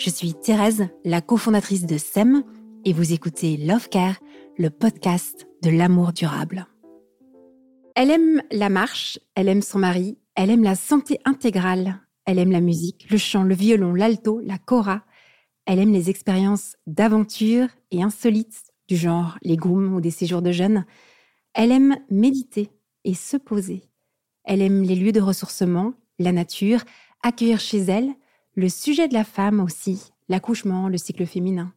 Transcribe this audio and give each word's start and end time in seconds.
Je 0.00 0.08
suis 0.08 0.32
Thérèse, 0.32 0.88
la 1.04 1.20
cofondatrice 1.20 1.84
de 1.84 1.98
SEM, 1.98 2.42
et 2.86 2.94
vous 2.94 3.12
écoutez 3.12 3.58
Love 3.58 3.90
Care, 3.90 4.16
le 4.56 4.70
podcast 4.70 5.46
de 5.62 5.68
l'amour 5.68 6.14
durable. 6.14 6.66
Elle 7.94 8.10
aime 8.10 8.42
la 8.50 8.70
marche, 8.70 9.18
elle 9.34 9.48
aime 9.48 9.60
son 9.60 9.78
mari, 9.78 10.16
elle 10.36 10.48
aime 10.48 10.62
la 10.62 10.74
santé 10.74 11.20
intégrale, 11.26 12.00
elle 12.24 12.38
aime 12.38 12.50
la 12.50 12.62
musique, 12.62 13.10
le 13.10 13.18
chant, 13.18 13.42
le 13.42 13.54
violon, 13.54 13.92
l'alto, 13.92 14.40
la 14.40 14.56
cora. 14.56 15.04
Elle 15.66 15.78
aime 15.78 15.92
les 15.92 16.08
expériences 16.08 16.76
d'aventure 16.86 17.68
et 17.90 18.02
insolites, 18.02 18.72
du 18.88 18.96
genre 18.96 19.36
les 19.42 19.58
gooms 19.58 19.94
ou 19.94 20.00
des 20.00 20.10
séjours 20.10 20.40
de 20.40 20.50
jeunes. 20.50 20.86
Elle 21.52 21.72
aime 21.72 21.98
méditer 22.08 22.70
et 23.04 23.12
se 23.12 23.36
poser. 23.36 23.82
Elle 24.44 24.62
aime 24.62 24.82
les 24.82 24.96
lieux 24.96 25.12
de 25.12 25.20
ressourcement, 25.20 25.92
la 26.18 26.32
nature, 26.32 26.84
accueillir 27.22 27.60
chez 27.60 27.80
elle, 27.80 28.14
le 28.60 28.68
sujet 28.68 29.08
de 29.08 29.14
la 29.14 29.24
femme 29.24 29.58
aussi, 29.58 30.12
l'accouchement, 30.28 30.90
le 30.90 30.98
cycle 30.98 31.24
féminin. 31.24 31.72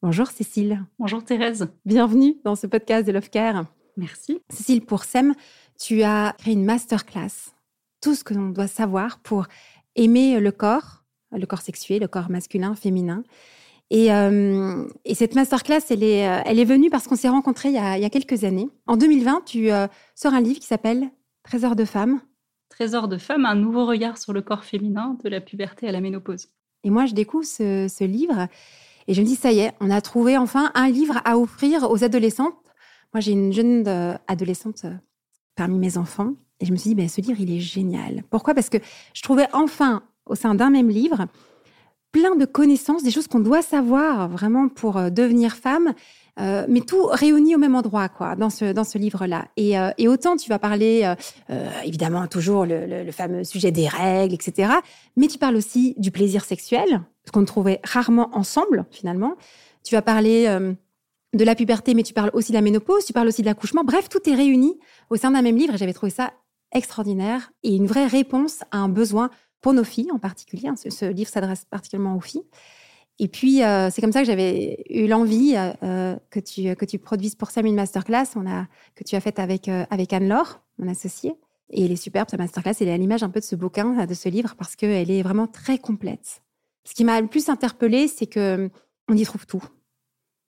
Bonjour 0.00 0.28
Cécile. 0.28 0.84
Bonjour 1.00 1.24
Thérèse. 1.24 1.66
Bienvenue 1.84 2.36
dans 2.44 2.54
ce 2.54 2.68
podcast 2.68 3.04
de 3.04 3.10
Love 3.10 3.30
Care. 3.30 3.64
Merci. 3.96 4.40
Cécile, 4.48 4.86
pour 4.86 5.02
SEM, 5.02 5.34
tu 5.76 6.04
as 6.04 6.36
créé 6.38 6.54
une 6.54 6.64
masterclass. 6.64 7.50
Tout 8.00 8.14
ce 8.14 8.22
que 8.22 8.32
l'on 8.32 8.50
doit 8.50 8.68
savoir 8.68 9.18
pour 9.18 9.48
aimer 9.96 10.38
le 10.38 10.52
corps, 10.52 11.02
le 11.32 11.44
corps 11.46 11.62
sexuel, 11.62 12.02
le 12.02 12.06
corps 12.06 12.30
masculin, 12.30 12.76
féminin. 12.76 13.24
Et, 13.90 14.12
euh, 14.12 14.86
cette 15.12 15.34
masterclass, 15.34 15.82
elle 15.90 16.04
est, 16.04 16.28
euh, 16.28 16.42
elle 16.46 16.60
est 16.60 16.64
venue 16.64 16.90
parce 16.90 17.08
qu'on 17.08 17.16
s'est 17.16 17.28
rencontrés 17.28 17.70
il 17.70 17.74
y, 17.74 17.78
a, 17.78 18.10
quelques 18.10 18.44
années. 18.44 18.68
En 18.86 18.96
2020, 18.96 19.46
tu 19.46 19.72
euh, 19.72 19.88
sors 20.14 20.32
un 20.32 20.40
livre 20.40 20.60
qui 20.60 20.66
s'appelle 20.68 21.10
Trésor 21.42 21.74
de 21.74 21.84
femmes, 21.84 22.20
Trésor 22.70 23.08
de 23.08 23.18
femme, 23.18 23.44
un 23.44 23.56
nouveau 23.56 23.84
regard 23.84 24.16
sur 24.16 24.32
le 24.32 24.40
corps 24.40 24.64
féminin 24.64 25.18
de 25.22 25.28
la 25.28 25.40
puberté 25.40 25.88
à 25.88 25.92
la 25.92 26.00
ménopause. 26.00 26.48
Et 26.84 26.90
moi, 26.90 27.04
je 27.04 27.14
découvre 27.14 27.44
ce, 27.44 28.04
livre 28.04 28.48
et 29.06 29.12
je 29.12 29.20
me 29.20 29.26
dis, 29.26 29.34
ça 29.34 29.52
y 29.52 29.58
est, 29.58 29.74
on 29.80 29.90
a 29.90 30.00
trouvé 30.00 30.38
enfin 30.38 30.70
un 30.74 30.88
livre 30.88 31.20
à 31.24 31.36
offrir 31.36 31.90
aux 31.90 32.04
adolescentes. 32.04 32.54
Moi, 33.12 33.20
j'ai 33.20 33.32
une 33.32 33.52
jeune 33.52 33.86
euh, 33.86 34.14
adolescente 34.28 34.82
euh, 34.84 34.94
parmi 35.56 35.78
mes 35.78 35.98
enfants 35.98 36.34
et 36.60 36.64
je 36.64 36.72
me 36.72 36.76
suis 36.76 36.90
dit, 36.90 36.94
ben, 36.94 37.08
ce 37.08 37.20
livre, 37.20 37.40
il 37.40 37.52
est 37.52 37.60
génial. 37.60 38.22
Pourquoi? 38.30 38.54
Parce 38.54 38.70
que 38.70 38.78
je 39.14 39.22
trouvais 39.22 39.48
enfin, 39.52 40.02
au 40.24 40.34
sein 40.34 40.54
d'un 40.54 40.70
même 40.70 40.88
livre, 40.88 41.26
plein 42.12 42.34
de 42.36 42.44
connaissances, 42.44 43.02
des 43.02 43.10
choses 43.10 43.28
qu'on 43.28 43.40
doit 43.40 43.62
savoir 43.62 44.28
vraiment 44.28 44.68
pour 44.68 44.96
euh, 44.96 45.10
devenir 45.10 45.54
femme, 45.54 45.94
euh, 46.38 46.64
mais 46.68 46.80
tout 46.80 47.06
réuni 47.06 47.54
au 47.54 47.58
même 47.58 47.74
endroit, 47.74 48.08
quoi, 48.08 48.34
dans 48.34 48.50
ce, 48.50 48.72
dans 48.72 48.84
ce 48.84 48.98
livre-là. 48.98 49.46
Et, 49.56 49.78
euh, 49.78 49.90
autant 50.06 50.36
tu 50.36 50.48
vas 50.48 50.58
parler, 50.58 51.14
évidemment, 51.84 52.26
toujours 52.26 52.64
le, 52.64 52.86
le, 52.86 53.12
fameux 53.12 53.44
sujet 53.44 53.70
des 53.70 53.86
règles, 53.86 54.34
etc. 54.34 54.72
Mais 55.16 55.26
tu 55.28 55.38
parles 55.38 55.56
aussi 55.56 55.94
du 55.98 56.10
plaisir 56.10 56.44
sexuel, 56.44 57.02
ce 57.26 57.32
qu'on 57.32 57.44
trouvait 57.44 57.80
rarement 57.84 58.30
ensemble, 58.32 58.86
finalement. 58.90 59.36
Tu 59.84 59.94
vas 59.94 60.02
parler 60.02 60.46
de 61.34 61.44
la 61.44 61.54
puberté, 61.54 61.94
mais 61.94 62.02
tu 62.02 62.12
parles 62.12 62.30
aussi 62.32 62.52
de 62.52 62.56
la 62.56 62.62
ménopause, 62.62 63.04
tu 63.04 63.12
parles 63.12 63.28
aussi 63.28 63.42
de 63.42 63.46
l'accouchement. 63.46 63.84
Bref, 63.84 64.08
tout 64.08 64.28
est 64.28 64.34
réuni 64.34 64.78
au 65.10 65.16
sein 65.16 65.30
d'un 65.30 65.42
même 65.42 65.56
livre 65.56 65.74
et 65.74 65.78
j'avais 65.78 65.92
trouvé 65.92 66.10
ça 66.10 66.32
extraordinaire 66.72 67.52
et 67.62 67.74
une 67.74 67.86
vraie 67.86 68.06
réponse 68.06 68.60
à 68.70 68.78
un 68.78 68.88
besoin 68.88 69.30
pour 69.60 69.72
nos 69.72 69.84
filles 69.84 70.10
en 70.12 70.18
particulier. 70.18 70.68
Hein, 70.68 70.74
ce, 70.76 71.04
livre 71.06 71.30
s'adresse 71.30 71.64
particulièrement 71.64 72.16
aux 72.16 72.20
filles. 72.20 72.44
Et 73.22 73.28
puis, 73.28 73.62
euh, 73.62 73.90
c'est 73.90 74.00
comme 74.00 74.12
ça 74.12 74.20
que 74.20 74.26
j'avais 74.26 74.82
eu 74.88 75.06
l'envie 75.06 75.54
euh, 75.82 76.16
que, 76.30 76.40
tu, 76.40 76.74
que 76.74 76.86
tu 76.86 76.98
produises 76.98 77.34
pour 77.34 77.50
Sam 77.50 77.66
une 77.66 77.74
masterclass 77.74 78.32
que 78.94 79.04
tu 79.04 79.14
as 79.14 79.20
faite 79.20 79.38
avec, 79.38 79.68
euh, 79.68 79.84
avec 79.90 80.14
Anne-Laure, 80.14 80.62
mon 80.78 80.90
associée. 80.90 81.34
Et 81.68 81.84
elle 81.84 81.92
est 81.92 81.96
superbe, 81.96 82.30
sa 82.30 82.38
masterclass. 82.38 82.72
Elle 82.80 82.88
est 82.88 82.94
à 82.94 82.96
l'image 82.96 83.22
un 83.22 83.28
peu 83.28 83.40
de 83.40 83.44
ce 83.44 83.56
bouquin, 83.56 84.06
de 84.06 84.14
ce 84.14 84.30
livre, 84.30 84.54
parce 84.56 84.74
qu'elle 84.74 85.10
est 85.10 85.22
vraiment 85.22 85.46
très 85.46 85.76
complète. 85.76 86.40
Ce 86.84 86.94
qui 86.94 87.04
m'a 87.04 87.20
le 87.20 87.26
plus 87.26 87.50
interpellée, 87.50 88.08
c'est 88.08 88.26
que 88.26 88.70
on 89.06 89.14
y 89.14 89.24
trouve 89.24 89.44
tout. 89.44 89.62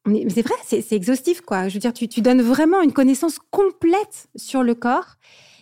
Mais 0.07 0.27
c'est 0.31 0.43
vrai, 0.43 0.55
c'est 0.65 0.93
exhaustif, 0.93 1.43
quoi. 1.43 1.69
Je 1.69 1.75
veux 1.75 1.81
dire, 1.81 1.93
tu, 1.93 2.09
tu 2.09 2.23
donnes 2.23 2.41
vraiment 2.41 2.81
une 2.81 2.93
connaissance 2.93 3.39
complète 3.51 4.29
sur 4.35 4.63
le 4.63 4.75
corps. 4.75 5.17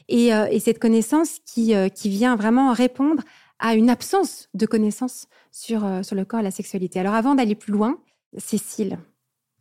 Et, 0.09 0.28
et 0.28 0.60
cette 0.60 0.78
connaissance 0.78 1.39
qui, 1.44 1.75
qui 1.94 2.09
vient 2.09 2.37
vraiment 2.37 2.72
répondre 2.72 3.22
à 3.60 3.75
une 3.75 3.91
absence 3.91 4.48
de 4.54 4.66
connaissances 4.66 5.28
sur, 5.53 5.84
euh, 5.84 6.03
sur 6.03 6.16
le 6.16 6.24
corps 6.24 6.41
et 6.41 6.42
la 6.42 6.51
sexualité. 6.51 6.98
Alors 6.98 7.15
avant 7.15 7.34
d'aller 7.34 7.54
plus 7.54 7.72
loin, 7.72 8.03
Cécile, 8.36 8.98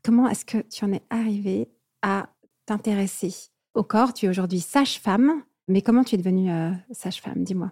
comment 0.04 0.28
est-ce 0.30 0.46
que 0.46 0.60
tu 0.70 0.86
en 0.86 0.94
es 0.94 1.02
arrivée 1.10 1.70
à 2.02 2.30
t'intéresser 2.66 3.34
au 3.74 3.84
corps? 3.84 4.14
Tu 4.14 4.26
es 4.26 4.30
aujourd'hui 4.30 4.62
sage-femme, 4.62 5.44
mais 5.68 5.82
comment 5.82 6.04
tu 6.04 6.16
es 6.16 6.18
devenue 6.18 6.52
euh, 6.52 6.72
sage-femme? 6.92 7.44
Dis-moi. 7.44 7.72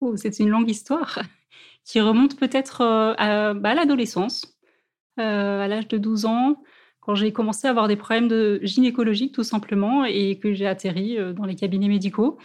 Oh, 0.00 0.16
c'est 0.16 0.38
une 0.38 0.50
longue 0.50 0.68
histoire 0.68 1.20
qui 1.84 2.00
remonte 2.00 2.38
peut-être 2.38 2.82
euh, 2.82 3.54
bah, 3.54 3.70
à, 3.70 3.74
l'adolescence, 3.74 4.58
à 5.16 5.66
l'âge 5.66 5.88
de 5.88 5.96
12 5.96 6.26
ans, 6.26 6.62
quand 7.00 7.14
j'ai 7.14 7.32
commencé 7.32 7.66
à 7.66 7.70
avoir 7.70 7.88
des 7.88 7.96
problèmes 7.96 8.28
de 8.28 8.60
gynécologiques 8.62 9.34
tout 9.34 9.44
simplement 9.44 10.04
et 10.04 10.38
que 10.38 10.52
j'ai 10.52 10.66
atterri 10.66 11.16
dans 11.34 11.46
les 11.46 11.54
cabinets 11.54 11.88
médicaux 11.88 12.36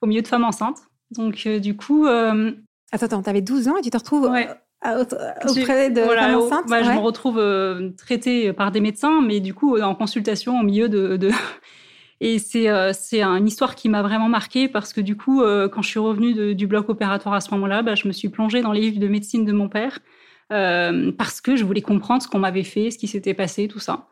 au 0.00 0.06
milieu 0.06 0.22
de 0.22 0.26
femmes 0.26 0.44
enceintes. 0.44 0.89
Donc, 1.10 1.42
euh, 1.46 1.58
du 1.58 1.76
coup. 1.76 2.06
Euh, 2.06 2.52
attends, 2.92 3.06
attends, 3.06 3.22
tu 3.22 3.30
avais 3.30 3.42
12 3.42 3.68
ans 3.68 3.76
et 3.76 3.82
tu 3.82 3.90
te 3.90 3.96
retrouves 3.96 4.26
euh, 4.26 5.04
auprès 5.46 5.90
de 5.90 6.00
voilà, 6.00 6.22
femmes 6.22 6.34
enceintes 6.36 6.64
Je 6.68 6.90
me 6.90 6.98
retrouve 6.98 7.94
traitée 7.96 8.52
par 8.52 8.70
des 8.70 8.80
médecins, 8.80 9.20
mais 9.20 9.40
du 9.40 9.54
coup, 9.54 9.78
en 9.78 9.94
consultation 9.94 10.58
au 10.58 10.62
milieu 10.62 10.88
de, 10.88 11.30
Et 12.22 12.38
c'est 12.38 12.68
c'est 12.92 13.22
une 13.22 13.46
histoire 13.46 13.74
qui 13.74 13.88
m'a 13.88 14.02
vraiment 14.02 14.28
marquée 14.28 14.68
parce 14.68 14.92
que 14.92 15.00
du 15.00 15.16
coup, 15.16 15.42
quand 15.72 15.82
je 15.82 15.88
suis 15.88 15.98
revenue 15.98 16.54
du 16.54 16.66
bloc 16.66 16.88
opératoire 16.88 17.34
à 17.34 17.40
ce 17.40 17.50
moment-là, 17.52 17.82
bah, 17.82 17.94
je 17.94 18.06
me 18.08 18.12
suis 18.12 18.28
plongée 18.28 18.60
dans 18.60 18.72
les 18.72 18.82
livres 18.82 19.00
de 19.00 19.08
médecine 19.08 19.44
de 19.44 19.52
mon 19.52 19.68
père 19.68 20.00
parce 20.48 21.40
que 21.40 21.56
je 21.56 21.64
voulais 21.64 21.80
comprendre 21.80 22.22
ce 22.22 22.28
qu'on 22.28 22.38
m'avait 22.38 22.62
fait, 22.62 22.90
ce 22.90 22.98
qui 22.98 23.06
s'était 23.06 23.34
passé, 23.34 23.68
tout 23.68 23.78
ça. 23.78 24.06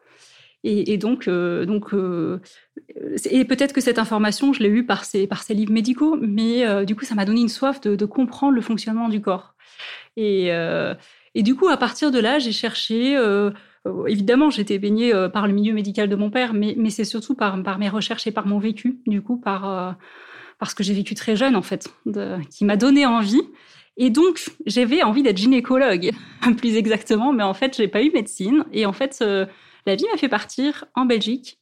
Et, 0.65 0.99
donc, 0.99 1.29
euh, 1.29 1.65
donc 1.67 1.95
euh, 1.95 2.41
et 3.31 3.45
peut-être 3.45 3.73
que 3.73 3.81
cette 3.81 3.99
information, 3.99 4.53
je 4.53 4.63
l'ai 4.63 4.69
eue 4.69 4.85
par 4.85 5.05
ces, 5.05 5.29
par 5.29 5.43
ces 5.43 5.55
livres 5.55 5.73
médicaux, 5.73 6.19
mais 6.21 6.67
euh, 6.67 6.85
du 6.85 6.97
coup, 6.97 7.05
ça 7.05 7.15
m'a 7.15 7.25
donné 7.25 7.41
une 7.41 7.49
soif 7.49 7.81
de, 7.81 8.05
comprendre 8.05 8.55
le 8.55 8.61
fonctionnement 8.61 9.09
du 9.09 9.21
corps. 9.21 9.55
Et, 10.17 10.49
et, 11.35 11.43
du 11.43 11.55
coup, 11.55 11.69
à 11.69 11.77
partir 11.77 12.11
de 12.11 12.19
là, 12.19 12.41
j'ai 12.41 12.51
cherché. 12.51 13.17
évidemment, 14.09 14.51
j'étais 14.51 14.79
baignée 14.79 15.13
par 15.33 15.47
le 15.47 15.53
milieu 15.53 15.73
médical 15.73 16.09
de 16.09 16.17
mon 16.17 16.31
père, 16.31 16.55
mais, 16.55 16.75
mais 16.77 16.91
c'est 16.91 17.05
surtout 17.05 17.37
par, 17.37 17.63
par 17.63 17.79
mes 17.79 17.89
recherches 17.89 18.27
et 18.27 18.33
par 18.33 18.47
mon 18.47 18.59
vécu, 18.59 18.99
du 19.07 19.23
coup, 19.23 19.37
par, 19.37 19.97
parce 20.59 20.75
que 20.75 20.83
j'ai 20.83 20.95
vécu 20.95 21.15
très 21.15 21.37
jeune, 21.37 21.55
en 21.55 21.63
fait, 21.63 21.89
qui 22.51 22.65
m'a 22.65 22.77
donné 22.77 23.07
envie. 23.07 23.43
Et 23.97 24.11
donc, 24.11 24.41
j'avais 24.67 25.05
envie 25.05 25.23
d'être 25.23 25.39
gynécologue, 25.39 26.11
plus 26.57 26.77
exactement, 26.77 27.33
mais 27.33 27.45
en 27.45 27.55
fait, 27.55 27.77
j'ai 27.77 27.89
pas 27.89 28.03
eu 28.03 28.11
médecine. 28.11 28.65
Et 28.73 28.87
en 28.87 28.93
fait, 28.93 29.23
la 29.87 29.95
vie 29.97 30.05
m'a 30.11 30.19
fait 30.19 30.29
partir 30.29 30.85
en 30.95 31.05
Belgique 31.05 31.59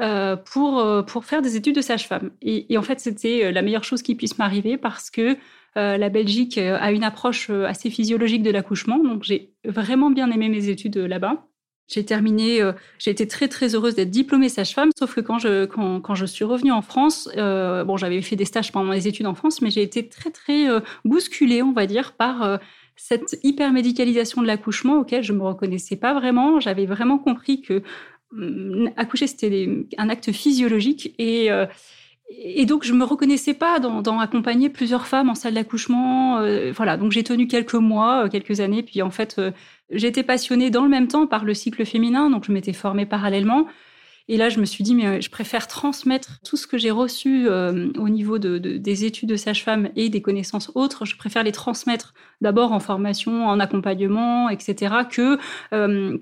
euh, 0.00 0.34
pour, 0.34 0.78
euh, 0.78 1.02
pour 1.02 1.26
faire 1.26 1.42
des 1.42 1.56
études 1.56 1.76
de 1.76 1.82
sage-femme. 1.82 2.30
Et, 2.40 2.78
en 2.78 2.82
fait, 2.82 3.00
c'était 3.00 3.44
euh, 3.44 3.52
la 3.52 3.60
meilleure 3.60 3.84
chose 3.84 4.00
qui 4.00 4.14
puisse 4.14 4.38
m'arriver 4.38 4.78
parce 4.78 5.10
que 5.10 5.36
la 5.76 6.08
Belgique 6.08 6.58
a 6.58 6.90
une 6.90 7.04
approche 7.04 7.48
assez 7.48 7.90
physiologique 7.90 8.42
de 8.42 8.50
l'accouchement. 8.50 8.98
Donc, 8.98 9.22
j'ai 9.22 9.52
vraiment 9.64 10.10
bien 10.10 10.28
aimé 10.32 10.48
mes 10.48 10.68
études 10.68 10.96
là-bas. 10.96 11.46
J'ai 11.86 12.04
terminé, 12.04 12.60
j'ai 12.98 13.12
été 13.12 13.28
très 13.28 13.46
très 13.46 13.76
heureuse 13.76 13.94
d'être 13.94 14.10
diplômée 14.10 14.48
sage-femme, 14.48 14.90
sauf 14.98 15.14
que 15.14 15.20
quand 15.20 15.38
je, 15.38 15.66
quand 15.66 16.14
je 16.16 16.26
suis 16.26 16.44
revenue 16.44 16.72
en 16.72 16.82
France, 16.82 17.30
bon, 17.36 17.96
j'avais 17.96 18.20
fait 18.20 18.34
des 18.34 18.46
stages 18.46 18.72
pendant 18.72 18.90
mes 18.90 19.06
études 19.06 19.26
en 19.26 19.36
France, 19.36 19.62
mais 19.62 19.70
j'ai 19.70 19.82
été 19.82 20.08
très 20.08 20.30
très 20.30 20.66
bousculée, 21.04 21.62
on 21.62 21.72
va 21.72 21.86
dire, 21.86 22.14
par 22.14 22.58
cette 23.02 23.40
hyper-médicalisation 23.42 24.42
de 24.42 24.46
l'accouchement 24.46 24.98
auquel 24.98 25.22
je 25.22 25.32
me 25.32 25.42
reconnaissais 25.42 25.96
pas 25.96 26.12
vraiment. 26.12 26.60
J'avais 26.60 26.86
vraiment 26.86 27.18
compris 27.18 27.62
que 27.62 27.82
hum, 28.32 28.90
accoucher, 28.96 29.26
c'était 29.26 29.86
un 29.96 30.08
acte 30.10 30.30
physiologique 30.32 31.14
et, 31.18 31.50
euh, 31.50 31.66
donc 32.66 32.84
je 32.84 32.92
me 32.92 33.04
reconnaissais 33.04 33.54
pas 33.54 33.80
dans, 33.80 34.20
accompagner 34.20 34.68
plusieurs 34.68 35.06
femmes 35.06 35.30
en 35.30 35.34
salle 35.34 35.54
d'accouchement. 35.54 36.38
Euh, 36.38 36.72
voilà, 36.72 36.98
donc 36.98 37.10
j'ai 37.10 37.24
tenu 37.24 37.48
quelques 37.48 37.74
mois, 37.74 38.26
euh, 38.26 38.28
quelques 38.28 38.60
années, 38.60 38.82
puis 38.82 39.00
en 39.02 39.10
fait, 39.10 39.40
j'étais 39.90 40.22
passionnée 40.22 40.70
dans 40.70 40.84
le 40.84 40.90
même 40.90 41.08
temps 41.08 41.26
par 41.26 41.44
le 41.44 41.54
cycle 41.54 41.84
féminin, 41.86 42.28
donc 42.28 42.44
je 42.44 42.52
m'étais 42.52 42.74
formée 42.74 43.06
parallèlement. 43.06 43.66
Et 44.30 44.36
là, 44.36 44.48
je 44.48 44.60
me 44.60 44.64
suis 44.64 44.84
dit, 44.84 44.94
mais 44.94 45.06
euh, 45.06 45.20
je 45.20 45.28
préfère 45.28 45.66
transmettre 45.66 46.38
tout 46.44 46.56
ce 46.56 46.68
que 46.68 46.78
j'ai 46.78 46.92
reçu 46.92 47.48
euh, 47.48 47.90
au 47.98 48.08
niveau 48.08 48.38
de, 48.38 48.58
des 48.58 49.04
études 49.04 49.28
de 49.28 49.34
sage-femme 49.34 49.88
et 49.96 50.08
des 50.08 50.22
connaissances 50.22 50.70
autres. 50.76 51.04
Je 51.04 51.16
préfère 51.16 51.42
les 51.42 51.50
transmettre 51.50 52.14
d'abord 52.40 52.70
en 52.70 52.78
formation, 52.78 53.48
en 53.48 53.58
accompagnement, 53.58 54.48
etc., 54.48 54.94
que, 55.10 55.36
euh, 55.72 56.16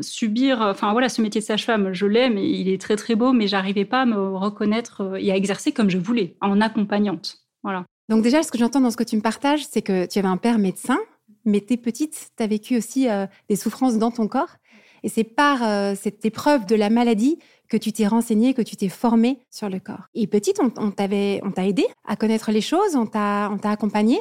subir. 0.00 0.60
Enfin, 0.62 0.90
voilà, 0.90 1.08
ce 1.08 1.22
métier 1.22 1.40
de 1.40 1.46
sage-femme, 1.46 1.92
je 1.92 2.06
l'aime 2.06 2.38
il 2.38 2.68
est 2.68 2.80
très, 2.80 2.96
très 2.96 3.14
beau, 3.14 3.32
mais 3.32 3.46
j'arrivais 3.46 3.84
pas 3.84 4.02
à 4.02 4.04
me 4.04 4.34
reconnaître 4.36 5.16
et 5.20 5.30
à 5.30 5.36
exercer 5.36 5.70
comme 5.70 5.90
je 5.90 5.98
voulais, 5.98 6.34
en 6.40 6.60
accompagnante. 6.60 7.44
Voilà. 7.62 7.84
Donc, 8.08 8.24
déjà, 8.24 8.42
ce 8.42 8.50
que 8.50 8.58
j'entends 8.58 8.80
dans 8.80 8.90
ce 8.90 8.96
que 8.96 9.04
tu 9.04 9.14
me 9.14 9.22
partages, 9.22 9.64
c'est 9.64 9.82
que 9.82 10.06
tu 10.06 10.18
avais 10.18 10.26
un 10.26 10.38
père 10.38 10.58
médecin, 10.58 10.98
mais 11.44 11.60
t'es 11.60 11.76
petite, 11.76 12.30
tu 12.36 12.42
as 12.42 12.48
vécu 12.48 12.76
aussi 12.76 13.06
des 13.48 13.56
souffrances 13.56 13.96
dans 13.96 14.10
ton 14.10 14.26
corps. 14.26 14.56
Et 15.02 15.08
c'est 15.08 15.24
par 15.24 15.62
euh, 15.62 15.94
cette 15.94 16.24
épreuve 16.24 16.66
de 16.66 16.74
la 16.74 16.90
maladie 16.90 17.38
que 17.68 17.76
tu 17.76 17.92
t'es 17.92 18.06
renseigné, 18.06 18.54
que 18.54 18.62
tu 18.62 18.76
t'es 18.76 18.88
formé 18.88 19.38
sur 19.50 19.68
le 19.68 19.78
corps. 19.78 20.08
Et 20.14 20.26
petite, 20.26 20.60
on, 20.60 20.72
on 20.76 20.90
t'a 20.90 21.66
aidé 21.66 21.86
à 22.06 22.16
connaître 22.16 22.50
les 22.50 22.60
choses, 22.60 22.96
on 22.96 23.06
t'a 23.06 23.50
accompagné 23.64 24.18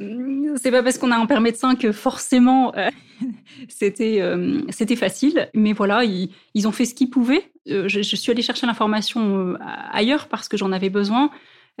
euh, 0.00 0.54
c'est 0.62 0.70
pas 0.70 0.80
parce 0.80 0.96
qu'on 0.96 1.10
a 1.10 1.16
un 1.16 1.26
père 1.26 1.40
médecin 1.40 1.74
que 1.74 1.90
forcément 1.90 2.72
euh, 2.76 2.88
c'était 3.68 4.22
c'était 4.70 4.94
facile, 4.94 5.50
mais 5.54 5.72
voilà, 5.72 6.04
ils, 6.04 6.68
ont 6.68 6.70
fait 6.70 6.84
ce 6.84 6.94
qu'ils 6.94 7.10
pouvaient. 7.10 7.50
Je, 7.66 7.88
je, 7.88 8.16
suis 8.16 8.30
allée 8.30 8.42
chercher 8.42 8.68
l'information 8.68 9.56
ailleurs 9.90 10.28
parce 10.28 10.48
que 10.48 10.56
j'en 10.56 10.70
avais 10.70 10.88
besoin. 10.88 11.30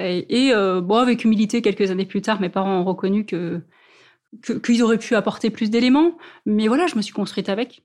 Et, 0.00 0.48
et 0.48 0.52
bon, 0.82 0.96
avec 0.96 1.24
humilité, 1.24 1.62
quelques 1.62 1.92
années 1.92 2.06
plus 2.06 2.22
tard, 2.22 2.40
mes 2.40 2.48
parents 2.48 2.80
ont 2.80 2.84
reconnu 2.84 3.24
que 3.24 3.62
qu'ils 4.40 4.82
auraient 4.82 4.98
pu 4.98 5.14
apporter 5.14 5.50
plus 5.50 5.70
d'éléments. 5.70 6.16
Mais 6.44 6.68
voilà, 6.68 6.86
je 6.86 6.96
me 6.96 7.02
suis 7.02 7.12
construite 7.12 7.48
avec, 7.48 7.82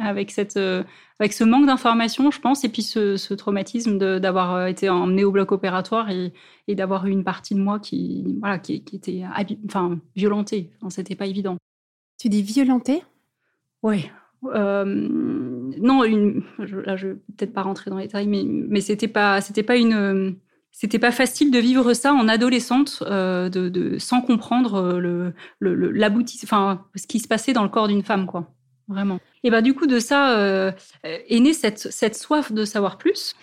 avec, 0.00 0.30
cette, 0.30 0.56
euh, 0.56 0.82
avec 1.18 1.32
ce 1.32 1.44
manque 1.44 1.66
d'informations, 1.66 2.30
je 2.30 2.40
pense, 2.40 2.64
et 2.64 2.68
puis 2.68 2.82
ce, 2.82 3.34
traumatisme 3.34 3.98
d'avoir 4.18 4.54
euh, 4.54 4.66
été 4.66 4.88
emmenée 4.88 5.24
au 5.24 5.32
bloc 5.32 5.52
opératoire 5.52 6.10
et, 6.10 6.32
et 6.68 6.74
d'avoir 6.74 7.06
eu 7.06 7.10
une 7.10 7.24
partie 7.24 7.54
de 7.54 7.60
moi 7.60 7.78
qui, 7.78 8.36
voilà, 8.40 8.58
qui, 8.58 8.74
était 8.74 9.22
enfin, 9.66 9.98
violentée. 10.14 10.70
Enfin, 10.80 10.90
C'était 10.90 11.16
pas 11.16 11.26
évident. 11.26 11.56
Tu 12.18 12.28
dis 12.28 12.42
violentée? 12.42 13.02
Oui. 13.82 14.10
Euh, 14.44 14.84
non, 14.84 16.04
une, 16.04 16.42
là, 16.58 16.96
je 16.96 17.08
vais 17.08 17.14
peut-être 17.36 17.52
pas 17.52 17.62
rentrer 17.62 17.90
dans 17.90 17.98
les 17.98 18.04
détails, 18.04 18.28
mais, 18.28 18.44
mais 18.44 18.80
c'était 18.80 19.08
pas, 19.08 19.40
c'était 19.40 19.62
pas 19.62 19.76
une 19.76 20.36
c'était 20.78 20.98
pas 20.98 21.10
facile 21.10 21.50
de 21.50 21.58
vivre 21.58 21.94
ça 21.94 22.12
en 22.12 22.28
adolescente, 22.28 23.02
euh, 23.06 23.48
de, 23.48 23.96
sans 23.98 24.20
comprendre 24.20 24.74
euh, 24.74 25.32
le, 25.58 26.04
enfin 26.44 26.84
ce 26.94 27.06
qui 27.06 27.18
se 27.18 27.26
passait 27.26 27.54
dans 27.54 27.62
le 27.62 27.70
corps 27.70 27.88
d'une 27.88 28.02
femme, 28.02 28.26
quoi. 28.26 28.52
Vraiment. 28.86 29.18
Et 29.42 29.50
ben 29.50 29.62
du 29.62 29.72
coup 29.72 29.86
de 29.86 29.98
ça 29.98 30.38
euh, 30.38 30.70
est 31.02 31.40
née 31.40 31.54
cette, 31.54 31.78
cette 31.78 32.14
soif 32.14 32.52
de 32.52 32.66
savoir 32.66 32.98
plus. 32.98 33.34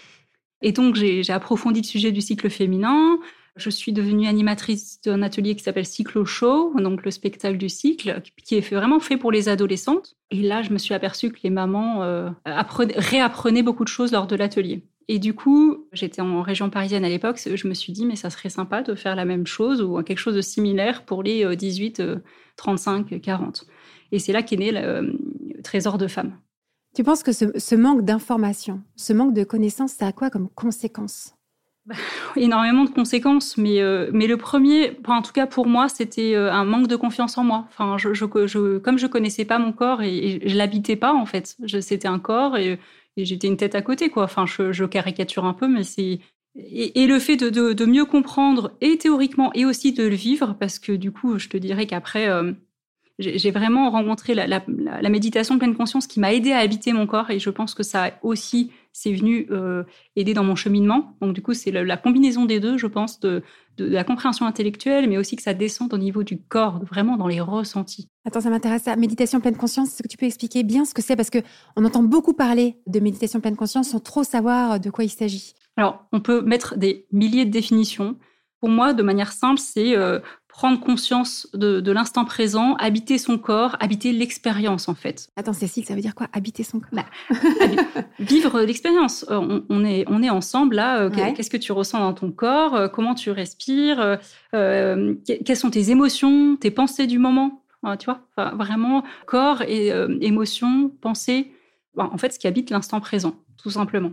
Et 0.62 0.74
donc 0.74 0.94
j'ai 0.94 1.28
approfondi 1.32 1.82
le 1.82 1.88
sujet 1.88 2.12
du 2.12 2.22
cycle 2.22 2.52
féminin. 2.52 3.18
Je 3.56 3.72
suis 3.72 3.94
devenue 3.94 4.28
animatrice 4.28 5.02
d'un 5.02 5.24
atelier 5.24 5.56
qui 5.56 5.64
s'appelle 5.64 5.88
Cyclo 5.88 6.26
Show, 6.26 6.76
donc 6.78 7.04
le 7.04 7.10
spectacle 7.10 7.58
du 7.58 7.68
cycle, 7.68 8.22
qui 8.44 8.58
est 8.58 8.74
vraiment 8.74 9.00
fait 9.00 9.18
pour 9.18 9.32
les 9.32 9.50
adolescentes. 9.50 10.16
Et 10.30 10.44
là, 10.44 10.62
je 10.62 10.70
me 10.70 10.78
suis 10.78 10.94
aperçue 10.94 11.32
que 11.32 11.40
les 11.44 11.50
mamans 11.50 12.32
réapprenaient 12.46 13.64
beaucoup 13.64 13.84
de 13.84 13.90
choses 13.90 14.12
lors 14.12 14.28
de 14.28 14.36
l'atelier. 14.36 14.84
Et 15.08 15.20
du 15.20 15.34
coup, 15.34 15.86
j'étais 15.92 16.22
en 16.22 16.42
région 16.42 16.70
parisienne 16.70 17.04
à 17.04 17.10
l'époque, 17.10 17.40
je 17.54 17.68
me 17.68 17.74
suis 17.74 17.92
dit, 17.94 18.06
mais 18.06 18.16
ça 18.16 18.30
serait 18.30 18.50
sympa 18.50 18.82
de 18.82 18.96
faire 18.96 19.16
la 19.16 19.26
même 19.26 19.46
chose 19.46 19.82
ou 19.82 20.02
quelque 20.02 20.20
chose 20.20 20.36
de 20.36 20.42
similaire 20.42 21.04
pour 21.04 21.24
les 21.24 21.56
18, 21.56 22.02
35, 22.56 23.22
40. 23.22 23.66
Et 24.14 24.20
c'est 24.20 24.32
là 24.32 24.44
qu'est 24.44 24.58
né 24.58 24.72
le 24.72 24.80
euh, 24.80 25.14
Trésor 25.64 25.98
de 25.98 26.08
femmes. 26.08 26.38
Tu 26.96 27.04
penses 27.04 27.24
que 27.24 27.32
ce, 27.32 27.76
manque 27.76 28.06
d'information, 28.06 28.82
ce 28.96 29.12
manque 29.12 29.34
de 29.34 29.44
connaissances, 29.44 29.94
ça 29.94 30.08
a 30.08 30.12
quoi 30.12 30.30
comme 30.30 30.50
conséquence? 30.50 31.34
Énormément 32.36 32.86
de 32.86 32.92
conséquences, 32.92 33.58
mais, 33.58 33.82
euh, 33.82 34.12
mais 34.14 34.28
le 34.28 34.38
premier, 34.38 34.98
en 35.08 35.24
tout 35.24 35.34
cas 35.34 35.48
pour 35.48 35.66
moi, 35.66 35.90
c'était 35.90 36.36
euh, 36.36 36.54
un 36.54 36.64
manque 36.64 36.88
de 36.88 36.96
confiance 36.96 37.38
en 37.40 37.44
moi. 37.44 37.66
Enfin, 37.70 37.98
je, 37.98 38.14
je, 38.14 38.78
comme 38.78 39.00
je 39.00 39.08
connaissais 39.08 39.46
pas 39.46 39.58
mon 39.58 39.74
corps 39.74 40.04
et, 40.04 40.16
et 40.16 40.48
je 40.48 40.56
l'habitais 40.56 40.96
pas 40.96 41.14
en 41.14 41.26
fait, 41.26 41.58
c'était 41.82 42.08
un 42.08 42.20
corps 42.20 42.56
et 42.58 42.80
et 43.18 43.26
j'étais 43.26 43.48
une 43.48 43.58
tête 43.58 43.76
à 43.76 43.82
côté, 43.82 44.10
quoi. 44.10 44.24
Enfin, 44.24 44.46
je, 44.46 44.86
caricature 44.86 45.46
un 45.46 45.54
peu, 45.54 45.68
mais 45.68 45.84
c'est 45.84 46.20
et, 46.56 47.08
le 47.08 47.20
fait 47.20 47.38
de, 47.38 47.86
mieux 47.86 48.06
comprendre 48.06 48.76
et 48.82 48.98
théoriquement 48.98 49.52
et 49.54 49.66
aussi 49.66 49.92
de 49.92 50.04
le 50.04 50.16
vivre, 50.16 50.56
parce 50.60 50.80
que 50.80 50.92
du 50.92 51.12
coup, 51.12 51.40
je 51.40 51.50
te 51.50 51.58
dirais 51.58 51.88
qu'après, 51.88 52.30
euh, 52.30 52.54
j'ai 53.20 53.52
vraiment 53.52 53.90
rencontré 53.92 54.34
la, 54.34 54.48
la, 54.48 55.10
méditation 55.10 55.58
pleine 55.58 55.76
conscience 55.76 56.08
qui 56.08 56.20
m'a 56.20 56.34
aidé 56.34 56.52
à 56.52 56.60
habiter 56.60 56.94
mon 56.94 57.06
corps 57.06 57.30
et 57.30 57.40
je 57.40 57.50
pense 57.52 57.76
que 57.76 57.84
ça 57.84 58.18
aussi 58.24 58.72
c'est 58.92 59.14
venu 59.14 59.48
euh, 59.52 59.84
aider 60.16 60.34
dans 60.34 60.44
mon 60.44 60.56
cheminement. 60.56 61.16
Donc 61.22 61.34
du 61.34 61.42
coup, 61.42 61.54
c'est 61.54 61.72
la, 61.72 61.98
combinaison 61.98 62.46
des 62.46 62.60
deux, 62.60 62.78
je 62.78 62.88
pense, 62.88 63.20
de, 63.20 63.44
de, 63.78 63.86
la 63.86 64.04
compréhension 64.04 64.46
intellectuelle, 64.46 65.10
mais 65.10 65.18
aussi 65.18 65.36
que 65.36 65.44
ça 65.44 65.54
descende 65.54 65.94
au 65.94 65.98
niveau 65.98 66.24
du 66.24 66.42
corps, 66.42 66.84
vraiment 66.86 67.18
dans 67.18 67.28
les 67.28 67.42
ressentis. 67.42 68.08
Attends, 68.26 68.42
ça 68.42 68.50
m'intéresse. 68.50 68.86
La 68.86 68.96
méditation 68.96 69.40
pleine 69.40 69.58
conscience, 69.58 69.90
est-ce 69.90 70.04
que 70.04 70.08
tu 70.08 70.18
peux 70.18 70.26
expliquer 70.26 70.64
bien 70.64 70.86
ce 70.86 70.94
que 70.94 71.02
c'est? 71.02 71.16
Parce 71.16 71.30
que 71.30 71.40
on 71.76 71.86
entend 71.86 72.04
beaucoup 72.04 72.34
parler 72.34 72.78
de 72.88 73.00
méditation 73.00 73.42
pleine 73.42 73.56
conscience 73.56 73.90
sans 73.90 74.00
trop 74.00 74.24
savoir 74.24 74.80
de 74.80 74.90
quoi 74.90 75.04
il 75.04 75.10
s'agit. 75.10 75.54
Alors, 75.78 76.06
on 76.12 76.22
peut 76.22 76.42
mettre 76.42 76.78
des 76.78 77.08
milliers 77.12 77.46
de 77.46 77.52
définitions. 77.52 78.18
Pour 78.60 78.70
moi, 78.70 78.94
de 78.94 79.04
manière 79.04 79.32
simple, 79.32 79.60
c'est 79.60 79.98
euh, 79.98 80.20
prendre 80.54 80.80
conscience 80.80 81.48
de, 81.56 81.92
l'instant 81.92 82.26
présent, 82.26 82.76
habiter 82.76 83.18
son 83.18 83.40
corps, 83.40 83.76
habiter 83.80 84.14
l'expérience 84.14 84.88
en 84.88 84.94
fait. 84.94 85.28
Attends 85.36 85.52
Cécile, 85.52 85.84
ça 85.84 85.96
veut 85.96 86.02
dire 86.02 86.14
quoi 86.14 86.28
Habiter 86.32 86.62
son 86.62 86.80
corps 86.80 86.92
bah, 86.94 87.06
Vivre 88.20 88.62
l'expérience. 88.62 89.26
Euh, 89.32 89.62
on, 89.68 89.84
est, 89.84 90.06
on 90.08 90.22
est 90.22 90.30
ensemble 90.30 90.76
là. 90.76 91.02
Euh, 91.02 91.10
qu'est-ce 91.10 91.50
que 91.50 91.58
tu 91.58 91.72
ressens 91.72 92.00
dans 92.00 92.14
ton 92.14 92.32
corps 92.32 92.92
Comment 92.92 93.16
tu 93.16 93.32
respires 93.32 94.20
Quelles 94.52 95.58
sont 95.58 95.72
tes 95.72 95.90
émotions, 95.90 96.56
tes 96.56 96.70
pensées 96.70 97.08
du 97.08 97.18
moment 97.18 97.64
Tu 97.98 98.06
vois 98.06 98.22
Vraiment, 98.54 99.04
corps 99.26 99.64
et 99.64 99.92
émotions, 100.22 100.92
pensées. 101.02 101.52
en 101.98 102.18
fait, 102.20 102.32
ce 102.32 102.38
qui 102.38 102.46
habite 102.46 102.70
l'instant 102.70 103.00
présent 103.00 103.36
tout 103.64 103.70
simplement. 103.70 104.12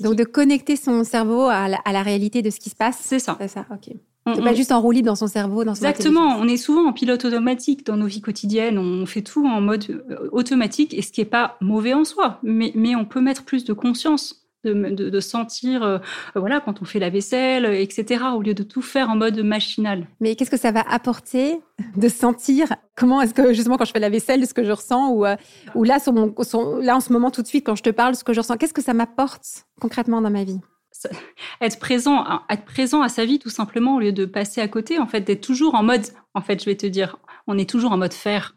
Donc 0.00 0.16
de 0.16 0.24
connecter 0.24 0.74
son 0.74 1.04
cerveau 1.04 1.44
à 1.44 1.68
la, 1.68 2.02
réalité 2.02 2.42
de 2.42 2.50
ce 2.50 2.58
qui 2.58 2.70
se 2.70 2.74
passe. 2.74 2.98
C'est 3.00 3.20
ça. 3.20 3.36
C'est 3.40 3.46
ça, 3.46 3.64
ok. 3.70 3.94
C'est 4.26 4.42
pas 4.42 4.54
juste 4.54 4.70
en 4.70 4.80
roue 4.80 4.92
libre 4.92 5.06
dans 5.06 5.16
son 5.16 5.26
cerveau, 5.26 5.64
dans 5.64 5.74
son 5.74 5.84
Exactement. 5.84 6.36
On 6.38 6.46
est 6.46 6.56
souvent 6.56 6.86
en 6.86 6.92
pilote 6.92 7.24
automatique 7.24 7.86
dans 7.86 7.96
nos 7.96 8.06
vies 8.06 8.20
quotidiennes. 8.20 8.78
On 8.78 9.06
fait 9.06 9.22
tout 9.22 9.46
en 9.46 9.60
mode 9.60 9.84
euh, 9.90 10.28
automatique, 10.32 10.94
et 10.94 11.02
ce 11.02 11.10
qui 11.10 11.20
est 11.20 11.26
pas 11.26 11.56
mauvais 11.60 11.94
en 11.94 12.04
soi, 12.04 12.38
mais, 12.42 12.72
mais 12.74 12.94
on 12.94 13.04
peut 13.04 13.20
mettre 13.20 13.44
plus 13.44 13.64
de 13.64 13.72
conscience 13.72 14.40
de, 14.64 15.20
sentir, 15.20 15.82
euh, 15.82 15.98
voilà, 16.34 16.60
quand 16.60 16.82
on 16.82 16.84
fait 16.84 16.98
la 16.98 17.10
vaisselle, 17.10 17.64
etc., 17.64 18.24
au 18.34 18.42
lieu 18.42 18.54
de 18.54 18.62
tout 18.62 18.82
faire 18.82 19.08
en 19.08 19.16
mode 19.16 19.38
machinal. 19.40 20.06
Mais 20.20 20.36
qu'est-ce 20.36 20.50
que 20.50 20.58
ça 20.58 20.72
va 20.72 20.82
apporter 20.88 21.60
de 21.96 22.08
sentir 22.08 22.68
Comment 22.96 23.22
est-ce 23.22 23.32
que, 23.32 23.54
justement, 23.54 23.78
quand 23.78 23.86
je 23.86 23.92
fais 23.92 24.00
la 24.00 24.10
vaisselle, 24.10 24.46
ce 24.46 24.54
que 24.54 24.64
je 24.64 24.72
ressens, 24.72 25.10
ou, 25.12 25.24
euh, 25.24 25.36
ou 25.74 25.84
là, 25.84 25.98
sur 25.98 26.12
mon, 26.12 26.34
là, 26.82 26.96
en 26.96 27.00
ce 27.00 27.12
moment, 27.12 27.30
tout 27.30 27.42
de 27.42 27.46
suite, 27.46 27.64
quand 27.64 27.76
je 27.76 27.82
te 27.82 27.90
parle, 27.90 28.14
ce 28.14 28.24
que 28.24 28.32
je 28.32 28.40
ressens, 28.40 28.56
qu'est-ce 28.58 28.74
que 28.74 28.82
ça 28.82 28.92
m'apporte 28.94 29.66
concrètement 29.80 30.20
dans 30.20 30.30
ma 30.30 30.44
vie? 30.44 30.60
Être 31.60 31.78
présent, 31.78 32.42
être 32.48 32.64
présent 32.64 33.02
à 33.02 33.08
sa 33.08 33.24
vie 33.24 33.38
tout 33.38 33.50
simplement 33.50 33.96
au 33.96 34.00
lieu 34.00 34.12
de 34.12 34.24
passer 34.24 34.60
à 34.60 34.68
côté, 34.68 34.98
en 34.98 35.06
fait, 35.06 35.20
d'être 35.22 35.40
toujours 35.40 35.74
en 35.74 35.82
mode, 35.82 36.06
en 36.34 36.40
fait, 36.40 36.60
je 36.60 36.66
vais 36.66 36.76
te 36.76 36.86
dire, 36.86 37.16
on 37.46 37.58
est 37.58 37.68
toujours 37.68 37.92
en 37.92 37.98
mode 37.98 38.12
faire. 38.12 38.56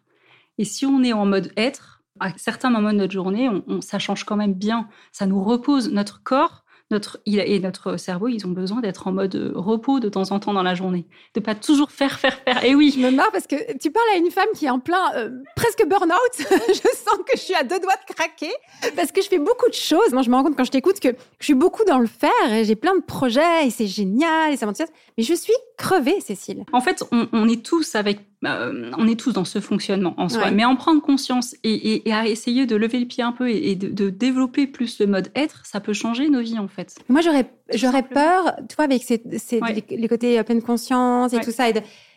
Et 0.58 0.66
si 0.66 0.86
on 0.86 1.04
est 1.04 1.14
en 1.14 1.26
mode 1.26 1.52
être, 1.58 2.04
à 2.20 2.30
certains 2.38 2.70
moments 2.70 2.94
de 2.94 2.98
notre 2.98 3.14
journée, 3.14 3.50
on, 3.68 3.82
ça 3.82 4.00
change 4.00 4.24
quand 4.24 4.36
même 4.36 4.54
bien. 4.54 4.88
Ça 5.12 5.26
nous 5.26 5.44
repose 5.44 5.92
notre 5.92 6.22
corps. 6.24 6.63
Notre, 6.94 7.20
et 7.26 7.60
notre 7.60 7.98
cerveau, 7.98 8.28
ils 8.28 8.46
ont 8.46 8.52
besoin 8.52 8.80
d'être 8.80 9.08
en 9.08 9.12
mode 9.12 9.34
euh, 9.34 9.52
repos 9.56 10.00
de 10.00 10.10
temps 10.10 10.30
en 10.30 10.40
temps 10.40 10.54
dans 10.54 10.62
la 10.62 10.76
journée, 10.76 11.08
de 11.34 11.40
pas 11.40 11.56
toujours 11.56 11.90
faire, 11.90 12.20
faire, 12.20 12.36
faire. 12.36 12.64
Et 12.64 12.76
oui. 12.76 12.94
Je 12.96 13.02
me 13.02 13.10
marre 13.10 13.32
parce 13.32 13.48
que 13.48 13.56
tu 13.80 13.90
parles 13.90 14.06
à 14.14 14.18
une 14.18 14.30
femme 14.30 14.50
qui 14.56 14.68
est 14.68 14.70
en 14.70 14.80
plein 14.80 15.12
euh, 15.16 15.32
presque 15.56 15.84
burn-out. 15.88 16.14
je 16.38 16.74
sens 16.74 17.18
que 17.26 17.36
je 17.36 17.40
suis 17.40 17.56
à 17.56 17.64
deux 17.64 17.80
doigts 17.80 17.96
de 18.08 18.14
craquer 18.14 18.54
parce 18.96 19.12
que 19.12 19.24
je 19.24 19.28
fais 19.28 19.40
beaucoup 19.40 19.68
de 19.68 19.74
choses. 19.74 20.14
Moi, 20.14 20.22
je 20.22 20.30
me 20.30 20.36
rends 20.36 20.44
compte 20.44 20.56
quand 20.56 20.66
je 20.66 20.72
t'écoute 20.72 21.00
que 21.00 21.16
je 21.40 21.46
suis 21.46 21.56
beaucoup 21.56 21.84
dans 21.84 21.98
le 21.98 22.06
faire 22.06 22.54
et 22.54 22.64
j'ai 22.64 22.76
plein 22.76 22.96
de 22.96 23.02
projets 23.02 23.66
et 23.66 23.72
c'est 23.72 23.88
génial 23.88 24.54
et 24.54 24.58
ça 24.58 24.68
m'enthousiasme. 24.68 24.94
Mais 25.18 25.24
je 25.24 25.34
suis 25.34 25.54
crevée, 25.76 26.22
Cécile. 26.22 26.64
En 26.74 26.82
fait, 26.82 27.04
on 27.12 27.50
est 27.50 27.66
tous 27.66 27.96
avec 27.96 28.20
euh, 28.46 28.92
on 28.98 29.08
est 29.08 29.20
tous 29.20 29.32
dans 29.32 29.46
ce 29.46 29.60
fonctionnement 29.60 30.14
en 30.18 30.30
soi, 30.30 30.52
mais 30.52 30.66
en 30.66 30.76
prendre 30.76 31.02
conscience 31.02 31.56
et, 31.64 32.02
à 32.12 32.28
essayer 32.28 32.66
de 32.66 32.76
lever 32.76 33.00
le 33.00 33.06
pied 33.06 33.24
un 33.24 33.32
peu 33.32 33.50
et, 33.50 33.76
de, 33.76 34.10
développer 34.10 34.68
plus 34.68 35.00
le 35.00 35.08
mode 35.08 35.30
être, 35.36 35.66
ça 35.66 35.80
peut 35.80 35.94
changer 35.94 36.30
nos 36.30 36.42
vies 36.42 36.60
en 36.60 36.68
fait. 36.68 36.96
Moi, 37.10 37.22
j'aurais, 37.22 37.50
j'aurais 37.74 38.04
peur, 38.04 38.56
tu 38.70 38.76
vois, 38.76 38.86
avec 38.86 39.08
les, 39.10 40.08
côtés 40.08 40.42
pleine 40.44 40.62
conscience 40.62 41.34
et 41.34 41.40
tout 41.40 41.52
ça, 41.52 41.66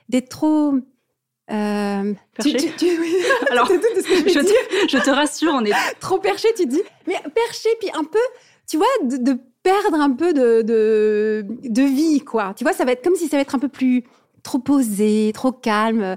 d'être 0.09 0.28
trop. 0.28 0.75
Euh, 1.49 2.12
perché. 2.35 2.56
Alors, 3.50 3.68
je, 3.68 4.99
te, 4.99 5.11
rassure, 5.11 5.52
on 5.54 5.64
est 5.64 5.73
trop 6.00 6.18
perché. 6.18 6.49
Tu 6.56 6.66
dis, 6.66 6.83
mais 7.06 7.14
perché, 7.35 7.68
puis 7.78 7.88
un 7.95 8.02
peu, 8.02 8.18
tu 8.68 8.76
vois, 8.76 8.87
de, 9.04 9.38
perdre 9.62 10.00
un 10.00 10.11
peu 10.11 10.33
de, 10.33 10.62
de, 10.62 11.45
de 11.64 11.83
vie, 11.83 12.21
quoi. 12.21 12.52
Tu 12.56 12.64
vois, 12.64 12.73
ça 12.73 12.85
va 12.85 12.92
être 12.92 13.04
comme 13.04 13.14
si 13.14 13.28
ça 13.28 13.37
va 13.37 13.42
être 13.42 13.54
un 13.54 13.61
peu 13.61 13.68
plus 13.68 14.04
trop 14.47 14.59
posé, 14.61 15.33
trop 15.35 15.53
calme, 15.53 16.17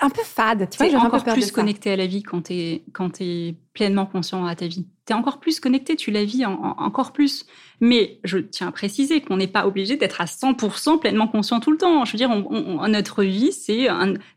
un 0.00 0.10
peu 0.10 0.22
fade. 0.22 0.68
Tu 0.70 0.78
vois, 0.78 0.88
j'ai 0.88 0.96
encore 0.96 1.24
plus 1.24 1.50
connecté 1.50 1.92
à 1.92 1.96
la 1.96 2.06
vie 2.06 2.22
quand 2.22 2.42
tu 2.42 2.52
es, 2.52 2.82
quand 2.92 3.20
es 3.20 3.54
pleinement 3.72 4.06
conscient 4.06 4.44
à 4.44 4.54
ta 4.54 4.66
vie. 4.66 4.86
Tu 5.06 5.12
es 5.12 5.16
encore 5.16 5.38
plus 5.38 5.60
connecté, 5.60 5.94
tu 5.96 6.10
la 6.10 6.24
vis 6.24 6.44
encore 6.44 7.12
plus. 7.12 7.46
Mais 7.80 8.18
je 8.24 8.38
tiens 8.38 8.68
à 8.68 8.72
préciser 8.72 9.20
qu'on 9.20 9.36
n'est 9.36 9.46
pas 9.46 9.66
obligé 9.66 9.96
d'être 9.96 10.20
à 10.20 10.24
100% 10.24 10.98
pleinement 10.98 11.28
conscient 11.28 11.60
tout 11.60 11.70
le 11.70 11.78
temps. 11.78 12.04
Je 12.04 12.12
veux 12.12 12.18
dire, 12.18 12.30
notre 12.88 13.22
vie, 13.22 13.52
c'est 13.52 13.86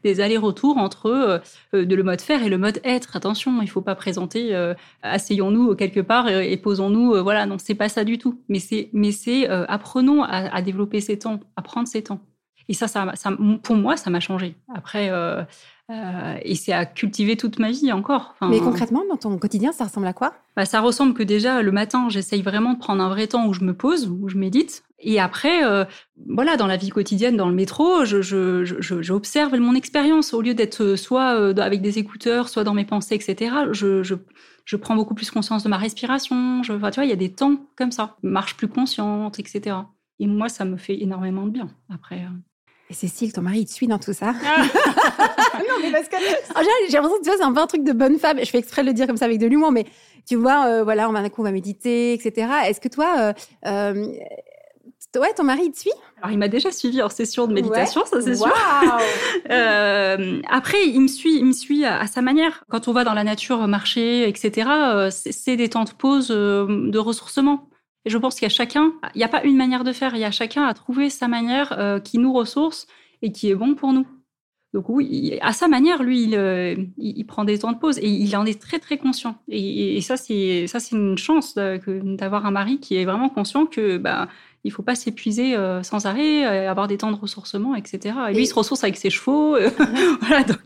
des 0.03 0.21
allers-retours 0.21 0.77
entre 0.77 1.07
euh, 1.07 1.39
euh, 1.73 1.85
de 1.85 1.95
le 1.95 2.03
mode 2.03 2.21
faire 2.21 2.43
et 2.43 2.49
le 2.49 2.59
mode 2.59 2.79
être. 2.83 3.15
Attention, 3.15 3.61
il 3.61 3.69
faut 3.69 3.81
pas 3.81 3.95
présenter 3.95 4.53
euh, 4.55 4.75
asseyons-nous 5.01 5.75
quelque 5.75 6.01
part 6.01 6.29
et, 6.29 6.55
posons-nous. 6.57 7.23
voilà, 7.23 7.47
non, 7.47 7.57
c'est 7.57 7.75
pas 7.75 7.89
ça 7.89 8.03
du 8.03 8.19
tout. 8.19 8.39
Mais 8.47 8.59
c'est, 8.59 8.89
mais 8.93 9.11
c'est 9.11 9.47
apprenons 9.47 10.23
à, 10.23 10.55
à 10.55 10.61
développer 10.61 11.01
ces 11.01 11.17
temps, 11.17 11.39
à 11.55 11.63
prendre 11.63 11.87
ces 11.87 12.03
temps. 12.03 12.21
Et 12.69 12.73
ça, 12.73 12.87
ça, 12.87 13.13
pour 13.63 13.75
moi, 13.75 13.97
ça 13.97 14.09
m'a 14.09 14.19
changé. 14.19 14.55
Après, 14.73 15.09
euh, 15.09 15.43
euh, 15.91 16.37
et 16.43 16.55
c'est 16.55 16.71
à 16.71 16.85
cultiver 16.85 17.35
toute 17.35 17.59
ma 17.59 17.71
vie 17.71 17.91
encore. 17.91 18.35
Mais 18.41 18.59
concrètement, 18.59 19.03
dans 19.09 19.17
ton 19.17 19.37
quotidien, 19.37 19.71
ça 19.71 19.85
ressemble 19.85 20.07
à 20.07 20.13
quoi? 20.13 20.33
Bah, 20.55 20.65
Ça 20.65 20.79
ressemble 20.79 21.13
que 21.13 21.23
déjà, 21.23 21.61
le 21.61 21.71
matin, 21.71 22.07
j'essaye 22.09 22.41
vraiment 22.41 22.73
de 22.73 22.79
prendre 22.79 23.03
un 23.03 23.09
vrai 23.09 23.27
temps 23.27 23.47
où 23.47 23.53
je 23.53 23.63
me 23.63 23.73
pose, 23.73 24.07
où 24.07 24.29
je 24.29 24.37
médite. 24.37 24.83
Et 24.99 25.19
après, 25.19 25.65
euh, 25.65 25.83
voilà, 26.29 26.57
dans 26.57 26.67
la 26.67 26.77
vie 26.77 26.89
quotidienne, 26.89 27.35
dans 27.35 27.49
le 27.49 27.55
métro, 27.55 28.05
j'observe 28.05 29.55
mon 29.57 29.75
expérience. 29.75 30.33
Au 30.33 30.41
lieu 30.41 30.53
d'être 30.53 30.95
soit 30.95 31.59
avec 31.59 31.81
des 31.81 31.97
écouteurs, 31.97 32.49
soit 32.49 32.63
dans 32.63 32.73
mes 32.73 32.85
pensées, 32.85 33.15
etc., 33.15 33.55
je, 33.71 34.75
prends 34.77 34.95
beaucoup 34.95 35.15
plus 35.15 35.31
conscience 35.31 35.63
de 35.63 35.69
ma 35.69 35.77
respiration. 35.77 36.63
Je, 36.63 36.73
tu 36.73 36.79
vois, 36.79 37.05
il 37.05 37.09
y 37.09 37.13
a 37.13 37.17
des 37.17 37.33
temps 37.33 37.57
comme 37.75 37.91
ça. 37.91 38.15
Marche 38.23 38.55
plus 38.55 38.67
consciente, 38.67 39.39
etc. 39.39 39.75
Et 40.19 40.27
moi, 40.27 40.47
ça 40.47 40.63
me 40.63 40.77
fait 40.77 41.01
énormément 41.01 41.45
de 41.47 41.51
bien. 41.51 41.69
Après. 41.89 42.23
Et 42.91 42.93
Cécile, 42.93 43.31
ton 43.31 43.41
mari, 43.41 43.59
il 43.59 43.65
te 43.65 43.71
suit 43.71 43.87
dans 43.87 43.99
tout 43.99 44.11
ça 44.11 44.33
ah. 44.45 44.63
Non, 45.59 45.75
mais 45.81 45.91
parce 45.93 46.09
que 46.09 46.17
j'ai 46.89 46.97
l'impression 46.97 47.17
que 47.19 47.23
tu 47.23 47.29
vois, 47.29 47.37
c'est 47.37 47.43
un 47.43 47.53
peu 47.53 47.61
un 47.61 47.67
truc 47.67 47.85
de 47.85 47.93
bonne 47.93 48.19
femme. 48.19 48.37
Je 48.39 48.49
fais 48.49 48.57
exprès 48.57 48.81
de 48.81 48.87
le 48.87 48.93
dire 48.93 49.07
comme 49.07 49.15
ça 49.15 49.23
avec 49.25 49.39
de 49.39 49.47
l'humour, 49.47 49.71
mais 49.71 49.85
tu 50.27 50.35
vois, 50.35 50.65
euh, 50.65 50.83
voilà, 50.83 51.07
on 51.07 51.13
va, 51.13 51.29
coup, 51.29 51.39
on 51.39 51.45
va 51.45 51.53
méditer, 51.53 52.11
etc. 52.11 52.51
Est-ce 52.67 52.81
que 52.81 52.89
toi, 52.89 53.15
euh, 53.17 53.33
euh, 53.67 54.09
ouais, 55.15 55.33
ton 55.37 55.45
mari, 55.45 55.61
il 55.67 55.71
te 55.71 55.79
suit? 55.79 55.91
Alors, 56.21 56.31
il 56.31 56.37
m'a 56.37 56.49
déjà 56.49 56.69
suivi 56.69 57.01
en 57.01 57.07
session 57.07 57.47
de 57.47 57.53
méditation, 57.53 58.03
ça 58.03 58.19
c'est 58.19 58.35
sûr. 58.35 58.53
euh, 59.49 60.41
après, 60.49 60.85
il 60.85 60.99
me 60.99 61.07
suit, 61.07 61.37
il 61.37 61.45
me 61.45 61.53
suit 61.53 61.85
à, 61.85 62.05
sa 62.07 62.21
manière. 62.21 62.65
Quand 62.69 62.89
on 62.89 62.91
va 62.91 63.05
dans 63.05 63.13
la 63.13 63.23
nature 63.23 63.65
marcher, 63.69 64.27
etc., 64.27 64.69
c'est 65.11 65.55
des 65.55 65.69
temps 65.69 65.85
de 65.85 65.91
pause 65.91 66.27
de 66.27 66.97
ressourcement. 66.97 67.69
Et 68.05 68.09
je 68.09 68.17
pense 68.17 68.35
qu'il 68.35 68.43
y 68.43 68.45
a 68.47 68.49
chacun, 68.49 68.93
il 69.13 69.19
n'y 69.19 69.23
a 69.23 69.27
pas 69.27 69.43
une 69.43 69.57
manière 69.57 69.83
de 69.83 69.93
faire, 69.93 70.15
il 70.15 70.21
y 70.21 70.25
a 70.25 70.31
chacun 70.31 70.63
à 70.63 70.73
trouver 70.73 71.09
sa 71.09 71.27
manière 71.27 71.77
euh, 71.77 71.99
qui 71.99 72.17
nous 72.17 72.33
ressource 72.33 72.87
et 73.21 73.31
qui 73.31 73.49
est 73.49 73.55
bon 73.55 73.75
pour 73.75 73.93
nous. 73.93 74.07
Donc 74.73 74.87
oui, 74.87 75.37
à 75.41 75.51
sa 75.51 75.67
manière, 75.67 76.01
lui, 76.01 76.23
il, 76.23 76.35
euh, 76.35 76.75
il, 76.97 77.25
prend 77.25 77.43
des 77.43 77.59
temps 77.59 77.73
de 77.73 77.77
pause 77.77 77.97
et 77.97 78.07
il 78.07 78.35
en 78.37 78.45
est 78.45 78.59
très 78.59 78.79
très 78.79 78.97
conscient. 78.97 79.35
Et, 79.49 79.97
et 79.97 80.01
ça, 80.01 80.15
c'est 80.15 80.65
ça, 80.67 80.79
c'est 80.79 80.95
une 80.95 81.17
chance 81.17 81.55
d'avoir 81.55 82.45
un 82.45 82.51
mari 82.51 82.79
qui 82.79 82.95
est 82.95 83.03
vraiment 83.03 83.27
conscient 83.27 83.65
que 83.65 83.97
bah, 83.97 84.29
il 84.63 84.71
faut 84.71 84.83
pas 84.83 84.93
s'épuiser 84.93 85.55
euh, 85.55 85.81
sans 85.81 86.05
arrêt, 86.05 86.45
euh, 86.45 86.69
avoir 86.69 86.87
des 86.87 86.97
temps 86.97 87.11
de 87.11 87.17
ressourcement, 87.17 87.75
etc. 87.75 88.15
Et 88.29 88.33
lui, 88.33 88.43
il 88.43 88.47
se 88.47 88.53
ressource 88.53 88.83
avec 88.83 88.95
ses 88.95 89.09
chevaux. 89.09 89.55
Euh, 89.55 89.71
voilà, 90.21 90.43
donc 90.43 90.59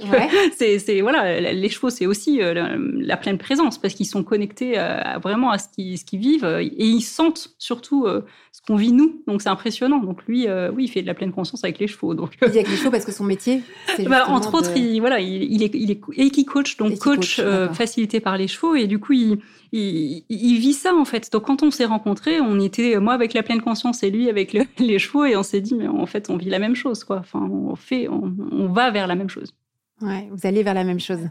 c'est 0.58 1.02
voilà, 1.02 1.40
les 1.40 1.70
chevaux, 1.70 1.90
c'est 1.90 2.06
aussi 2.06 2.40
la, 2.42 3.18
pleine 3.18 3.38
présence 3.38 3.78
parce 3.78 3.94
qu'ils 3.94 4.06
sont 4.06 4.24
connectés 4.24 4.78
vraiment 5.24 5.52
à 5.52 5.58
ce 5.58 5.70
qu'ils 5.70 5.98
ce 5.98 6.04
vivent 6.16 6.46
et 6.46 6.86
ils 6.86 7.02
sentent 7.02 7.56
surtout 7.58 8.08
ce 8.52 8.62
qu'on 8.68 8.76
vit 8.76 8.92
nous. 8.92 9.22
Donc 9.28 9.42
c'est 9.42 9.50
impressionnant. 9.50 10.00
Donc 10.00 10.26
lui, 10.28 10.48
oui, 10.74 10.84
il 10.84 10.88
fait 10.90 11.02
de 11.02 11.08
la 11.08 11.14
pleine 11.14 11.32
conscience 11.32 11.64
avec 11.64 11.80
les 11.80 11.88
chevaux. 11.88 12.14
Donc 12.14 12.32
il 12.42 12.50
dit 12.50 12.58
avec 12.58 12.70
les 12.70 12.78
chevaux 12.78 12.92
parce 12.92 13.06
que 13.06 13.14
son 13.14 13.24
métier, 13.24 13.64
bah, 14.08 14.26
entre 14.28 14.54
autres, 14.56 14.76
il, 14.76 15.00
voilà, 15.00 15.22
il, 15.22 15.64
est, 15.64 15.72
il 15.74 15.92
est 15.92 16.46
coach, 16.46 16.76
donc 16.76 17.00
coach, 17.00 17.42
facilité 17.74 18.20
par 18.20 18.38
les 18.38 18.50
chevaux 18.50 18.76
et 18.76 18.88
du 18.88 19.00
coup 19.00 19.14
il 19.14 19.40
il, 19.76 20.60
vit 20.60 20.74
ça 20.74 20.94
en 20.94 21.06
fait. 21.06 21.32
Donc 21.32 21.44
quand 21.46 21.64
on 21.64 21.72
s'est 21.72 21.86
rencontrés, 21.86 22.40
on 22.40 22.60
était 22.60 22.98
moi 23.00 23.14
avec 23.14 23.34
la 23.34 23.44
pleine 23.44 23.62
conscience 23.62 24.04
et 24.04 24.10
lui 24.10 24.30
avec 24.30 24.54
les 24.80 25.00
chevaux 25.00 25.26
et 25.26 25.36
on 25.36 25.44
s'est 25.44 25.62
dit 25.62 25.76
mais 25.76 25.88
en 25.88 26.06
fait 26.06 26.30
on 26.30 26.38
vit 26.38 26.50
la 26.50 26.60
même 26.60 26.76
chose 26.76 27.04
quoi. 27.04 27.18
Enfin 27.18 27.42
on 27.42 27.76
fait, 27.76 28.08
on, 28.08 28.68
va 28.68 28.92
vers 28.92 29.08
la 29.08 29.16
même 29.16 29.30
chose. 29.30 29.54
Ouais, 30.02 30.28
vous 30.32 30.48
allez 30.48 30.64
vers 30.64 30.74
la 30.74 30.84
même 30.84 31.00
chose. 31.00 31.30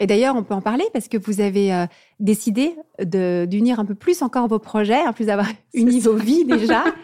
Et 0.00 0.06
d'ailleurs, 0.06 0.34
on 0.34 0.42
peut 0.42 0.54
en 0.54 0.60
parler 0.60 0.84
parce 0.92 1.06
que 1.06 1.16
vous 1.16 1.40
avez 1.40 1.72
euh, 1.72 1.86
décidé 2.18 2.74
d'unir 3.00 3.78
un 3.78 3.84
peu 3.84 3.94
plus 3.94 4.22
encore 4.22 4.48
vos 4.48 4.58
projets, 4.58 5.06
en 5.06 5.12
plus 5.12 5.26
d'avoir 5.26 5.46
uni 5.72 6.00
vos 6.00 6.16
vies 6.16 6.44
déjà. 6.44 6.84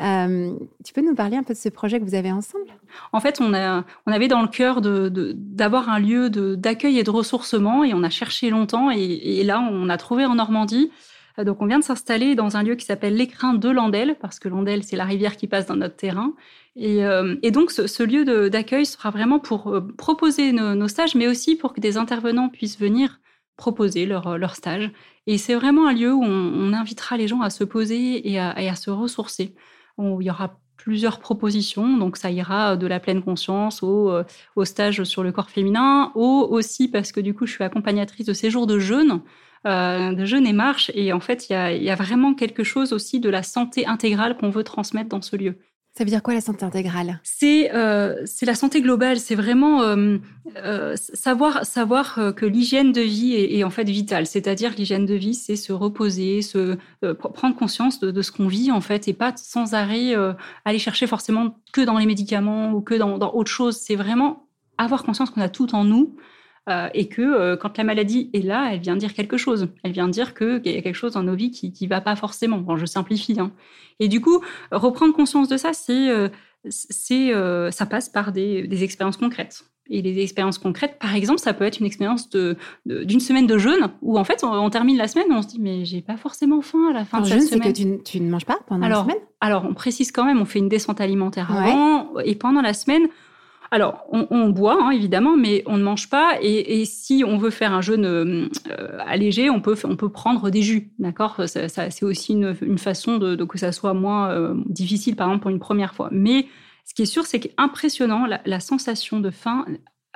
Euh, 0.00 0.52
tu 0.84 0.92
peux 0.92 1.02
nous 1.02 1.14
parler 1.14 1.36
un 1.36 1.44
peu 1.44 1.54
de 1.54 1.58
ce 1.58 1.68
projet 1.68 2.00
que 2.00 2.04
vous 2.04 2.14
avez 2.14 2.32
ensemble? 2.32 2.66
En 3.12 3.20
fait, 3.20 3.40
on, 3.40 3.52
avait 3.52 4.28
dans 4.28 4.42
le 4.42 4.48
cœur 4.48 4.80
d'avoir 4.80 5.88
un 5.88 5.98
lieu 5.98 6.30
d'accueil 6.30 6.98
et 6.98 7.04
de 7.04 7.10
ressourcement 7.10 7.84
et 7.84 7.94
on 7.94 8.02
a 8.02 8.10
cherché 8.10 8.50
longtemps 8.50 8.90
et, 8.90 9.42
là, 9.44 9.60
on 9.60 9.88
a 9.88 9.96
trouvé 9.96 10.24
en 10.24 10.34
Normandie. 10.34 10.90
Euh, 11.38 11.44
donc, 11.44 11.62
on 11.62 11.66
vient 11.66 11.78
de 11.78 11.84
s'installer 11.84 12.34
dans 12.34 12.56
un 12.56 12.62
lieu 12.62 12.74
qui 12.74 12.84
s'appelle 12.84 13.16
l'écrin 13.16 13.54
de 13.54 13.68
Landel, 13.68 14.16
parce 14.20 14.38
que 14.38 14.48
Landel, 14.48 14.82
c'est 14.82 14.96
la 14.96 15.04
rivière 15.04 15.36
qui 15.36 15.46
passe 15.46 15.66
dans 15.66 15.76
notre 15.76 15.96
terrain. 15.96 16.32
Et, 16.76 17.04
euh, 17.04 17.36
donc, 17.50 17.70
ce, 17.70 18.02
lieu 18.02 18.50
d'accueil 18.50 18.86
sera 18.86 19.10
vraiment 19.10 19.38
pour 19.38 19.80
proposer 19.96 20.52
nos, 20.52 20.88
stages, 20.88 21.14
mais 21.14 21.28
aussi 21.28 21.56
pour 21.56 21.72
que 21.72 21.80
des 21.80 21.96
intervenants 21.96 22.48
puissent 22.48 22.78
venir 22.78 23.20
proposer 23.56 24.06
leur, 24.06 24.38
leur 24.38 24.56
stage. 24.56 24.90
Et 25.28 25.38
c'est 25.38 25.54
vraiment 25.54 25.86
un 25.86 25.92
lieu 25.92 26.12
où 26.12 26.24
on, 26.24 26.72
invitera 26.72 27.16
les 27.16 27.28
gens 27.28 27.40
à 27.42 27.50
se 27.50 27.62
poser 27.62 28.28
et 28.28 28.40
à 28.40 28.74
se 28.74 28.90
ressourcer 28.90 29.54
où 29.98 30.20
il 30.20 30.26
y 30.26 30.30
aura 30.30 30.58
plusieurs 30.76 31.20
propositions. 31.20 31.96
Donc, 31.96 32.16
ça 32.16 32.30
ira 32.30 32.76
de 32.76 32.86
la 32.86 33.00
pleine 33.00 33.22
conscience 33.22 33.82
au, 33.82 34.10
euh, 34.10 34.24
au 34.56 34.64
stage 34.64 35.04
sur 35.04 35.22
le 35.22 35.32
corps 35.32 35.50
féminin, 35.50 36.12
au 36.14 36.46
aussi 36.50 36.88
parce 36.88 37.12
que 37.12 37.20
du 37.20 37.34
coup, 37.34 37.46
je 37.46 37.52
suis 37.52 37.64
accompagnatrice 37.64 38.26
de 38.26 38.32
séjours 38.32 38.66
de 38.66 38.78
jeûne, 38.78 39.20
euh, 39.66 40.12
de 40.12 40.24
jeûne 40.24 40.46
et 40.46 40.52
marche. 40.52 40.90
Et 40.94 41.12
en 41.12 41.20
fait, 41.20 41.48
il 41.48 41.82
y 41.82 41.90
a 41.90 41.94
vraiment 41.94 42.34
quelque 42.34 42.64
chose 42.64 42.92
aussi 42.92 43.20
de 43.20 43.30
la 43.30 43.42
santé 43.42 43.86
intégrale 43.86 44.36
qu'on 44.36 44.50
veut 44.50 44.64
transmettre 44.64 45.08
dans 45.08 45.22
ce 45.22 45.36
lieu. 45.36 45.58
Ça 45.96 46.02
veut 46.02 46.10
dire 46.10 46.24
quoi 46.24 46.34
la 46.34 46.40
santé 46.40 46.64
intégrale? 46.64 47.20
C'est 47.22 47.72
euh, 47.72 48.20
c'est 48.26 48.46
la 48.46 48.56
santé 48.56 48.80
globale. 48.80 49.20
C'est 49.20 49.36
vraiment 49.36 49.82
euh, 49.82 50.18
euh, 50.56 50.96
savoir 50.96 51.64
savoir 51.64 52.18
que 52.34 52.44
l'hygiène 52.44 52.90
de 52.90 53.00
vie 53.00 53.34
est, 53.34 53.62
en 53.62 53.70
fait 53.70 53.84
vitale. 53.84 54.26
C'est-à-dire 54.26 54.72
l'hygiène 54.76 55.06
de 55.06 55.14
vie, 55.14 55.34
c'est 55.34 55.54
se 55.54 55.72
reposer, 55.72 56.42
se 56.42 56.76
prendre 57.14 57.54
conscience 57.54 58.00
de, 58.00 58.22
ce 58.22 58.32
qu'on 58.32 58.48
vit 58.48 58.72
en 58.72 58.80
fait, 58.80 59.06
et 59.06 59.12
pas 59.12 59.34
sans 59.36 59.74
arrêt 59.74 60.14
aller 60.64 60.80
chercher 60.80 61.06
forcément 61.06 61.58
que 61.72 61.80
dans 61.80 61.98
les 61.98 62.06
médicaments 62.06 62.72
ou 62.72 62.80
que 62.80 62.94
dans, 62.94 63.16
dans 63.16 63.32
autre 63.32 63.52
chose. 63.52 63.76
C'est 63.76 63.96
vraiment 63.96 64.48
avoir 64.78 65.04
conscience 65.04 65.30
qu'on 65.30 65.42
a 65.42 65.48
tout 65.48 65.76
en 65.76 65.84
nous. 65.84 66.16
Euh, 66.70 66.88
et 66.94 67.08
que 67.08 67.20
euh, 67.20 67.56
quand 67.56 67.76
la 67.76 67.84
maladie 67.84 68.30
est 68.32 68.40
là, 68.40 68.70
elle 68.72 68.80
vient 68.80 68.96
dire 68.96 69.12
quelque 69.12 69.36
chose. 69.36 69.68
Elle 69.82 69.92
vient 69.92 70.08
dire 70.08 70.34
qu'il 70.34 70.62
y 70.64 70.78
a 70.78 70.80
quelque 70.80 70.94
chose 70.94 71.12
dans 71.12 71.22
nos 71.22 71.34
vies 71.34 71.50
qui 71.50 71.72
ne 71.78 71.88
va 71.88 72.00
pas 72.00 72.16
forcément. 72.16 72.56
Bon, 72.58 72.76
je 72.76 72.86
simplifie. 72.86 73.38
Hein. 73.38 73.52
Et 74.00 74.08
du 74.08 74.22
coup, 74.22 74.40
reprendre 74.72 75.12
conscience 75.14 75.48
de 75.48 75.58
ça, 75.58 75.74
c'est, 75.74 76.08
euh, 76.08 76.28
c'est, 76.70 77.32
ça 77.70 77.86
passe 77.86 78.08
par 78.08 78.32
des, 78.32 78.66
des, 78.66 78.82
expériences 78.82 79.18
concrètes. 79.18 79.64
Et 79.90 80.00
les 80.00 80.22
expériences 80.22 80.56
concrètes, 80.56 80.98
par 80.98 81.14
exemple, 81.14 81.38
ça 81.38 81.52
peut 81.52 81.64
être 81.64 81.78
une 81.78 81.84
expérience 81.84 82.30
de, 82.30 82.56
d'une 82.86 83.20
semaine 83.20 83.46
de 83.46 83.58
jeûne 83.58 83.90
où 84.00 84.18
en 84.18 84.24
fait 84.24 84.42
on, 84.42 84.70
termine 84.70 84.96
la 84.96 85.08
semaine 85.08 85.26
et 85.28 85.34
on 85.34 85.42
se 85.42 85.48
dit 85.48 85.60
mais 85.60 85.84
j'ai 85.84 86.00
pas 86.00 86.16
forcément 86.16 86.62
faim 86.62 86.88
à 86.88 86.94
la 86.94 87.04
fin 87.04 87.20
de 87.20 87.26
cette 87.26 87.42
semaine. 87.42 87.74
c'est 87.74 87.84
que 87.84 88.02
tu, 88.02 88.20
ne 88.22 88.30
manges 88.30 88.46
pas 88.46 88.60
pendant 88.66 88.88
la 88.88 89.02
semaine? 89.02 89.18
Alors 89.42 89.66
on 89.68 89.74
précise 89.74 90.10
quand 90.10 90.24
même, 90.24 90.40
on 90.40 90.46
fait 90.46 90.60
une 90.60 90.70
descente 90.70 91.02
alimentaire 91.02 91.54
avant 91.54 92.18
et 92.24 92.34
pendant 92.34 92.62
la 92.62 92.72
semaine, 92.72 93.08
alors, 93.70 94.04
on, 94.10 94.48
boit, 94.50 94.78
hein, 94.80 94.90
évidemment, 94.90 95.36
mais 95.36 95.62
on 95.66 95.76
ne 95.76 95.82
mange 95.82 96.08
pas. 96.08 96.38
Et, 96.40 96.84
si 96.84 97.24
on 97.26 97.38
veut 97.38 97.50
faire 97.50 97.72
un 97.72 97.80
jeûne 97.80 98.04
euh, 98.04 98.48
allégé, 99.06 99.50
on 99.50 99.60
peut, 99.60 99.76
on 99.84 99.96
peut 99.96 100.10
prendre 100.10 100.50
des 100.50 100.62
jus, 100.62 100.92
d'accord? 100.98 101.40
C'est 101.46 102.02
aussi 102.02 102.32
une, 102.32 102.78
façon 102.78 103.18
de, 103.18 103.42
que 103.44 103.58
ça 103.58 103.72
soit 103.72 103.94
moins 103.94 104.30
euh, 104.30 104.54
difficile, 104.66 105.16
par 105.16 105.28
exemple, 105.28 105.42
pour 105.42 105.50
une 105.50 105.58
première 105.58 105.94
fois. 105.94 106.08
Mais 106.12 106.46
ce 106.84 106.94
qui 106.94 107.02
est 107.02 107.06
sûr, 107.06 107.26
c'est 107.26 107.40
qu'impressionnant, 107.40 108.26
la, 108.26 108.40
la 108.44 108.60
sensation 108.60 109.20
de 109.20 109.30
faim, 109.30 109.64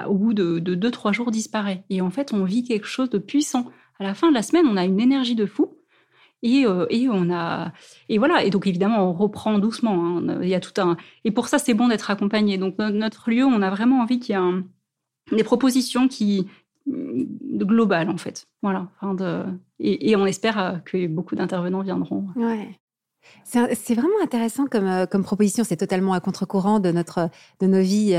au 0.07 0.15
bout 0.15 0.35
de 0.35 0.61
2-3 0.61 1.13
jours, 1.13 1.31
disparaît. 1.31 1.85
Et 1.91 2.01
en 2.01 2.11
fait, 2.11 2.33
on 2.33 2.45
vit 2.45 2.63
quelque 2.63 2.87
chose 2.87 3.11
de 3.11 3.19
puissant. 3.19 3.67
À 3.99 4.05
la 4.05 4.15
fin 4.15 4.29
de 4.29 4.35
la 4.35 4.43
semaine, 4.43 4.67
on 4.67 4.77
a 4.77 4.85
une 4.85 5.01
énergie 5.01 5.35
de 5.35 5.47
fou. 5.47 5.78
Et, 6.43 6.65
euh, 6.67 6.87
et, 6.91 7.09
on 7.09 7.31
a 7.31 7.73
et 8.09 8.19
voilà 8.19 8.45
et 8.45 8.51
donc 8.51 8.67
évidemment 8.67 9.11
on 9.11 9.13
reprend 9.13 9.59
doucement. 9.59 10.19
Hein. 10.19 10.39
Il 10.43 10.49
y 10.49 10.55
a 10.55 10.61
tout 10.61 10.81
un 10.81 10.97
et 11.25 11.31
pour 11.31 11.49
ça 11.49 11.59
c'est 11.59 11.75
bon 11.75 11.89
d'être 11.89 12.11
accompagné. 12.11 12.59
Donc 12.59 12.79
notre 12.79 13.31
lieu, 13.31 13.45
on 13.45 13.61
a 13.63 13.71
vraiment 13.71 14.01
envie 14.01 14.21
qu'il 14.21 14.37
y 14.37 14.39
ait 14.39 15.37
des 15.37 15.45
propositions 15.45 16.09
qui 16.09 16.47
globales 16.87 18.09
en 18.09 18.17
fait. 18.17 18.47
Voilà. 18.63 18.89
Enfin 18.97 19.15
de, 19.15 19.45
et, 19.81 20.11
et, 20.11 20.17
on 20.17 20.27
espère 20.27 20.59
euh, 20.59 20.77
que 20.85 21.07
beaucoup 21.07 21.35
d'intervenants 21.35 21.83
viendront. 21.83 22.27
Ouais. 22.37 22.79
C'est 23.45 23.95
vraiment 23.95 24.23
intéressant 24.23 24.67
comme, 24.67 24.87
euh, 24.87 25.07
comme 25.07 25.23
proposition. 25.23 25.65
C'est 25.65 25.77
totalement 25.77 26.15
à 26.15 26.21
contre-courant 26.21 26.79
de, 26.81 26.93
notre, 26.93 27.29
de 27.61 27.67
nos 27.67 27.83
vies 27.83 28.17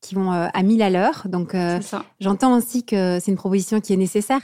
qui 0.00 0.14
vont 0.14 0.32
à 0.32 0.62
mille 0.62 0.82
à 0.82 0.90
l'heure. 0.90 1.26
Donc, 1.26 1.54
j'entends 2.18 2.56
aussi 2.56 2.84
que 2.84 3.20
c'est 3.20 3.30
une 3.30 3.36
proposition 3.36 3.80
qui 3.80 3.92
est 3.92 3.98
nécessaire 3.98 4.42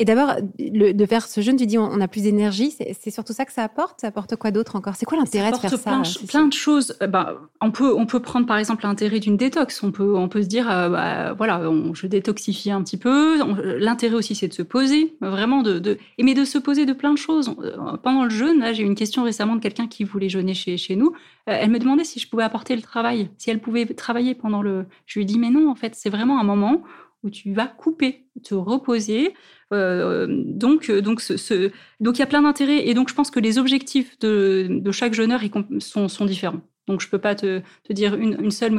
et 0.00 0.04
d'abord, 0.04 0.36
de 0.58 1.06
faire 1.06 1.26
ce 1.26 1.40
jeûne, 1.40 1.56
tu 1.56 1.66
dis 1.66 1.76
on, 1.76 2.00
a 2.00 2.06
plus 2.06 2.22
d'énergie. 2.22 2.70
C'est 2.70 3.10
surtout 3.10 3.32
ça 3.32 3.44
que 3.44 3.52
ça 3.52 3.64
apporte? 3.64 4.00
Ça 4.00 4.06
apporte 4.06 4.36
quoi 4.36 4.52
d'autre 4.52 4.76
encore? 4.76 4.94
C'est 4.94 5.06
quoi 5.06 5.18
l'intérêt 5.18 5.50
de 5.50 5.56
faire 5.56 5.70
plein, 5.70 6.04
ça 6.04 6.20
Plein 6.28 6.46
de 6.46 6.52
choses. 6.52 6.96
Euh, 7.02 7.08
bah, 7.08 7.40
on 7.60 7.72
peut 7.72 7.92
on 7.96 8.06
peut 8.06 8.20
prendre 8.20 8.46
par 8.46 8.58
exemple 8.58 8.84
l'intérêt 8.84 9.18
d'une 9.18 9.36
détox. 9.36 9.82
On 9.82 9.90
peut 9.90 10.14
on 10.14 10.28
peut 10.28 10.42
se 10.42 10.46
dire 10.46 10.70
euh, 10.70 10.88
bah, 10.88 11.32
voilà, 11.32 11.68
je 11.94 12.06
détoxifie 12.06 12.70
un 12.70 12.80
petit 12.84 12.96
peu. 12.96 13.38
L'intérêt 13.78 14.14
aussi 14.14 14.36
c'est 14.36 14.46
de 14.46 14.54
se 14.54 14.62
poser, 14.62 15.16
vraiment 15.20 15.62
de, 15.62 15.80
de 15.80 15.98
mais 16.20 16.34
de 16.34 16.44
se 16.44 16.58
poser 16.58 16.86
de 16.86 16.92
plein 16.92 17.12
de 17.12 17.18
choses. 17.18 17.56
Euh, 17.60 17.96
pendant 17.96 18.22
le 18.22 18.30
jeûne, 18.30 18.60
là 18.60 18.72
j'ai 18.72 18.84
eu 18.84 18.86
une 18.86 18.94
question 18.94 19.24
récemment 19.24 19.56
de 19.56 19.60
quelqu'un 19.60 19.88
qui 19.88 20.04
voulait 20.04 20.28
jeûner 20.28 20.54
chez 20.54 20.76
chez 20.76 20.94
nous. 20.94 21.12
Elle 21.46 21.70
me 21.70 21.78
demandait 21.80 22.04
si 22.04 22.20
je 22.20 22.28
pouvais 22.28 22.44
apporter 22.44 22.76
le 22.76 22.82
travail, 22.82 23.30
si 23.36 23.50
elle 23.50 23.58
pouvait 23.58 23.84
travailler 23.86 24.36
pendant 24.36 24.62
le. 24.62 24.86
Je 25.06 25.18
lui 25.18 25.24
ai 25.24 25.26
dit 25.26 25.40
mais 25.40 25.50
non 25.50 25.68
en 25.68 25.74
fait 25.74 25.96
c'est 25.96 26.10
vraiment 26.10 26.38
un 26.38 26.44
moment 26.44 26.84
où 27.24 27.30
tu 27.30 27.52
vas 27.52 27.66
couper, 27.66 28.26
te 28.44 28.54
reposer. 28.54 29.34
Euh, 29.72 30.26
donc, 30.28 30.88
euh, 30.88 31.00
donc, 31.02 31.20
ce, 31.20 31.70
donc, 32.00 32.16
il 32.16 32.20
y 32.20 32.22
a 32.22 32.26
plein 32.26 32.42
d'intérêts. 32.42 32.86
Et 32.88 32.94
donc, 32.94 33.08
je 33.08 33.14
pense 33.14 33.30
que 33.30 33.40
les 33.40 33.58
objectifs 33.58 34.18
de, 34.18 34.90
chaque 34.92 35.14
jeûneur 35.14 35.40
sont, 35.78 36.24
différents. 36.24 36.60
Donc, 36.86 37.00
je 37.00 37.08
peux 37.08 37.18
pas 37.18 37.34
te, 37.34 37.62
dire 37.90 38.14
une, 38.14 38.50
seule, 38.50 38.74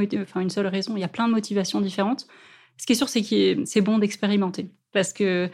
raison. 0.67 0.95
Il 0.95 0.99
y 0.99 1.03
a 1.03 1.09
plein 1.09 1.27
de 1.27 1.33
motivations 1.33 1.81
différentes. 1.81 2.27
Ce 2.77 2.85
qui 2.85 2.93
est 2.93 2.95
sûr, 2.95 3.09
c'est 3.09 3.21
que 3.21 3.65
c'est 3.65 3.81
bon 3.81 3.99
d'expérimenter. 3.99 4.71
Parce 4.91 5.13
que, 5.13 5.49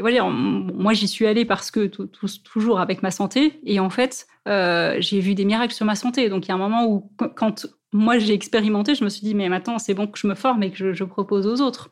voilà, 0.00 0.24
moi, 0.24 0.92
j'y 0.92 1.06
suis 1.06 1.26
allée 1.26 1.44
parce 1.44 1.70
que 1.70 1.86
toujours 1.86 2.80
avec 2.80 3.02
ma 3.02 3.10
santé. 3.10 3.60
Et 3.64 3.78
en 3.78 3.90
fait, 3.90 4.26
euh, 4.48 4.96
j'ai 4.98 5.20
vu 5.20 5.34
des 5.34 5.44
miracles 5.44 5.74
sur 5.74 5.86
ma 5.86 5.94
santé. 5.94 6.28
Donc, 6.28 6.46
il 6.46 6.48
y 6.48 6.52
a 6.52 6.54
un 6.54 6.58
moment 6.58 6.86
où, 6.86 7.10
quand 7.36 7.66
moi, 7.92 8.18
j'ai 8.18 8.34
expérimenté, 8.34 8.94
je 8.94 9.04
me 9.04 9.08
suis 9.08 9.22
dit, 9.22 9.34
mais 9.34 9.48
maintenant, 9.48 9.78
c'est 9.78 9.94
bon 9.94 10.08
que 10.08 10.18
je 10.18 10.26
me 10.26 10.34
forme 10.34 10.64
et 10.64 10.72
que 10.72 10.92
je 10.92 11.04
propose 11.04 11.46
aux 11.46 11.60
autres. 11.60 11.90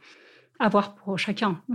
À 0.64 0.68
voir 0.70 0.94
pour 0.94 1.18
chacun. 1.18 1.60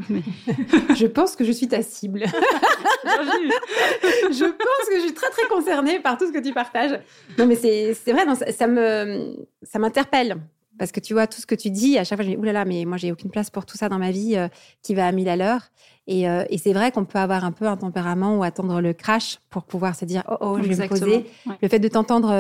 je 0.95 1.05
pense 1.05 1.35
que 1.35 1.43
je 1.43 1.51
suis 1.51 1.67
ta 1.67 1.83
cible. 1.83 2.21
je 2.23 4.45
pense 4.45 4.89
que 4.89 4.95
je 4.95 5.01
suis 5.01 5.13
très 5.13 5.29
très 5.29 5.47
concernée 5.47 5.99
par 5.99 6.17
tout 6.17 6.25
ce 6.25 6.31
que 6.31 6.43
tu 6.43 6.55
partages. 6.55 6.99
Non 7.37 7.45
mais 7.45 7.53
c'est 7.53 7.93
vrai, 8.11 8.25
ça, 8.51 8.65
me 8.65 9.45
ça 9.61 9.77
m'interpelle 9.77 10.37
parce 10.79 10.91
que 10.91 10.99
tu 10.99 11.13
vois 11.13 11.27
tout 11.27 11.39
ce 11.39 11.45
que 11.45 11.53
tu 11.53 11.69
dis. 11.69 11.99
À 11.99 12.03
chaque 12.03 12.17
fois, 12.17 12.25
je 12.25 12.31
me 12.31 12.35
dis 12.35 12.41
oulala, 12.41 12.65
mais 12.65 12.83
moi 12.85 12.97
j'ai 12.97 13.11
aucune 13.11 13.29
place 13.29 13.51
pour 13.51 13.67
tout 13.67 13.77
ça 13.77 13.89
dans 13.89 13.99
ma 13.99 14.09
vie 14.09 14.35
euh, 14.35 14.47
qui 14.81 14.95
va 14.95 15.05
à 15.05 15.11
mille 15.11 15.29
à 15.29 15.35
l'heure. 15.35 15.69
Et, 16.07 16.27
euh, 16.27 16.43
et 16.49 16.57
c'est 16.57 16.73
vrai 16.73 16.91
qu'on 16.91 17.05
peut 17.05 17.19
avoir 17.19 17.45
un 17.45 17.51
peu 17.51 17.67
un 17.67 17.77
tempérament 17.77 18.37
ou 18.37 18.43
attendre 18.43 18.81
le 18.81 18.93
crash 18.93 19.37
pour 19.51 19.65
pouvoir 19.65 19.95
se 19.95 20.05
dire 20.05 20.23
oh 20.31 20.37
oh 20.39 20.57
je 20.59 20.67
vais 20.67 20.83
me 20.83 20.89
poser. 20.89 21.27
Le 21.61 21.67
fait 21.67 21.77
de 21.77 21.89
t'entendre 21.89 22.31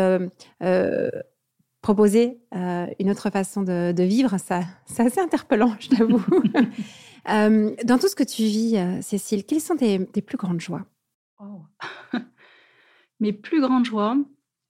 euh, 0.63 1.09
proposer 1.81 2.39
euh, 2.55 2.87
une 2.99 3.09
autre 3.09 3.29
façon 3.29 3.63
de, 3.63 4.03
vivre, 4.03 4.37
ça, 4.37 4.61
c'est 4.85 5.03
assez 5.03 5.19
interpellant, 5.19 5.75
je 5.79 5.89
t'avoue. 5.89 6.23
Euh, 7.27 7.75
dans 7.83 7.99
tout 7.99 8.07
ce 8.07 8.15
que 8.15 8.23
tu 8.23 8.43
vis, 8.43 8.77
euh, 8.77 9.01
Cécile, 9.01 9.45
quelles 9.45 9.59
sont 9.59 9.75
tes, 9.75 9.99
plus 9.99 10.37
grandes 10.37 10.61
joies? 10.61 10.85
Oh. 11.37 11.61
Mes 13.19 13.33
plus 13.33 13.59
grandes 13.59 13.85
joies, 13.85 14.17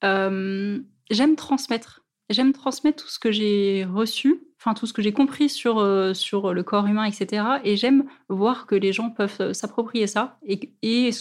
j'aime 0.02 1.36
transmettre. 1.38 2.04
J'aime 2.30 2.54
transmettre 2.54 3.04
tout 3.04 3.10
ce 3.10 3.20
que 3.20 3.32
j'ai 3.32 3.86
reçu 3.86 4.42
enfin 4.60 4.74
tout 4.74 4.86
ce 4.86 4.94
que 4.94 5.02
j'ai 5.02 5.13
compris 5.13 5.50
sur, 5.50 5.80
euh, 5.80 6.13
sur 6.13 6.54
le 6.54 6.63
corps 6.63 6.86
humain, 6.86 7.06
etc. 7.06 7.44
Et 7.63 7.78
j'aime 7.78 8.06
voir 8.28 8.65
que 8.68 8.76
les 8.76 8.92
gens 8.92 9.10
peuvent 9.10 9.38
euh, 9.39 9.54
s'approprier 9.54 10.06
ça 10.06 10.38
et, 10.46 10.74
et, 10.82 11.12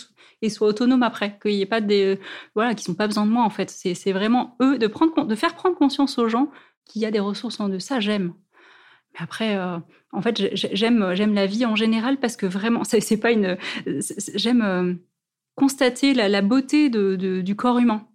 et 0.42 0.50
soient 0.50 0.68
autonomes 0.68 1.04
après, 1.04 1.38
qu'il 1.40 1.52
n'y 1.52 1.62
ait 1.62 1.66
pas 1.66 1.80
des... 1.80 2.18
Voilà, 2.54 2.74
qui 2.74 2.90
n'ont 2.90 2.96
pas 2.96 3.06
besoin 3.06 3.26
de 3.26 3.30
moi, 3.30 3.44
en 3.44 3.50
fait. 3.50 3.70
C'est 3.70 4.12
vraiment 4.12 4.56
eux, 4.60 4.78
de, 4.78 4.86
prendre, 4.88 5.24
de 5.24 5.34
faire 5.36 5.54
prendre 5.54 5.76
conscience 5.76 6.18
aux 6.18 6.28
gens 6.28 6.50
qu'il 6.84 7.02
y 7.02 7.06
a 7.06 7.10
des 7.12 7.20
ressources 7.20 7.60
en 7.60 7.68
eux. 7.68 7.78
Ça, 7.78 8.00
j'aime. 8.00 8.34
Mais 9.14 9.20
après, 9.20 9.56
euh, 9.56 9.78
en 10.12 10.20
fait, 10.20 10.50
j'aime 10.54 11.34
la 11.34 11.46
vie 11.46 11.64
en 11.64 11.76
général 11.76 12.18
parce 12.18 12.36
que 12.36 12.46
vraiment, 12.46 12.82
c'est 12.82 13.20
pas 13.20 13.30
une... 13.30 13.56
J'aime 14.34 14.98
constater 15.54 16.12
la, 16.12 16.28
la 16.28 16.42
beauté 16.42 16.88
de, 16.90 17.14
du 17.40 17.56
corps 17.56 17.78
humain. 17.78 18.07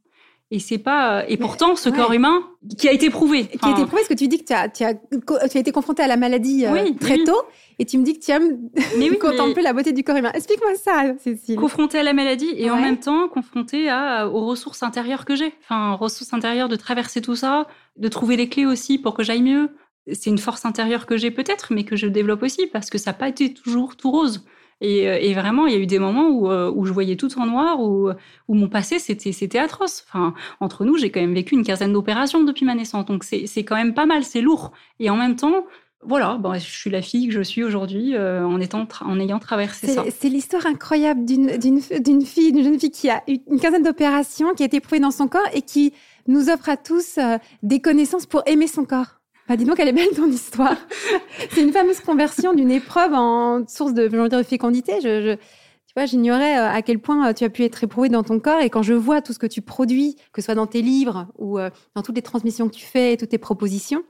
Et 0.54 0.60
c'est 0.60 0.78
pas. 0.78 1.28
Et 1.28 1.38
pourtant, 1.38 1.76
ce 1.76 1.90
corps 1.90 2.14
humain 2.14 2.44
qui 2.78 2.88
a 2.88 2.92
été 2.92 3.10
prouvé. 3.10 3.48
Qui 3.48 3.66
a 3.66 3.72
été 3.72 3.82
prouvé, 3.88 4.04
parce 4.04 4.08
que 4.08 4.14
tu 4.14 4.28
dis 4.28 4.38
que 4.38 4.46
tu 4.46 4.54
as, 4.54 4.70
tu 4.70 4.84
as, 4.84 4.94
tu 4.94 5.58
as 5.58 5.60
été 5.60 5.72
confronté 5.72 6.04
à 6.04 6.08
la 6.08 6.16
maladie 6.16 6.68
euh, 6.68 6.92
très 7.00 7.24
tôt, 7.24 7.42
et 7.80 7.86
tu 7.86 7.98
me 7.98 8.04
dis 8.04 8.20
que 8.20 8.24
tu 8.24 8.30
aimes 8.30 8.70
mais 9.00 9.10
oui, 9.10 9.18
contempler 9.20 9.64
la 9.64 9.74
beauté 9.74 9.94
du 9.94 10.04
corps 10.04 10.16
humain. 10.16 10.30
Explique-moi 10.32 10.76
ça, 10.76 11.16
Cécile. 11.18 11.56
Confronté 11.56 11.98
à 11.98 12.04
la 12.04 12.14
maladie 12.14 12.54
et 12.56 12.70
en 12.70 12.80
même 12.80 13.00
temps 13.00 13.30
confronté 13.30 13.90
à, 13.90 14.30
aux 14.30 14.46
ressources 14.46 14.84
intérieures 14.84 15.26
que 15.26 15.36
j'ai. 15.36 15.56
Enfin, 15.64 15.94
ressources 15.94 16.36
intérieures 16.36 16.70
de 16.70 16.76
traverser 16.76 17.20
tout 17.20 17.36
ça, 17.36 17.66
de 17.98 18.08
trouver 18.08 18.38
les 18.38 18.48
clés 18.48 18.68
aussi 18.68 19.00
pour 19.00 19.16
que 19.16 19.24
j'aille 19.24 19.42
mieux. 19.42 19.72
C'est 20.12 20.30
une 20.30 20.38
force 20.38 20.66
intérieure 20.66 21.08
que 21.08 21.18
j'ai 21.18 21.32
peut-être, 21.32 21.74
mais 21.74 21.84
que 21.84 21.96
je 21.96 22.06
développe 22.06 22.44
aussi 22.44 22.68
parce 22.68 22.92
que 22.92 23.00
ça 23.00 23.10
n'a 23.10 23.18
pas 23.18 23.28
été 23.28 23.56
toujours 23.56 23.96
tout 23.96 24.12
rose. 24.12 24.46
Euh, 24.82 25.18
et, 25.22 25.34
vraiment, 25.34 25.68
il 25.68 25.74
y 25.74 25.78
a 25.78 25.80
eu 25.80 25.86
des 25.86 26.00
moments 26.00 26.30
où, 26.30 26.50
euh, 26.50 26.72
où 26.74 26.86
je 26.86 26.94
voyais 26.94 27.16
tout 27.16 27.40
en 27.40 27.46
noir, 27.46 27.80
où, 27.80 28.10
où 28.48 28.54
mon 28.54 28.68
passé, 28.68 29.00
c'était 29.00 29.60
atroce. 29.60 30.06
Enfin, 30.08 30.34
entre 30.60 30.86
nous, 30.86 30.98
j'ai 30.98 31.12
quand 31.12 31.22
même 31.22 31.34
vécu 31.34 31.56
une 31.56 31.64
quinzaine 31.64 31.94
d'opérations 31.94 32.44
depuis 32.44 32.66
ma 32.66 32.76
naissance. 32.76 33.06
Donc, 33.06 33.24
c'est 33.24 33.64
quand 33.64 33.76
même 33.76 33.94
pas 33.94 34.06
mal, 34.06 34.24
c'est 34.24 34.42
lourd. 34.42 34.72
Et 35.00 35.10
en 35.10 35.16
même 35.16 35.36
temps, 35.36 35.66
voilà, 36.06 36.38
bon, 36.38 36.54
je 36.56 36.60
suis 36.60 36.90
la 36.90 37.02
fille 37.02 37.28
que 37.28 37.34
je 37.34 37.42
suis 37.42 37.64
aujourd'hui 37.64 38.16
euh, 38.16 38.46
en, 38.46 38.60
étant 38.60 38.88
en 39.02 39.20
ayant 39.20 39.40
traversé 39.40 39.88
ça. 39.88 40.04
C'est 40.18 40.30
l'histoire 40.30 40.66
incroyable 40.66 41.24
d'une 41.26 41.82
fille, 42.22 42.52
d'une 42.52 42.64
jeune 42.64 42.80
fille 42.80 42.92
qui 42.92 43.10
a 43.10 43.24
eu 43.28 43.38
une 43.50 43.60
quinzaine 43.60 43.84
d'opérations, 43.84 44.54
qui 44.54 44.64
a 44.64 44.66
été 44.66 44.78
éprouvée 44.78 45.00
dans 45.00 45.12
son 45.12 45.28
corps 45.28 45.48
et 45.54 45.62
qui 45.62 45.94
nous 46.28 46.50
offre 46.50 46.70
à 46.70 46.78
tous 46.78 47.20
des 47.64 47.80
connaissances 47.80 48.26
pour 48.26 48.44
aimer 48.46 48.68
son 48.68 48.86
corps. 48.86 49.23
Bah, 49.48 49.58
dis 49.58 49.66
donc, 49.66 49.80
elle 49.80 49.90
est 49.90 49.94
belle 49.94 50.12
ton 50.16 50.28
histoire. 50.28 50.78
c'est 51.52 51.62
une 51.62 51.74
fameuse 51.74 52.00
conversion 52.00 52.54
d'une 52.54 52.72
épreuve 52.72 53.14
en 53.14 53.68
source 53.68 53.94
de, 53.94 54.08
dire, 54.08 54.30
de 54.30 54.44
fécondité. 54.44 55.02
Je, 55.02 55.36
tu 55.36 55.94
vois, 56.00 56.06
j'ignorais 56.06 56.58
euh, 56.58 56.70
à 56.70 56.82
quel 56.82 57.00
point 57.00 57.30
euh, 57.30 57.34
tu 57.34 57.44
as 57.44 57.50
pu 57.50 57.64
être 57.64 57.84
éprouvé 57.84 58.10
dans 58.10 58.24
ton 58.24 58.40
corps. 58.40 58.62
Et 58.62 58.70
quand 58.70 58.84
je 58.84 58.94
vois 58.94 59.22
tout 59.22 59.34
ce 59.34 59.40
que 59.40 59.46
tu 59.46 59.62
produis, 59.62 60.16
que 60.32 60.42
ce 60.42 60.46
soit 60.46 60.56
dans 60.56 60.66
tes 60.66 60.82
livres 60.82 61.28
ou 61.38 61.60
euh, 61.60 61.70
dans 61.94 62.02
toutes 62.02 62.16
les 62.16 62.22
transmissions 62.22 62.70
que 62.70 62.74
tu 62.74 62.86
fais 62.86 63.18
toutes 63.18 63.30
tes 63.30 63.38
propositions, 63.38 64.04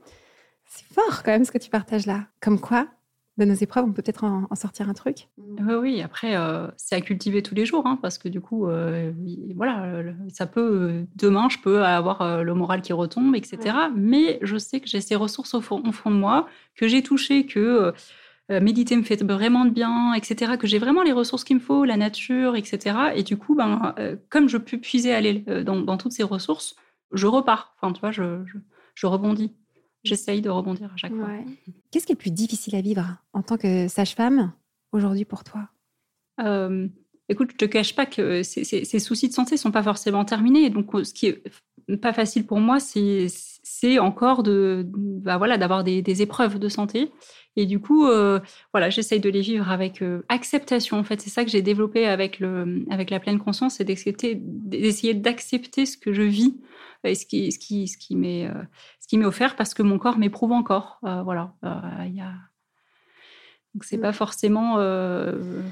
c'est 0.66 0.86
fort 0.94 1.22
quand 1.22 1.32
même 1.32 1.44
ce 1.44 1.52
que 1.52 1.58
tu 1.58 1.68
partages 1.68 2.06
là. 2.06 2.26
Comme 2.40 2.60
quoi, 2.60 2.86
de 3.36 3.44
nos 3.44 3.54
épreuves, 3.54 3.84
on 3.84 3.92
peut 3.92 4.02
peut-être 4.02 4.24
en, 4.24 4.54
sortir 4.54 4.88
un 4.88 4.94
truc. 4.94 5.28
Oui, 5.38 5.74
oui. 5.74 6.02
Après, 6.02 6.36
euh, 6.36 6.68
c'est 6.76 6.94
à 6.94 7.00
cultiver 7.00 7.42
tous 7.42 7.54
les 7.54 7.66
jours, 7.66 7.86
hein, 7.86 7.98
parce 8.00 8.16
que 8.16 8.28
du 8.28 8.40
coup, 8.40 8.68
euh, 8.68 9.12
voilà, 9.56 10.04
ça 10.28 10.46
peut. 10.46 10.60
Euh, 10.60 11.04
demain, 11.16 11.48
je 11.48 11.58
peux 11.58 11.84
avoir 11.84 12.44
le 12.44 12.54
moral 12.54 12.80
qui 12.80 12.92
retombe, 12.92 13.34
etc. 13.34 13.76
Mais 13.96 14.38
je 14.42 14.56
sais 14.56 14.80
que 14.80 14.88
j'ai 14.88 15.00
ces 15.00 15.16
ressources 15.16 15.54
au 15.54 15.60
fond, 15.60 15.82
au 15.86 15.92
fond 15.92 16.10
de 16.10 16.16
moi, 16.16 16.46
que 16.76 16.86
j'ai 16.86 17.02
touché, 17.02 17.46
que 17.46 17.92
méditer 18.48 18.96
me 18.96 19.02
fait 19.02 19.22
vraiment 19.24 19.64
de 19.64 19.70
bien, 19.70 20.12
etc. 20.14 20.52
Que 20.56 20.66
j'ai 20.66 20.78
vraiment 20.78 21.02
les 21.02 21.12
ressources 21.12 21.42
qu'il 21.44 21.56
me 21.56 21.60
faut, 21.60 21.84
la 21.84 21.96
nature, 21.96 22.54
etc. 22.54 22.96
Et 23.16 23.24
du 23.24 23.36
coup, 23.36 23.56
ben, 23.56 23.94
comme 24.28 24.48
je 24.48 24.58
peux 24.58 24.78
puiser 24.78 25.12
aller 25.12 25.44
dans, 25.64 25.80
dans, 25.80 25.96
toutes 25.96 26.12
ces 26.12 26.22
ressources, 26.22 26.76
je 27.12 27.26
repars. 27.26 27.74
Enfin, 27.80 27.92
tu 27.92 28.00
vois, 28.00 28.12
je, 28.12 28.44
je, 28.46 28.58
je 28.94 29.06
rebondis. 29.06 29.52
J'essaye 30.04 30.40
de 30.42 30.50
rebondir 30.50 30.92
à 30.92 30.96
chaque 30.96 31.14
fois. 31.14 31.28
Qu'est-ce 31.90 32.06
qui 32.06 32.12
est 32.12 32.16
le 32.16 32.20
plus 32.20 32.30
difficile 32.30 32.76
à 32.76 32.80
vivre 32.80 33.16
en 33.32 33.42
tant 33.42 33.56
que 33.56 33.88
sage-femme 33.88 34.52
aujourd'hui 34.92 35.24
pour 35.24 35.44
toi? 35.44 35.68
Euh, 36.40 36.88
Écoute, 37.30 37.52
je 37.52 37.56
te 37.56 37.64
cache 37.64 37.94
pas 37.94 38.04
que 38.04 38.42
ces, 38.42 38.64
ces, 38.64 38.98
soucis 38.98 39.28
de 39.28 39.32
santé 39.32 39.56
sont 39.56 39.70
pas 39.70 39.82
forcément 39.82 40.26
terminés. 40.26 40.68
Donc, 40.68 40.90
ce 41.04 41.14
qui 41.14 41.26
est 41.28 41.42
pas 42.00 42.12
facile 42.12 42.46
pour 42.46 42.60
moi, 42.60 42.78
c'est 42.80 43.98
encore 43.98 44.42
de, 44.42 44.86
bah 44.94 45.38
voilà, 45.38 45.58
d'avoir 45.58 45.84
des, 45.84 46.02
des, 46.02 46.22
épreuves 46.22 46.58
de 46.58 46.68
santé. 46.68 47.10
Et 47.56 47.66
du 47.66 47.78
coup, 47.80 48.06
euh, 48.06 48.40
voilà, 48.72 48.90
j'essaye 48.90 49.20
de 49.20 49.30
les 49.30 49.40
vivre 49.40 49.70
avec 49.70 50.02
euh, 50.02 50.24
acceptation. 50.28 50.98
En 50.98 51.04
fait, 51.04 51.20
c'est 51.20 51.30
ça 51.30 51.44
que 51.44 51.50
j'ai 51.50 51.62
développé 51.62 52.06
avec 52.06 52.40
le, 52.40 52.84
avec 52.90 53.10
la 53.10 53.20
pleine 53.20 53.38
conscience, 53.38 53.76
c'est 53.76 53.84
d'accepter, 53.84 54.36
d'essayer 54.40 55.14
d'accepter 55.14 55.86
ce 55.86 55.96
que 55.96 56.12
je 56.12 56.22
vis 56.22 56.56
et 57.04 57.14
ce 57.14 57.26
qui, 57.26 57.52
ce 57.52 57.58
qui, 57.58 57.86
ce 57.86 57.96
qui 57.96 58.16
m'est, 58.16 58.48
euh, 58.48 58.62
ce 59.00 59.06
qui 59.06 59.18
m'est 59.18 59.26
offert 59.26 59.56
parce 59.56 59.74
que 59.74 59.82
mon 59.82 59.98
corps 59.98 60.18
m'éprouve 60.18 60.52
encore. 60.52 60.98
voilà, 61.02 61.54
il 62.06 62.14
y 62.14 62.20
a. 62.20 62.32
Donc 63.74 63.82
c'est 63.82 63.98
pas 63.98 64.12
forcément 64.12 64.76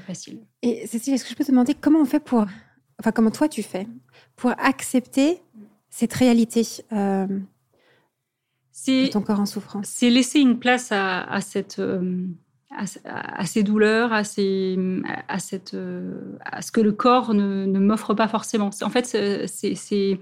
facile. 0.05 0.41
Et 0.61 0.85
Cécile, 0.87 1.13
est-ce 1.13 1.23
que 1.23 1.29
je 1.29 1.35
peux 1.35 1.45
te 1.45 1.51
demander 1.51 1.73
comment 1.73 2.01
on 2.01 2.05
fait 2.05 2.19
pour, 2.19 2.45
enfin 2.99 3.11
comment 3.11 3.31
toi 3.31 3.47
tu 3.47 3.63
fais 3.63 3.87
pour 4.35 4.51
accepter 4.57 5.41
cette 5.93 6.13
réalité 6.13 6.63
c'est 8.73 9.09
ton 9.11 9.21
corps 9.21 9.39
en 9.39 9.45
souffrance. 9.45 9.85
C'est 9.87 10.09
laisser 10.09 10.39
une 10.39 10.57
place 10.57 10.91
à, 10.91 11.39
cette, 11.41 11.77
euh, 11.77 12.25
à, 12.75 13.45
ces 13.45 13.61
douleurs, 13.61 14.11
à, 14.11 14.23
ces, 14.23 14.77
à, 15.27 15.37
cette, 15.37 15.75
euh, 15.75 16.37
à 16.43 16.63
ce 16.63 16.71
que 16.71 16.81
le 16.81 16.91
corps 16.91 17.35
ne, 17.35 17.65
ne 17.67 17.79
m'offre 17.79 18.15
pas 18.15 18.27
forcément. 18.27 18.71
En 18.81 18.89
fait, 18.89 19.05
c'est 19.47 20.19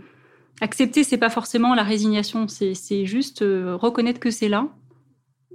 accepter, 0.60 1.06
c'est 1.06 1.18
pas 1.18 1.30
forcément 1.30 1.74
la 1.74 1.84
résignation, 1.84 2.48
c'est 2.50 3.06
juste 3.06 3.42
euh, 3.42 3.76
reconnaître 3.78 4.20
que 4.20 4.32
c'est 4.32 4.50
là 4.50 4.68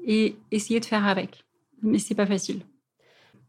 et 0.05 0.37
essayer 0.50 0.81
de 0.81 0.87
faire 0.87 1.07
avec. 1.07 1.44
Mais 1.83 1.98
c'est 1.98 2.14
pas 2.14 2.26
facile. 2.26 2.62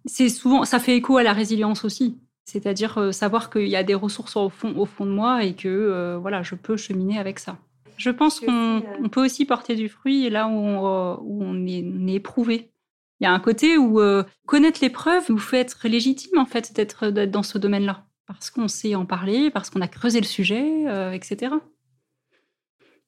C'est 0.05 0.27
souvent, 0.27 0.65
ça 0.65 0.79
fait 0.79 0.97
écho 0.97 1.15
à 1.17 1.23
la 1.23 1.33
résilience 1.33 1.85
aussi. 1.85 2.17
C'est-à-dire 2.49 3.13
savoir 3.13 3.49
qu'il 3.49 3.67
y 3.67 3.75
a 3.75 3.83
des 3.83 3.93
ressources 3.93 4.37
au 4.37 4.49
fond, 4.49 4.73
au 4.77 4.85
fond 4.85 5.05
de 5.05 5.11
moi 5.11 5.43
et 5.43 5.53
que 5.53 6.17
voilà, 6.21 6.43
je 6.43 6.55
peux 6.55 6.77
cheminer 6.77 7.19
avec 7.19 7.39
ça. 7.39 7.57
Je 7.97 8.11
pense 8.11 8.39
qu'on 8.39 8.77
euh, 8.77 9.09
peut 9.11 9.25
aussi 9.25 9.45
porter 9.45 9.75
du 9.75 9.89
fruit 9.89 10.29
là 10.29 10.47
où 10.47 10.53
on, 10.53 11.65
est, 11.65 12.13
éprouvé. 12.13 12.71
Il 13.19 13.23
y 13.23 13.27
a 13.27 13.33
un 13.33 13.39
côté 13.39 13.77
où 13.77 13.99
euh, 13.99 14.23
connaître 14.45 14.79
l'épreuve 14.81 15.25
vous 15.29 15.39
fait 15.39 15.59
être 15.59 15.87
légitime 15.87 16.37
en 16.37 16.45
fait 16.45 16.73
d'être 16.73 17.09
dans 17.09 17.41
ce 17.41 17.57
domaine-là, 17.57 18.05
parce 18.27 18.51
qu'on 18.51 18.67
sait 18.67 18.93
en 18.93 19.07
parler, 19.07 19.49
parce 19.49 19.71
qu'on 19.71 19.81
a 19.81 19.87
creusé 19.87 20.19
le 20.19 20.27
sujet, 20.27 20.87
euh, 20.87 21.11
etc. 21.11 21.55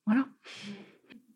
Voilà. 0.08 0.26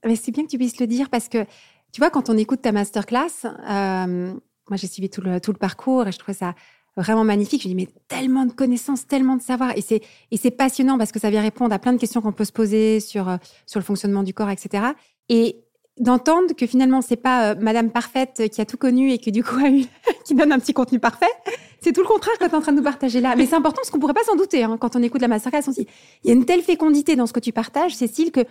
Mais 0.04 0.16
c'est 0.16 0.32
bien 0.32 0.44
que 0.44 0.50
tu 0.50 0.58
puisses 0.58 0.80
le 0.80 0.88
dire 0.88 1.12
parce 1.12 1.30
que 1.30 1.46
tu 1.92 2.02
vois 2.02 2.10
quand 2.10 2.32
on 2.32 2.38
écoute 2.38 2.64
ta 2.64 2.72
masterclass, 2.72 3.46
moi 3.46 4.78
j'ai 4.78 4.88
suivi 4.88 5.12
tout 5.12 5.22
le, 5.22 5.40
tout 5.40 5.52
le 5.52 5.60
parcours 5.60 6.08
et 6.08 6.12
je 6.12 6.18
trouvais 6.18 6.38
ça 6.38 6.56
vraiment 7.02 7.24
magnifique. 7.24 7.64
Je 7.64 7.68
me 7.68 7.74
dis, 7.74 7.86
mais 7.86 7.90
tellement 8.08 8.46
de 8.46 8.52
connaissances, 8.52 9.08
tellement 9.08 9.36
de 9.36 9.42
savoir. 9.42 9.76
Et 9.78 9.82
c'est, 9.82 10.02
et 10.32 10.38
c'est 10.38 10.52
passionnant 10.52 10.98
parce 10.98 11.12
que 11.12 11.20
ça 11.20 11.30
vient 11.30 11.42
répondre 11.42 11.74
à 11.74 11.80
plein 11.80 11.94
de 11.94 11.98
questions 11.98 12.22
qu'on 12.22 12.32
peut 12.32 12.46
se 12.46 12.52
poser 12.52 13.00
sur, 13.00 13.30
euh, 13.30 13.38
sur 13.66 13.80
le 13.80 13.84
fonctionnement 13.84 14.24
du 14.24 14.34
corps, 14.34 14.50
etc. 14.50 14.86
Et 15.30 15.64
d'entendre 16.00 16.54
que 16.56 16.66
finalement, 16.66 17.02
c'est 17.02 17.16
pas 17.16 17.52
euh, 17.52 17.56
Madame 17.60 17.92
Parfaite 17.92 18.50
qui 18.52 18.62
a 18.62 18.66
tout 18.66 18.78
connu 18.78 19.12
et 19.12 19.20
que 19.20 19.30
du 19.30 19.44
coup, 19.44 19.56
a 19.64 19.70
eu, 19.70 19.86
qui 20.26 20.36
donne 20.36 20.52
un 20.52 20.60
petit 20.60 20.74
contenu 20.74 21.00
parfait. 21.00 21.32
C'est 21.82 21.92
tout 21.92 22.02
le 22.02 22.08
contraire 22.08 22.38
que 22.38 22.46
tu 22.46 22.52
es 22.52 22.56
en 22.56 22.62
train 22.62 22.72
de 22.72 22.78
nous 22.78 22.84
partager 22.84 23.22
là. 23.22 23.36
Mais 23.36 23.46
c'est 23.46 23.56
important 23.56 23.78
parce 23.78 23.90
qu'on 23.90 24.00
pourrait 24.00 24.14
pas 24.14 24.24
s'en 24.24 24.36
douter 24.36 24.64
hein, 24.64 24.78
quand 24.80 24.96
on 24.96 25.04
écoute 25.04 25.22
la 25.22 25.28
masterclass. 25.28 25.64
On 25.68 25.72
dit, 25.72 25.88
il 26.24 26.28
y 26.28 26.32
a 26.32 26.34
une 26.34 26.46
telle 26.46 26.62
fécondité 26.62 27.16
dans 27.16 27.28
ce 27.28 27.34
que 27.34 27.40
tu 27.40 27.52
partages, 27.52 27.96
Cécile, 27.96 28.32
que 28.32 28.42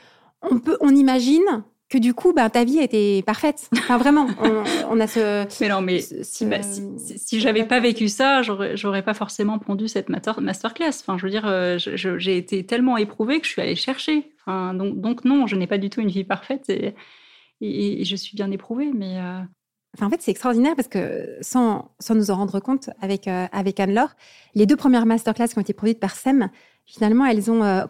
on 0.43 0.59
peut, 0.59 0.77
on 0.81 0.95
imagine 0.95 1.65
que 1.93 1.99
du 1.99 2.15
coup, 2.15 2.33
bah, 2.33 2.49
ta 2.49 2.65
vie 2.65 2.79
était 2.79 3.23
parfaite. 3.27 3.69
Enfin, 3.77 3.99
vraiment, 3.99 4.27
on, 4.91 4.99
a 4.99 5.07
ce. 5.07 5.47
Mais 5.61 5.69
non, 5.69 5.83
mais 5.83 6.01
si, 6.01 6.47
bah, 6.47 6.61
si, 6.63 7.39
j'avais 7.39 7.65
pas 7.65 7.81
vécu 7.81 8.09
ça, 8.09 8.41
j'aurais, 8.41 8.79
j'aurais 8.79 9.03
pas 9.03 9.13
forcément 9.13 9.59
pondu 9.59 9.89
cette 9.89 10.09
masterclass. 10.09 10.89
Enfin, 11.01 11.19
je 11.19 11.27
veux 11.27 11.31
dire, 11.31 11.47
euh, 11.47 11.77
j'ai 11.77 12.39
été 12.39 12.65
tellement 12.65 12.97
éprouvée 12.97 13.41
que 13.41 13.47
je 13.47 13.53
suis 13.53 13.61
allée 13.61 13.77
chercher. 13.77 14.33
Enfin, 14.41 14.73
donc, 14.73 15.03
donc 15.03 15.27
non, 15.27 15.47
je 15.47 15.55
n'ai 15.55 15.67
pas 15.67 15.77
du 15.77 15.91
tout 15.91 16.01
une 16.01 16.09
vie 16.09 16.25
parfaite 16.25 16.71
et, 16.71 16.95
et, 17.61 18.05
je 18.07 18.17
suis 18.17 18.37
bien 18.37 18.51
éprouvée, 18.51 18.91
mais. 18.95 19.19
Euh, 19.19 19.41
enfin, 19.95 20.07
en 20.07 20.11
fait, 20.11 20.23
c'est 20.23 20.31
extraordinaire 20.31 20.75
parce 20.75 20.89
que 20.89 21.37
sans, 21.43 21.95
sans 21.99 22.15
nous 22.15 22.31
en 22.31 22.37
rendre 22.37 22.59
compte 22.59 22.89
avec, 23.03 23.29
euh, 23.29 23.45
avec 23.53 23.79
Anne-Laure, 23.79 24.15
les 24.55 24.65
deux 24.65 24.77
premières 24.77 25.05
masterclass 25.05 25.49
qui 25.49 25.59
ont 25.59 25.63
été 25.63 25.75
produites 25.75 26.01
par 26.01 26.17
SEM, 26.17 26.49
finalement, 26.87 27.27
elles 27.27 27.51
ont 27.51 27.87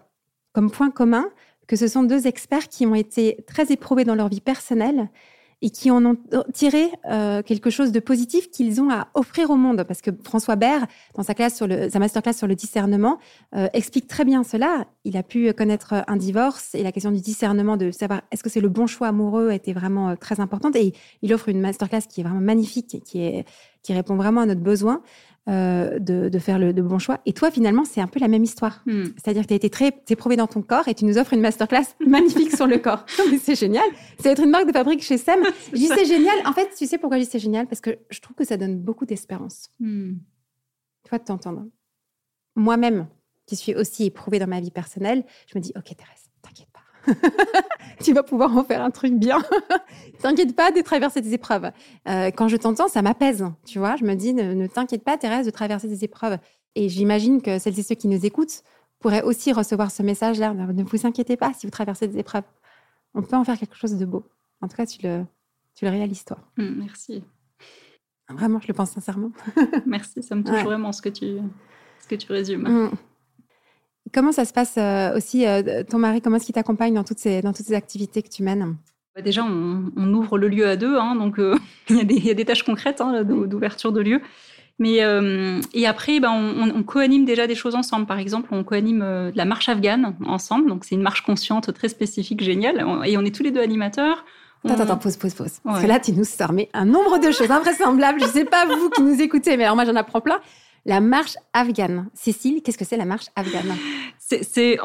comme 0.53 0.73
point 0.73 0.91
commun 0.91 1.27
que 1.67 1.77
ce 1.77 1.87
sont 1.87 2.03
deux 2.03 2.27
experts 2.27 2.69
qui 2.69 2.87
ont 2.87 2.95
été 2.95 3.45
très 3.47 3.73
éprouvés 3.73 4.05
dans 4.05 4.15
leur 4.15 4.29
vie 4.29 4.41
personnelle 4.41 5.09
et 5.63 5.71
qui 5.71 5.91
en 5.93 6.05
ont 6.05 6.17
tiré 6.53 6.91
euh, 7.09 7.41
quelque 7.43 7.71
chose 7.71 7.93
de 7.93 8.01
positif 8.01 8.51
qu'ils 8.51 8.81
ont 8.81 8.91
à 8.91 9.09
offrir 9.15 9.49
au 9.51 9.57
monde. 9.57 9.85
Parce 9.85 10.03
que 10.03 10.11
François 10.25 10.57
Baird, 10.57 10.87
dans 11.15 11.23
sa, 11.23 11.35
classe 11.35 11.63
masterclass 11.63 12.33
sur 12.33 12.49
le 12.49 12.57
discernement, 12.57 13.19
euh, 13.55 13.69
explique 13.73 14.09
très 14.09 14.25
bien 14.25 14.43
cela. 14.43 14.87
Il 15.05 15.17
a 15.17 15.23
pu 15.23 15.53
connaître 15.53 16.05
un 16.09 16.17
divorce 16.17 16.75
et 16.75 16.83
la 16.83 16.91
question 16.91 17.13
du 17.13 17.21
discernement, 17.21 17.77
de 17.77 17.93
savoir 17.93 18.23
est-ce 18.33 18.43
que 18.43 18.51
c'est 18.51 18.61
le 18.61 18.69
bon 18.69 18.89
choix 18.89 19.09
amoureux, 19.09 19.53
était 19.53 19.73
vraiment 19.73 20.11
euh, 20.11 20.17
très 20.17 20.41
importante. 20.41 20.75
Et 20.75 20.95
il 21.23 21.33
offre 21.33 21.49
une 21.49 21.61
masterclass 21.61 22.03
qui 22.09 22.21
est 22.21 22.25
vraiment 22.25 22.41
magnifique 22.41 22.97
et 23.15 23.45
qui 23.83 23.93
répond 23.95 24.17
vraiment 24.17 24.41
à 24.41 24.47
notre 24.47 24.61
besoin. 24.61 25.01
Euh, 25.49 25.99
de, 25.99 26.39
faire 26.39 26.61
le 26.61 26.73
de 26.73 26.83
bons 26.83 27.01
choix. 27.01 27.21
Et 27.27 27.33
toi, 27.33 27.51
finalement, 27.51 27.85
c'est 27.85 28.01
un 28.01 28.07
peu 28.07 28.21
la 28.21 28.29
même 28.29 28.45
histoire. 28.45 28.81
Hmm. 28.87 29.07
C'est-à-dire 29.17 29.43
que 29.43 29.49
tu 29.49 29.55
as 29.55 29.57
été 29.57 29.71
très 29.71 29.93
éprouvé 30.09 30.37
dans 30.37 30.47
ton 30.47 30.63
corps 30.63 30.87
et 30.87 30.95
tu 30.95 31.05
nous 31.05 31.19
offres 31.19 31.33
une 31.33 31.41
masterclass 31.41 31.83
magnifique 32.07 32.55
sur 32.55 32.69
le 32.69 32.79
corps. 32.79 33.05
c'est 33.41 33.57
génial. 33.57 33.85
Ça 34.19 34.29
va 34.29 34.31
être 34.31 34.43
une 34.45 34.51
marque 34.51 34.69
de 34.69 34.73
fabrique 34.73 35.03
chez 35.03 35.19
Sam. 35.19 35.41
Je 35.73 35.79
dis 35.79 35.89
c'est 35.89 36.05
génial. 36.05 36.37
En 36.47 36.53
fait, 36.53 36.71
tu 36.79 36.87
sais 36.87 36.97
pourquoi 36.97 37.19
je 37.19 37.25
dis 37.25 37.29
c'est 37.29 37.41
génial? 37.41 37.67
Parce 37.67 37.81
que 37.81 37.99
je 38.09 38.21
trouve 38.21 38.37
que 38.37 38.45
ça 38.45 38.57
donne 38.57 38.79
beaucoup 38.79 39.05
d'espérance. 39.05 39.69
Hmm. 39.81 40.13
Tu 41.03 41.11
vois, 41.11 41.19
de 41.19 41.25
t'entendre. 41.25 41.67
Moi-même, 42.55 43.09
qui 43.47 43.57
suis 43.57 43.75
aussi 43.75 44.05
éprouvée 44.05 44.39
dans 44.39 44.47
ma 44.47 44.61
vie 44.61 44.71
personnelle, 44.71 45.25
je 45.49 45.59
me 45.59 45.63
dis, 45.63 45.73
OK, 45.77 45.97
Thérèse, 45.97 46.31
t'inquiète. 46.41 46.72
tu 48.03 48.13
vas 48.13 48.23
pouvoir 48.23 48.57
en 48.57 48.65
faire 48.65 48.83
un 48.83 48.91
truc 48.91 49.15
bien. 49.15 49.39
t'inquiète 50.21 50.55
pas 50.55 50.71
de 50.71 50.81
traverser 50.81 51.21
des 51.21 51.35
épreuves. 51.35 51.71
Euh, 52.09 52.31
quand 52.31 52.49
je 52.49 52.57
t'entends, 52.57 52.89
ça 52.89 53.03
m'apaise. 53.03 53.45
Tu 53.67 53.79
vois, 53.79 53.97
je 53.97 54.05
me 54.05 54.15
dis, 54.15 54.35
ne, 54.35 54.67
t'inquiète 54.67 55.05
pas, 55.05 55.17
Thérèse, 55.19 55.47
de 55.47 55.51
traverser 55.51 55.89
des 55.89 56.05
épreuves. 56.05 56.39
Et 56.75 56.89
j'imagine 56.89 57.43
que 57.43 57.59
celles 57.59 57.79
et 57.79 57.83
ceux 57.83 57.95
qui 57.95 58.09
nous 58.09 58.25
écoutent 58.25 58.63
pourraient 58.99 59.23
aussi 59.23 59.53
recevoir 59.53 59.91
ce 59.91 60.03
message-là. 60.03 60.55
Ne 60.55 60.83
vous 60.83 61.07
inquiétez 61.07 61.37
pas 61.37 61.53
si 61.55 61.67
vous 61.67 61.71
traversez 61.71 62.09
des 62.09 62.19
épreuves. 62.19 62.45
On 63.15 63.23
peut 63.23 63.37
en 63.37 63.45
faire 63.45 63.59
quelque 63.59 63.77
chose 63.77 63.97
de 63.97 64.07
beau. 64.07 64.25
En 64.63 64.69
tout 64.69 64.77
cas, 64.77 64.87
tu 64.87 65.03
le, 65.03 65.25
tu 65.75 65.85
le 65.85 65.91
réalises, 65.91 66.25
toi. 66.25 66.39
Mmh, 66.57 66.75
merci. 66.79 67.25
Vraiment, 68.29 68.61
je 68.61 68.69
le 68.69 68.75
pense 68.75 68.93
sincèrement. 68.93 69.33
merci, 69.87 70.23
ça 70.23 70.35
me 70.35 70.43
touche 70.43 70.63
vraiment 70.63 70.93
ce 70.93 71.03
que 71.03 71.09
tu, 71.09 71.39
ce 72.01 72.09
que 72.09 72.15
tu 72.15 72.33
résumes. 72.33 72.69
Mmh. 72.69 72.91
Comment 74.13 74.33
ça 74.33 74.45
se 74.45 74.53
passe 74.53 74.75
euh, 74.79 75.17
aussi, 75.17 75.47
euh, 75.47 75.85
ton 75.89 75.99
mari, 75.99 76.21
comment 76.21 76.37
est-ce 76.37 76.47
qu'il 76.47 76.55
t'accompagne 76.55 76.95
dans, 76.95 77.05
toutes 77.05 77.19
ces, 77.19 77.41
dans 77.41 77.53
toutes 77.53 77.67
ces 77.67 77.75
activités 77.75 78.23
que 78.23 78.29
tu 78.29 78.43
mènes? 78.43 78.77
Bah, 79.15 79.23
Déjà, 79.23 79.45
on, 79.45 80.13
ouvre 80.13 80.39
le 80.39 80.49
lieu 80.49 80.67
à 80.67 80.77
deux, 80.77 80.97
hein, 80.97 81.15
donc 81.15 81.39
euh, 81.39 81.57
il, 81.89 82.25
y 82.25 82.31
a 82.31 82.35
des, 82.35 82.45
tâches 82.45 82.65
concrètes 82.65 83.01
hein, 83.01 83.23
d'ouverture 83.23 83.93
de 83.93 84.01
lieu. 84.01 84.21
Mais, 84.79 84.99
et 85.75 85.87
après, 85.87 86.19
bah, 86.19 86.33
on, 86.33 86.71
on 86.75 86.83
co-anime 86.83 87.25
déjà 87.25 87.47
des 87.47 87.55
choses 87.55 87.77
ensemble. 87.77 88.07
Par 88.07 88.19
exemple, 88.19 88.49
on 88.51 88.65
co-anime 88.65 89.31
la 89.33 89.45
marche 89.45 89.69
afghane 89.69 90.17
ensemble. 90.27 90.69
Donc, 90.69 90.85
c'est 90.85 90.97
une 90.97 91.03
marche 91.03 91.23
consciente 91.23 91.73
très 91.73 91.89
spécifique, 91.89 92.43
géniale. 92.43 92.85
Et 93.05 93.17
on 93.17 93.25
est 93.25 93.33
tous 93.33 93.45
les 93.45 93.53
deux 93.53 93.61
animateurs. 93.61 94.25
Attends, 94.65 94.83
attends, 94.83 94.97
pause, 94.97 95.17
pause, 95.17 95.35
pause. 95.35 95.59
Parce 95.63 95.83
que 95.83 95.87
là, 95.87 96.01
tu 96.01 96.13
nous 96.13 96.25
sors 96.25 96.53
un 96.73 96.85
nombre 96.85 97.19
de 97.19 97.31
choses 97.31 97.51
invraisemblables. 97.51 98.21
Je 98.21 98.27
ne 98.27 98.31
sais 98.31 98.45
pas 98.45 98.67
vous 98.67 98.91
qui 98.91 99.03
nous 99.03 99.21
écoutez, 99.21 99.57
mais 99.57 99.65
alors 99.65 99.77
moi, 99.77 99.85
j'en 99.85 99.95
apprends 99.95 100.21
plein. 100.21 100.41
La 100.85 101.01
marche 101.01 101.37
afghane. 101.53 102.09
Cécile, 102.13 102.61
qu'est-ce 102.63 102.79
que 102.79 102.85
c'est 102.85 102.97
la 102.97 103.05
marche 103.05 103.27
afghane? 103.37 103.77
C'est, 104.19 104.79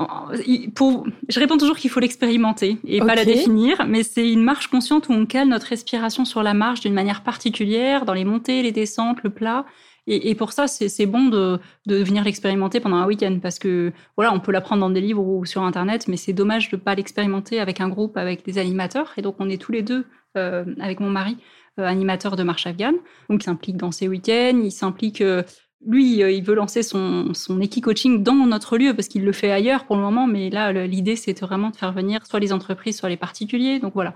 pour, 0.76 1.08
je 1.30 1.40
réponds 1.40 1.58
toujours 1.58 1.78
qu'il 1.78 1.90
faut 1.90 2.00
l'expérimenter 2.00 2.78
et 2.86 3.00
pas 3.00 3.16
la 3.16 3.26
définir, 3.26 3.86
mais 3.88 4.04
c'est 4.04 4.30
une 4.30 4.44
marche 4.44 4.68
consciente 4.68 5.10
où 5.10 5.14
on 5.14 5.26
cale 5.26 5.48
notre 5.48 5.68
respiration 5.68 6.26
sur 6.26 6.44
la 6.44 6.54
marche 6.54 6.82
d'une 6.82 6.94
manière 6.94 7.24
particulière, 7.24 8.06
dans 8.06 8.14
les 8.14 8.26
montées, 8.26 8.62
les 8.62 8.72
descentes, 8.72 9.24
le 9.24 9.30
plat. 9.30 9.66
Et, 10.10 10.36
pour 10.36 10.54
ça, 10.54 10.68
c'est, 10.68 11.06
bon 11.06 11.26
de, 11.26 11.60
venir 11.86 12.24
l'expérimenter 12.24 12.80
pendant 12.80 12.96
un 12.96 13.06
week-end 13.06 13.40
parce 13.42 13.60
que 13.60 13.92
voilà, 14.16 14.34
on 14.34 14.40
peut 14.40 14.54
l'apprendre 14.54 14.80
dans 14.80 14.90
des 14.90 15.02
livres 15.02 15.22
ou 15.22 15.46
sur 15.46 15.64
Internet, 15.64 16.08
mais 16.08 16.16
c'est 16.16 16.32
dommage 16.32 16.70
de 16.70 16.78
pas 16.78 16.96
l'expérimenter 16.96 17.60
avec 17.60 17.82
un 17.82 17.90
groupe, 17.90 18.16
avec 18.16 18.46
des 18.46 18.58
animateurs. 18.58 19.12
Et 19.18 19.22
donc, 19.22 19.36
on 19.40 19.50
est 19.50 19.62
tous 19.62 19.74
les 19.74 19.82
deux, 19.82 20.06
euh, 20.38 20.64
avec 20.80 21.02
mon 21.02 21.10
mari, 21.10 21.38
euh, 21.78 21.84
animateurs 21.84 22.38
de 22.38 22.44
marche 22.44 22.66
afghane. 22.66 22.96
Donc, 23.30 23.44
il 23.44 23.46
s'implique 23.46 23.76
dans 23.76 23.92
ces 23.92 24.08
week-ends, 24.08 24.62
il 24.64 24.72
s'implique 24.72 25.20
euh, 25.20 25.44
lui, 25.86 26.24
euh, 26.24 26.32
il 26.32 26.44
veut 26.44 26.56
lancer 26.56 26.84
son, 26.84 27.34
son 27.34 27.60
coaching 27.82 28.24
dans 28.24 28.34
notre 28.34 28.78
lieu 28.78 28.94
parce 28.94 29.08
qu'il 29.08 29.24
le 29.24 29.32
fait 29.32 29.52
ailleurs 29.52 29.86
pour 29.86 29.96
le 29.96 30.02
moment. 30.02 30.28
Mais 30.28 30.50
là, 30.50 30.72
l'idée, 30.72 31.16
c'est 31.16 31.40
vraiment 31.40 31.70
de 31.70 31.76
faire 31.76 31.92
venir 31.92 32.26
soit 32.26 32.40
les 32.40 32.54
entreprises, 32.54 32.98
soit 32.98 33.10
les 33.10 33.18
particuliers. 33.18 33.80
Donc 33.80 33.94
voilà. 33.94 34.14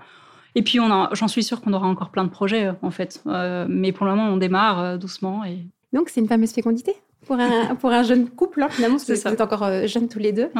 Et 0.54 0.62
puis, 0.62 0.78
j'en 0.78 1.28
suis 1.28 1.42
sûre 1.42 1.60
qu'on 1.62 1.72
aura 1.72 1.86
encore 1.86 2.10
plein 2.10 2.24
de 2.24 2.30
projets, 2.30 2.66
euh, 2.66 2.72
en 2.82 2.90
fait. 2.90 3.22
Euh, 3.26 3.66
mais 3.68 3.92
pour 3.92 4.06
le 4.06 4.14
moment, 4.14 4.28
on 4.28 4.36
démarre 4.36 4.98
doucement. 4.98 5.44
Et... 5.44 5.58
Donc, 5.92 6.08
c'est 6.08 6.20
une 6.20 6.28
fameuse 6.28 6.52
fécondité 6.52 6.94
pour 7.26 7.36
un, 7.38 7.74
pour 7.80 7.90
un 7.90 8.02
jeune 8.02 8.28
couple, 8.28 8.62
hein, 8.62 8.68
finalement, 8.68 8.96
parce 8.96 9.06
que 9.06 9.14
vous 9.14 9.28
êtes 9.28 9.40
encore 9.40 9.86
jeunes 9.86 10.08
tous 10.08 10.18
les 10.18 10.32
deux. 10.32 10.50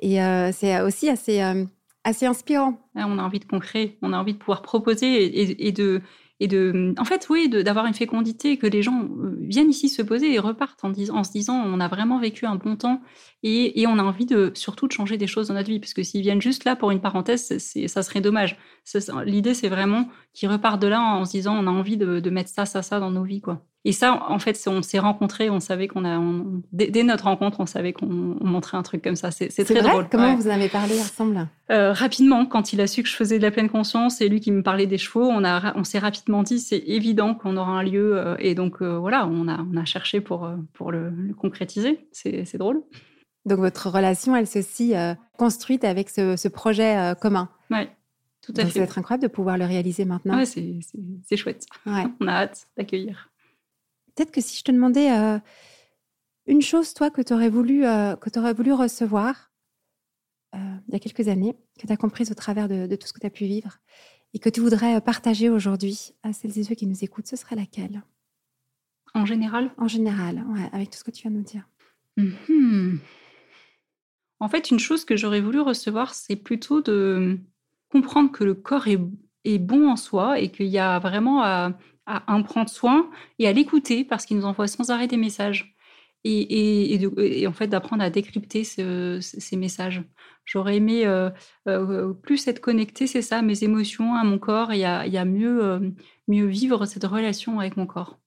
Et 0.00 0.18
c'est 0.52 0.80
aussi 0.80 1.08
assez 1.08 1.66
assez 2.04 2.26
inspirant. 2.26 2.80
on 2.96 3.18
a 3.18 3.22
envie 3.22 3.38
de 3.38 3.44
concret, 3.44 3.96
on 4.02 4.12
a 4.12 4.18
envie 4.18 4.32
de 4.32 4.38
pouvoir 4.38 4.62
proposer 4.62 5.66
et 5.66 5.70
de 5.70 6.00
et 6.42 6.48
en 6.98 7.04
fait, 7.04 7.28
oui, 7.30 7.48
d'avoir 7.48 7.86
une 7.86 7.94
fécondité, 7.94 8.56
que 8.56 8.66
les 8.66 8.82
gens 8.82 9.04
euh, 9.04 9.36
viennent 9.42 9.70
ici 9.70 9.88
se 9.88 10.02
poser 10.02 10.34
et 10.34 10.40
repartent 10.40 10.84
en, 10.84 10.90
en 10.90 11.22
se 11.22 11.30
disant 11.30 11.54
on 11.54 11.78
a 11.78 11.86
vraiment 11.86 12.18
vécu 12.18 12.46
un 12.46 12.56
bon 12.56 12.74
temps 12.74 13.00
et, 13.44 13.80
et, 13.80 13.86
on 13.86 13.96
a 13.96 14.02
envie 14.02 14.26
de 14.26 14.50
surtout 14.54 14.88
de 14.88 14.92
changer 14.92 15.16
des 15.16 15.28
choses 15.28 15.48
dans 15.48 15.54
notre 15.54 15.68
vie, 15.68 15.78
parce 15.78 15.94
que 15.94 16.02
s'ils 16.02 16.22
viennent 16.22 16.42
juste 16.42 16.64
là 16.64 16.74
pour 16.74 16.90
une 16.90 17.00
parenthèse, 17.00 17.58
ça 17.86 18.02
serait 18.02 18.20
dommage. 18.20 18.58
L'idée, 19.24 19.54
c'est 19.54 19.68
vraiment 19.68 20.08
qu'ils 20.32 20.48
repartent 20.48 20.82
de 20.82 20.88
là 20.88 21.00
en 21.00 21.24
se 21.24 21.30
disant 21.30 21.56
on 21.56 21.68
a 21.68 21.70
envie 21.70 21.96
de, 21.96 22.18
de 22.18 22.30
mettre 22.30 22.50
ça, 22.50 22.66
ça, 22.66 22.82
ça 22.82 22.98
dans 22.98 23.12
nos 23.12 23.22
vies, 23.22 23.40
quoi. 23.40 23.64
Et 23.84 23.90
ça, 23.92 24.24
en 24.28 24.38
fait, 24.38 24.60
on 24.68 24.80
s'est 24.80 25.00
rencontrés, 25.00 25.50
on 25.50 25.58
savait 25.58 25.88
qu'on 25.88 26.04
a, 26.04 26.20
dès, 26.72 27.02
notre 27.02 27.24
rencontre, 27.24 27.58
on 27.58 27.66
savait 27.66 27.92
qu'on 27.92 28.06
montrait 28.06 28.76
un 28.76 28.82
truc 28.84 29.02
comme 29.02 29.16
ça. 29.16 29.32
C'est 29.32 29.48
très 29.48 29.80
vrai 29.80 29.82
drôle. 29.82 30.08
Comment 30.08 30.36
vous 30.36 30.46
en 30.46 30.52
avez 30.52 30.68
parlé 30.68 31.00
ensemble? 31.00 31.48
Euh, 31.70 31.92
Rapidement, 31.92 32.46
quand 32.46 32.72
il 32.72 32.80
a 32.80 32.86
su 32.86 33.02
que 33.02 33.08
je 33.08 33.16
faisais 33.16 33.38
de 33.38 33.42
la 33.42 33.50
pleine 33.50 33.68
conscience, 33.68 34.20
et 34.20 34.28
lui 34.28 34.38
qui 34.38 34.52
me 34.52 34.62
parlait 34.62 34.86
des 34.86 34.98
chevaux, 34.98 35.24
on, 35.24 35.44
a, 35.44 35.76
on 35.76 35.82
s'est 35.82 35.98
rapidement 35.98 36.44
dit, 36.44 36.60
c'est 36.60 36.78
évident 36.78 37.34
qu'on 37.34 37.56
aura 37.56 37.72
un 37.72 37.82
lieu. 37.82 38.16
Euh, 38.16 38.36
et 38.38 38.54
donc, 38.54 38.82
euh, 38.82 38.98
voilà, 38.98 39.26
on 39.26 39.48
a, 39.48 39.58
on 39.60 39.76
a 39.76 39.84
cherché 39.84 40.20
pour, 40.20 40.48
pour 40.74 40.92
le, 40.92 41.12
concrétiser. 41.36 42.06
C'est 42.12 42.58
drôle. 42.58 42.82
Donc, 43.46 43.58
votre 43.58 43.90
relation, 43.90 44.36
elle 44.36 44.46
s'est 44.46 44.64
construite 45.36 45.82
avec 45.82 46.08
ce, 46.08 46.36
ce 46.36 46.46
projet 46.46 47.14
commun. 47.20 47.48
Oui. 47.72 47.88
Tout 48.42 48.52
à 48.56 48.64
fait. 48.64 48.70
Ça 48.70 48.78
va 48.80 48.84
être 48.84 48.98
incroyable 48.98 49.22
de 49.22 49.28
pouvoir 49.28 49.58
le 49.58 49.64
réaliser 49.64 50.04
maintenant. 50.04 50.36
Ouais, 50.36 50.46
c'est 50.46 51.36
chouette. 51.36 51.66
Ouais. 51.86 52.04
On 52.20 52.28
a 52.28 52.32
hâte 52.32 52.66
d'accueillir. 52.76 53.31
Peut-être 54.14 54.30
que 54.30 54.40
si 54.40 54.56
je 54.58 54.64
te 54.64 54.72
demandais 54.72 55.10
euh, 55.12 55.38
une 56.46 56.62
chose, 56.62 56.94
toi, 56.94 57.10
que 57.10 57.22
tu 57.22 57.32
aurais, 57.32 57.48
voulu, 57.48 57.86
euh, 57.86 58.16
que 58.16 58.38
aurais 58.38 58.54
voulu 58.54 58.72
recevoir 58.72 59.52
euh, 60.54 60.58
il 60.88 60.92
y 60.92 60.96
a 60.96 61.00
quelques 61.00 61.28
années, 61.28 61.54
que 61.80 61.86
tu 61.86 61.92
as 61.92 61.96
comprise 61.96 62.30
au 62.30 62.34
travers 62.34 62.68
de, 62.68 62.94
tout 62.96 63.06
ce 63.06 63.12
que 63.12 63.20
tu 63.20 63.26
as 63.26 63.30
pu 63.30 63.44
vivre, 63.44 63.78
et 64.34 64.38
que 64.38 64.50
tu 64.50 64.60
voudrais 64.60 65.00
partager 65.00 65.48
aujourd'hui 65.48 66.12
à 66.22 66.32
celles 66.32 66.58
et 66.58 66.64
ceux 66.64 66.74
qui 66.74 66.86
nous 66.86 67.04
écoutent, 67.04 67.26
ce 67.26 67.36
serait 67.36 67.56
laquelle? 67.56 68.02
En 69.14 69.24
général? 69.24 69.70
En 69.78 69.88
général, 69.88 70.44
ouais, 70.48 70.68
avec 70.72 70.90
tout 70.90 70.98
ce 70.98 71.04
que 71.04 71.10
tu 71.10 71.22
viens 71.22 71.30
de 71.30 71.36
nous 71.36 71.42
dire. 71.42 71.68
Mmh 72.16 72.98
en 74.42 74.48
fait, 74.48 74.72
une 74.72 74.80
chose 74.80 75.04
que 75.04 75.16
j'aurais 75.16 75.40
voulu 75.40 75.60
recevoir, 75.60 76.14
c'est 76.14 76.34
plutôt 76.34 76.82
de 76.82 77.38
comprendre 77.90 78.32
que 78.32 78.42
le 78.42 78.54
corps 78.54 78.88
est, 78.88 78.98
est 79.44 79.60
bon 79.60 79.88
en 79.88 79.94
soi 79.94 80.40
et 80.40 80.50
qu'il 80.50 80.66
y 80.66 80.80
a 80.80 80.98
vraiment 80.98 81.44
à 81.44 81.78
à 82.06 82.22
en 82.32 82.42
prendre 82.42 82.68
soin 82.68 83.10
et 83.38 83.46
à 83.46 83.52
l'écouter 83.52 84.04
parce 84.04 84.26
qu'il 84.26 84.36
nous 84.36 84.44
envoie 84.44 84.66
sans 84.66 84.90
arrêt 84.90 85.06
des 85.06 85.16
messages. 85.16 85.76
Et, 86.24 86.94
et, 86.94 87.46
en 87.48 87.52
fait, 87.52 87.66
d'apprendre 87.66 88.04
à 88.04 88.08
décrypter 88.08 88.62
ces 88.62 89.56
messages. 89.56 90.04
J'aurais 90.44 90.76
aimé 90.76 91.04
euh, 91.04 91.30
euh, 91.68 92.12
plus 92.12 92.46
être 92.48 92.60
connecté, 92.60 93.06
c'est 93.06 93.22
ça, 93.22 93.42
mes 93.42 93.64
émotions, 93.64 94.14
à 94.14 94.24
mon 94.24 94.38
corps 94.38 94.72
et 94.72 94.84
à, 94.84 95.00
à 95.00 95.24
mieux, 95.24 95.64
euh, 95.64 95.90
mieux 96.28 96.46
vivre 96.46 96.86
cette 96.86 97.04
relation 97.04 97.60
avec 97.60 97.76
mon 97.76 97.86
corps. 97.86 98.18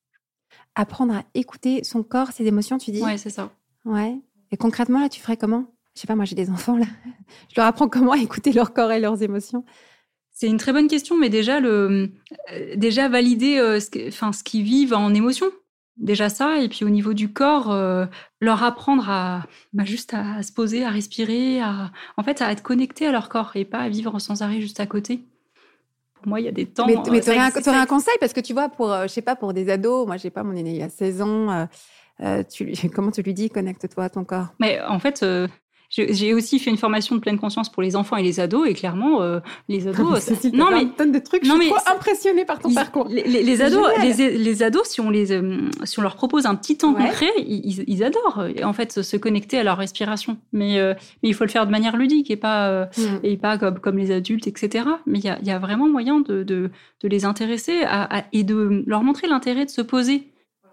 Apprendre 0.75 1.15
à 1.15 1.23
écouter 1.33 1.83
son 1.83 2.03
corps, 2.03 2.31
ses 2.31 2.45
émotions, 2.45 2.77
tu 2.77 2.91
dis? 2.91 3.01
Ouais, 3.01 3.17
c'est 3.17 3.29
ça. 3.29 3.51
Ouais. 3.85 4.17
Et 4.51 4.57
concrètement, 4.57 4.99
là, 4.99 5.09
tu 5.09 5.21
ferais 5.21 5.37
comment? 5.37 5.65
Je 5.95 6.01
sais 6.01 6.07
pas, 6.07 6.15
moi 6.15 6.25
j'ai 6.25 6.35
des 6.35 6.49
enfants, 6.51 6.77
là. 6.77 6.87
Je 7.49 7.55
leur 7.55 7.65
apprends 7.65 7.87
comment 7.87 8.13
écouter 8.13 8.51
leur 8.51 8.73
corps 8.73 8.91
et 8.91 8.99
leurs 8.99 9.21
émotions. 9.21 9.65
C'est 10.35 10.47
une 10.47 10.57
très 10.57 10.73
bonne 10.73 10.89
question, 10.89 11.17
mais 11.17 11.29
déjà, 11.29 11.61
le, 11.61 12.11
euh, 12.51 12.75
déjà 12.75 13.07
valider 13.07 13.57
euh, 13.57 13.79
ce, 13.79 14.09
enfin, 14.09 14.33
ce 14.33 14.43
qu'ils 14.43 14.63
vivent 14.63 14.93
en 14.93 15.13
émotion. 15.13 15.47
Déjà 15.95 16.27
ça, 16.27 16.59
et 16.59 16.67
puis 16.67 16.83
au 16.83 16.89
niveau 16.89 17.13
du 17.13 17.31
corps, 17.31 17.71
euh, 17.71 18.05
leur 18.41 18.61
apprendre 18.61 19.09
à 19.09 19.45
bah, 19.71 19.85
juste 19.85 20.13
à, 20.13 20.43
se 20.43 20.51
poser, 20.51 20.83
à 20.83 20.89
respirer, 20.89 21.61
à, 21.61 21.89
en 22.17 22.23
fait, 22.23 22.41
à 22.41 22.51
être 22.51 22.61
connecté 22.61 23.07
à 23.07 23.13
leur 23.13 23.29
corps 23.29 23.53
et 23.55 23.63
pas 23.63 23.77
à 23.77 23.87
vivre 23.87 24.19
sans 24.19 24.41
arrêt 24.41 24.59
juste 24.59 24.81
à 24.81 24.85
côté. 24.85 25.21
Pour 26.15 26.27
moi, 26.27 26.41
il 26.41 26.43
y 26.43 26.49
a 26.49 26.51
des 26.51 26.65
temps. 26.65 26.85
Mais, 26.85 26.97
mais 27.09 27.21
tu 27.21 27.29
aurais, 27.29 27.39
un, 27.39 27.81
un 27.81 27.85
conseil? 27.85 28.15
Parce 28.19 28.33
que 28.33 28.41
tu 28.41 28.51
vois, 28.51 28.67
pour, 28.67 28.93
je 29.03 29.07
sais 29.07 29.21
pas, 29.21 29.37
pour 29.37 29.53
des 29.53 29.69
ados, 29.69 30.05
moi, 30.05 30.17
j'ai 30.17 30.31
pas, 30.31 30.43
mon 30.43 30.53
aîné, 30.53 30.75
il 30.75 30.81
a 30.81 30.89
16 30.89 31.21
ans. 31.21 31.67
tu, 32.51 32.73
comment 32.93 33.11
tu 33.11 33.21
lui 33.21 33.33
dis 33.33 33.49
connecte-toi 33.49 34.03
à 34.03 34.09
ton 34.09 34.25
corps? 34.25 34.47
Mais 34.59 34.81
en 34.81 34.99
fait, 34.99 35.25
j'ai 35.89 36.33
aussi 36.33 36.59
fait 36.59 36.69
une 36.69 36.77
formation 36.77 37.15
de 37.15 37.21
pleine 37.21 37.37
conscience 37.37 37.71
pour 37.71 37.81
les 37.83 37.95
enfants 37.95 38.17
et 38.17 38.23
les 38.23 38.39
ados, 38.39 38.67
et 38.67 38.73
clairement, 38.73 39.21
euh, 39.21 39.39
les 39.69 39.87
ados. 39.87 40.29
non, 40.53 40.69
mais 40.71 40.87
tonne 40.97 41.11
de 41.11 41.19
trucs. 41.19 41.43
Non, 41.43 41.55
je 41.55 41.61
suis 41.61 41.71
mais 41.71 41.75
trop 41.77 41.93
impressionnée 41.93 42.45
par 42.45 42.59
ton 42.59 42.73
parcours. 42.73 43.07
Les, 43.09 43.61
ados, 43.61 43.87
les, 44.01 44.63
ados, 44.63 44.87
si 44.87 45.01
on 45.01 45.09
les, 45.09 45.31
euh, 45.31 45.69
si 45.83 45.99
on 45.99 46.01
leur 46.01 46.15
propose 46.15 46.45
un 46.45 46.55
petit 46.55 46.77
temps 46.77 46.93
concret, 46.93 47.31
ils, 47.37 48.03
adorent. 48.03 48.45
En 48.63 48.73
fait, 48.73 49.01
se 49.01 49.17
connecter 49.17 49.57
à 49.59 49.63
leur 49.63 49.77
respiration. 49.77 50.37
Mais, 50.51 50.79
euh, 50.79 50.93
mais 51.23 51.29
il 51.29 51.33
faut 51.33 51.43
le 51.43 51.49
faire 51.49 51.65
de 51.65 51.71
manière 51.71 51.97
ludique 51.97 52.31
et 52.31 52.35
pas 52.35 52.85
mm. 52.97 53.19
et 53.23 53.37
pas 53.37 53.57
comme, 53.57 53.79
comme 53.79 53.97
les 53.97 54.11
adultes, 54.11 54.47
etc. 54.47 54.85
Mais 55.05 55.19
il 55.19 55.25
y 55.25 55.51
a, 55.51 55.59
vraiment 55.59 55.87
moyen 55.87 56.19
de, 56.19 56.43
de, 56.43 56.69
de 57.01 57.07
les 57.07 57.25
intéresser 57.25 57.83
à, 57.85 58.25
et 58.33 58.43
de 58.43 58.83
leur 58.85 59.03
montrer 59.03 59.27
l'intérêt 59.27 59.65
de 59.65 59.69
se 59.69 59.81
poser. 59.81 60.31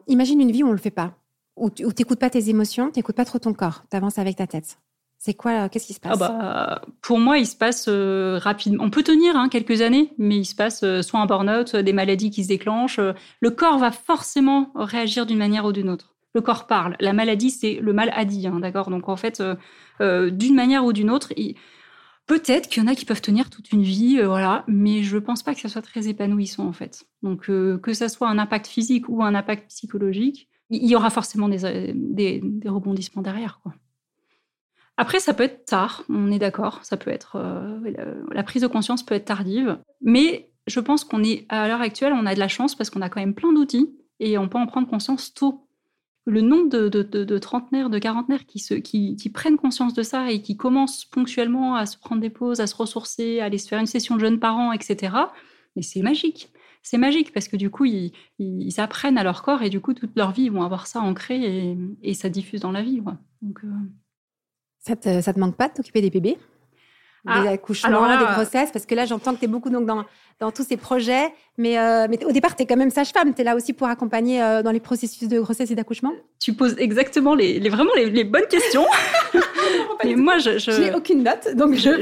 Imagine 0.08 0.40
une 0.40 0.50
vie 0.50 0.62
où 0.62 0.68
on 0.68 0.72
le 0.72 0.78
fait 0.78 0.90
pas, 0.90 1.14
où 1.56 1.70
tu 1.70 1.84
n'écoutes 1.84 2.18
pas 2.18 2.30
tes 2.30 2.48
émotions, 2.48 2.90
tu 2.90 2.98
n'écoutes 2.98 3.16
pas 3.16 3.24
trop 3.24 3.38
ton 3.38 3.54
corps, 3.54 3.84
tu 3.90 3.96
avances 3.96 4.18
avec 4.18 4.36
ta 4.36 4.46
tête. 4.46 4.78
C'est 5.24 5.34
quoi 5.34 5.68
Qu'est-ce 5.68 5.86
qui 5.86 5.92
se 5.92 6.00
passe? 6.00 6.18
ah 6.20 6.28
bah, 6.28 6.82
Pour 7.00 7.20
moi, 7.20 7.38
il 7.38 7.46
se 7.46 7.54
passe 7.54 7.84
euh, 7.86 8.40
rapidement. 8.42 8.82
On 8.82 8.90
peut 8.90 9.04
tenir 9.04 9.36
hein, 9.36 9.48
quelques 9.48 9.80
années, 9.80 10.12
mais 10.18 10.36
il 10.36 10.44
se 10.44 10.56
passe 10.56 10.82
euh, 10.82 11.00
soit 11.00 11.20
un 11.20 11.26
burn-out, 11.26 11.68
soit 11.68 11.84
des 11.84 11.92
maladies 11.92 12.30
qui 12.30 12.42
se 12.42 12.48
déclenchent. 12.48 12.98
Le 12.98 13.50
corps 13.50 13.78
va 13.78 13.92
forcément 13.92 14.72
réagir 14.74 15.24
d'une 15.24 15.38
manière 15.38 15.64
ou 15.64 15.70
d'une 15.70 15.90
autre. 15.90 16.16
Le 16.34 16.40
corps 16.40 16.66
parle. 16.66 16.96
La 16.98 17.12
maladie, 17.12 17.52
c'est 17.52 17.74
le 17.74 17.92
mal 17.92 18.10
a 18.16 18.24
dit, 18.24 18.48
hein, 18.48 18.58
d'accord? 18.58 18.90
Donc 18.90 19.08
en 19.08 19.14
fait, 19.14 19.40
euh, 20.00 20.30
d'une 20.30 20.56
manière 20.56 20.84
ou 20.84 20.92
d'une 20.92 21.08
autre, 21.08 21.32
peut-être 22.26 22.68
qu'il 22.68 22.82
y 22.82 22.84
en 22.84 22.88
a 22.88 22.96
qui 22.96 23.04
peuvent 23.04 23.22
tenir 23.22 23.48
toute 23.48 23.70
une 23.70 23.82
vie, 23.84 24.20
voilà, 24.22 24.64
mais 24.66 25.04
je 25.04 25.14
ne 25.14 25.20
pense 25.20 25.44
pas 25.44 25.54
que 25.54 25.60
ça 25.60 25.68
soit 25.68 25.82
très 25.82 26.08
épanouissant 26.08 26.66
en 26.66 26.72
fait. 26.72 27.04
Donc 27.22 27.42
que 27.46 27.92
ça 27.92 28.08
soit 28.08 28.28
un 28.28 28.38
impact 28.38 28.66
physique 28.66 29.08
ou 29.08 29.22
un 29.22 29.36
impact 29.36 29.68
psychologique, 29.68 30.48
il 30.70 30.84
y 30.84 30.96
aura 30.96 31.10
forcément 31.10 31.48
des, 31.48 31.92
des 31.94 32.68
rebondissements 32.68 33.22
derrière, 33.22 33.60
quoi. 33.62 33.72
Après, 34.96 35.20
ça 35.20 35.32
peut 35.32 35.44
être 35.44 35.64
tard, 35.64 36.04
on 36.08 36.30
est 36.30 36.38
d'accord, 36.38 36.80
ça 36.84 36.96
peut 36.96 37.10
être 37.10 37.36
euh, 37.36 38.24
la, 38.30 38.42
prise 38.42 38.62
de 38.62 38.66
conscience 38.66 39.02
peut 39.02 39.14
être 39.14 39.24
tardive, 39.24 39.78
mais 40.02 40.50
je 40.66 40.80
pense 40.80 41.04
qu'on 41.04 41.24
est 41.24 41.46
à 41.48 41.66
l'heure 41.66 41.80
actuelle, 41.80 42.12
on 42.12 42.26
a 42.26 42.34
de 42.34 42.38
la 42.38 42.48
chance 42.48 42.74
parce 42.74 42.90
qu'on 42.90 43.00
a 43.00 43.08
quand 43.08 43.20
même 43.20 43.34
plein 43.34 43.52
d'outils 43.52 43.90
et 44.20 44.36
on 44.38 44.48
peut 44.48 44.58
en 44.58 44.66
prendre 44.66 44.88
conscience 44.88 45.32
tôt. 45.34 45.66
Le 46.24 46.40
nombre 46.40 46.68
de, 46.68 47.38
trentenaires, 47.38 47.90
de 47.90 47.98
quarantenaires 47.98 48.46
qui, 48.46 48.60
se, 48.60 48.74
qui, 48.74 49.30
prennent 49.34 49.56
conscience 49.56 49.92
de 49.92 50.04
ça 50.04 50.30
et 50.30 50.40
qui 50.40 50.56
commencent 50.56 51.04
ponctuellement 51.04 51.74
à 51.74 51.84
se 51.84 51.98
prendre 51.98 52.20
des 52.20 52.30
pauses, 52.30 52.60
à 52.60 52.68
se 52.68 52.76
ressourcer, 52.76 53.40
à 53.40 53.46
aller 53.46 53.58
se 53.58 53.66
faire 53.66 53.80
une 53.80 53.86
session 53.86 54.14
de 54.14 54.20
jeunes 54.20 54.38
parents, 54.38 54.70
etc. 54.70 55.16
Mais 55.74 55.82
c'est 55.82 56.02
magique. 56.02 56.52
C'est 56.82 56.98
magique 56.98 57.32
parce 57.32 57.48
que 57.48 57.56
du 57.56 57.70
coup, 57.70 57.86
ils, 57.86 58.12
apprennent 58.76 59.18
à 59.18 59.24
leur 59.24 59.42
corps 59.42 59.62
et 59.62 59.70
du 59.70 59.80
coup, 59.80 59.94
toute 59.94 60.14
leur 60.14 60.30
vie, 60.30 60.44
ils 60.44 60.52
vont 60.52 60.62
avoir 60.62 60.86
ça 60.86 61.00
ancré 61.00 61.76
et, 62.02 62.14
ça 62.14 62.28
diffuse 62.28 62.60
dans 62.60 62.72
la 62.72 62.82
vie. 62.82 63.00
Donc, 63.40 63.64
euh, 63.64 63.68
ça 64.82 64.96
te, 64.96 65.20
ça 65.20 65.32
te 65.32 65.38
manque 65.38 65.56
pas 65.56 65.68
de 65.68 65.74
t'occuper 65.74 66.00
des 66.00 66.10
bébés? 66.10 66.38
Des 67.24 67.30
ah, 67.46 67.50
accouchements, 67.50 68.18
des 68.18 68.24
grossesses? 68.24 68.72
Parce 68.72 68.84
que 68.84 68.96
là, 68.96 69.06
j'entends 69.06 69.32
que 69.32 69.38
tu 69.38 69.44
es 69.44 69.48
beaucoup 69.48 69.70
donc, 69.70 69.86
dans, 69.86 70.04
dans 70.40 70.50
tous 70.50 70.64
ces 70.64 70.76
projets. 70.76 71.32
Mais, 71.56 71.78
euh, 71.78 72.08
mais 72.10 72.22
au 72.24 72.32
départ, 72.32 72.56
tu 72.56 72.64
es 72.64 72.66
quand 72.66 72.76
même 72.76 72.90
sage-femme. 72.90 73.32
Tu 73.32 73.42
es 73.42 73.44
là 73.44 73.54
aussi 73.54 73.72
pour 73.72 73.86
accompagner 73.86 74.42
euh, 74.42 74.64
dans 74.64 74.72
les 74.72 74.80
processus 74.80 75.28
de 75.28 75.38
grossesse 75.38 75.70
et 75.70 75.76
d'accouchement? 75.76 76.12
Tu 76.40 76.52
poses 76.52 76.74
exactement 76.78 77.36
les, 77.36 77.60
les 77.60 77.68
vraiment 77.68 77.92
les, 77.94 78.24
bonnes 78.24 78.48
questions. 78.48 78.86
mais 80.04 80.16
moi, 80.16 80.38
je, 80.38 80.58
je... 80.58 80.72
n'ai 80.72 80.92
aucune 80.92 81.22
note, 81.22 81.54
donc 81.54 81.74
je 81.74 82.00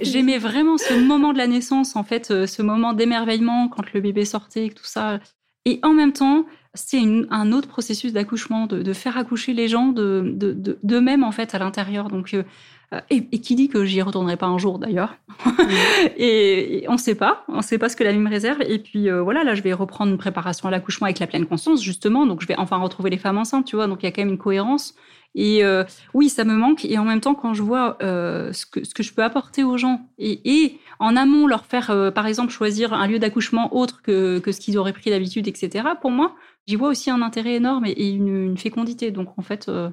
J'aimais 0.00 0.38
vraiment 0.38 0.78
ce 0.78 0.94
moment 0.94 1.34
de 1.34 1.38
la 1.38 1.48
naissance, 1.48 1.94
en 1.94 2.02
fait, 2.02 2.30
euh, 2.30 2.46
ce 2.46 2.62
moment 2.62 2.94
d'émerveillement 2.94 3.68
quand 3.68 3.92
le 3.92 4.00
bébé 4.00 4.24
sortait, 4.24 4.70
tout 4.74 4.86
ça. 4.86 5.20
Et 5.64 5.78
en 5.82 5.94
même 5.94 6.12
temps, 6.12 6.44
c'est 6.74 7.00
un 7.30 7.52
autre 7.52 7.68
processus 7.68 8.12
d'accouchement, 8.12 8.66
de, 8.66 8.92
faire 8.92 9.16
accoucher 9.16 9.52
les 9.52 9.68
gens 9.68 9.88
de, 9.88 10.34
d'eux-mêmes 10.82 11.22
en 11.22 11.32
fait 11.32 11.54
à 11.54 11.58
l'intérieur. 11.58 12.08
Donc, 12.08 12.34
euh, 12.34 13.00
et, 13.10 13.40
qui 13.40 13.54
dit 13.54 13.68
que 13.68 13.84
j'y 13.84 14.02
retournerai 14.02 14.36
pas 14.36 14.46
un 14.46 14.58
jour 14.58 14.78
d'ailleurs 14.78 15.16
et, 16.16 16.84
on 16.88 16.92
ne 16.92 16.98
sait 16.98 17.14
pas, 17.14 17.44
on 17.48 17.58
ne 17.58 17.62
sait 17.62 17.78
pas 17.78 17.88
ce 17.88 17.96
que 17.96 18.04
la 18.04 18.12
vie 18.12 18.18
me 18.18 18.28
réserve. 18.28 18.62
Et 18.62 18.78
puis 18.78 19.08
euh, 19.08 19.22
voilà, 19.22 19.44
là 19.44 19.54
je 19.54 19.62
vais 19.62 19.72
reprendre 19.72 20.12
une 20.12 20.18
préparation 20.18 20.68
à 20.68 20.70
l'accouchement 20.70 21.06
avec 21.06 21.18
la 21.18 21.26
pleine 21.26 21.46
conscience 21.46 21.82
justement. 21.82 22.26
Donc 22.26 22.42
je 22.42 22.46
vais 22.46 22.56
enfin 22.56 22.76
retrouver 22.78 23.10
les 23.10 23.18
femmes 23.18 23.38
enceintes, 23.38 23.66
tu 23.66 23.76
vois. 23.76 23.86
Donc 23.86 24.02
il 24.02 24.06
y 24.06 24.08
a 24.08 24.12
quand 24.12 24.22
même 24.22 24.30
une 24.30 24.38
cohérence. 24.38 24.94
Et 25.34 25.64
euh, 25.64 25.84
oui, 26.12 26.28
ça 26.28 26.44
me 26.44 26.54
manque. 26.54 26.84
Et 26.84 26.98
en 26.98 27.04
même 27.04 27.20
temps, 27.20 27.34
quand 27.34 27.54
je 27.54 27.62
vois 27.62 27.96
ce, 28.00 28.66
que, 28.66 28.84
ce 28.84 28.94
que 28.94 29.02
je 29.02 29.12
peux 29.14 29.22
apporter 29.22 29.64
aux 29.64 29.78
gens 29.78 30.06
et, 30.18 30.78
en 30.98 31.16
amont 31.16 31.46
leur 31.46 31.66
faire, 31.66 32.12
par 32.14 32.26
exemple, 32.26 32.52
choisir 32.52 32.92
un 32.92 33.06
lieu 33.06 33.18
d'accouchement 33.18 33.74
autre 33.74 34.02
que, 34.02 34.38
que 34.38 34.52
ce 34.52 34.60
qu'ils 34.60 34.78
auraient 34.78 34.92
pris 34.92 35.10
d'habitude, 35.10 35.48
etc. 35.48 35.84
Pour 36.00 36.10
moi, 36.10 36.34
j'y 36.66 36.76
vois 36.76 36.88
aussi 36.88 37.10
un 37.10 37.22
intérêt 37.22 37.54
énorme 37.54 37.86
et, 37.86 38.10
une, 38.10 38.56
fécondité. 38.58 39.10
Donc 39.10 39.28
en 39.36 39.42
fait, 39.42 39.68
euh, 39.68 39.90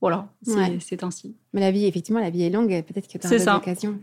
voilà, 0.00 0.28
c'est 0.78 1.02
ainsi. 1.02 1.36
Mais 1.52 1.60
la 1.60 1.70
vie, 1.70 1.86
effectivement, 1.86 2.20
la 2.20 2.30
vie 2.30 2.42
est 2.42 2.50
longue. 2.50 2.68
Peut-être 2.84 3.08
que 3.08 3.18
tu 3.18 3.26
as 3.26 3.54
l'occasion. 3.54 3.98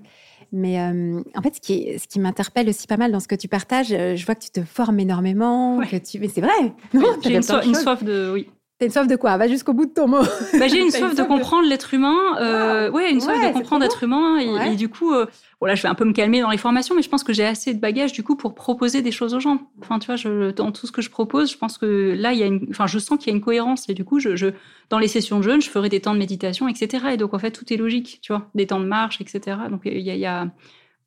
Mais 0.54 0.80
euh, 0.80 1.22
en 1.36 1.42
fait, 1.42 1.56
ce 1.56 1.62
qui, 1.62 2.00
ce 2.00 2.08
qui 2.08 2.20
m'interpelle 2.20 2.70
aussi 2.70 2.88
pas 2.88 2.96
mal 2.96 3.12
dans 3.12 3.20
ce 3.20 3.28
que 3.28 3.36
tu 3.36 3.50
partages, 3.50 3.92
euh, 3.92 4.16
je 4.16 4.26
vois 4.26 4.34
que 4.34 4.44
tu 4.46 4.50
te 4.50 4.64
formes 4.64 5.00
énormément, 5.00 5.82
que 5.82 5.98
tu... 5.98 6.20
mais 6.20 6.30
c'est 6.30 6.42
vrai. 6.42 6.74
J'ai 7.22 7.36
une, 7.36 7.76
soif 7.76 8.02
de, 8.04 8.32
oui. 8.34 8.50
T'as 8.80 8.86
une 8.86 8.92
soif 8.92 9.08
de 9.08 9.16
quoi? 9.16 9.36
Va 9.38 9.48
jusqu'au 9.48 9.74
bout 9.74 9.88
de 9.88 9.92
ton 9.92 10.08
mot. 10.08 10.22
Bah, 10.60 10.68
j'ai 10.68 10.80
une 10.80 10.92
soif 10.92 11.16
de 11.16 11.24
comprendre 11.24 11.68
l'être 11.68 11.96
humain. 11.96 12.38
Euh, 12.40 12.92
ouais, 12.92 13.12
une 13.12 13.22
soif 13.22 13.36
de 13.36 13.52
comprendre 13.52 13.82
l'être 13.82 14.04
humain. 14.04 14.38
Et, 14.38 14.76
du 14.76 14.88
coup, 14.88 15.14
euh, 15.14 15.26
voilà, 15.60 15.74
je 15.74 15.82
vais 15.82 15.88
un 15.88 15.96
peu 15.96 16.06
me 16.06 16.14
calmer 16.14 16.42
dans 16.42 16.52
les 16.52 16.58
formations, 16.58 16.94
mais 16.94 17.02
je 17.02 17.10
pense 17.10 17.24
que 17.24 17.34
j'ai 17.34 17.46
assez 17.46 17.74
de 17.74 17.80
bagages 17.80 18.14
du 18.14 18.24
coup 18.24 18.36
pour 18.36 18.54
proposer 18.54 19.02
des 19.02 19.12
choses 19.12 19.34
aux 19.34 19.40
gens. 19.40 19.72
Enfin, 19.82 19.98
tu 19.98 20.06
vois, 20.06 20.16
je, 20.16 20.52
dans 20.52 20.72
tout 20.72 20.86
ce 20.86 20.92
que 20.92 21.02
je 21.02 21.10
propose, 21.10 21.52
je 21.52 21.58
pense 21.58 21.80
que 21.80 22.16
là, 22.16 22.34
il 22.34 22.40
y 22.40 22.44
a 22.44 22.46
une, 22.46 22.68
enfin, 22.70 22.86
je 22.86 23.00
sens 23.00 23.18
qu'il 23.18 23.30
y 23.30 23.34
a 23.34 23.36
une 23.36 23.44
cohérence. 23.44 23.90
Et 23.90 23.96
du 23.96 24.06
coup, 24.06 24.20
je, 24.20 24.36
je, 24.36 24.48
dans 24.90 25.00
les 25.00 25.08
sessions 25.08 25.40
de 25.40 25.44
jeûne, 25.44 25.62
je 25.62 25.70
ferai 25.70 25.90
des 25.90 26.00
temps 26.00 26.14
de 26.14 26.20
méditation, 26.20 26.68
etc. 26.68 27.08
Et 27.14 27.18
donc, 27.18 27.34
en 27.34 27.40
fait, 27.40 27.52
tout 27.52 27.74
est 27.74 27.78
logique, 27.78 28.20
tu 28.22 28.32
vois, 28.32 28.48
des 28.54 28.68
temps 28.68 28.80
de 28.80 28.86
marche, 28.86 29.22
etc. 29.22 29.58
Donc, 29.72 29.82
il 29.86 30.02
y 30.02 30.12
a, 30.12 30.16
y 30.16 30.26
a 30.28 30.48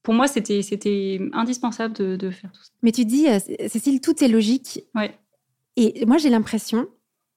pour 0.03 0.15
moi, 0.15 0.27
c'était, 0.27 0.63
c'était 0.63 1.21
indispensable 1.33 1.95
de, 1.95 2.17
de, 2.17 2.31
faire 2.31 2.51
tout 2.53 2.63
ça. 2.63 2.71
Mais 2.83 2.93
tu 2.93 3.05
dis, 3.05 3.29
euh, 3.29 3.39
Cécile, 3.69 4.01
tout 4.01 4.25
est 4.25 4.29
logique. 4.29 4.85
Ouais. 4.95 5.15
Et 5.77 6.05
moi, 6.07 6.17
j'ai 6.17 6.31
l'impression, 6.31 6.89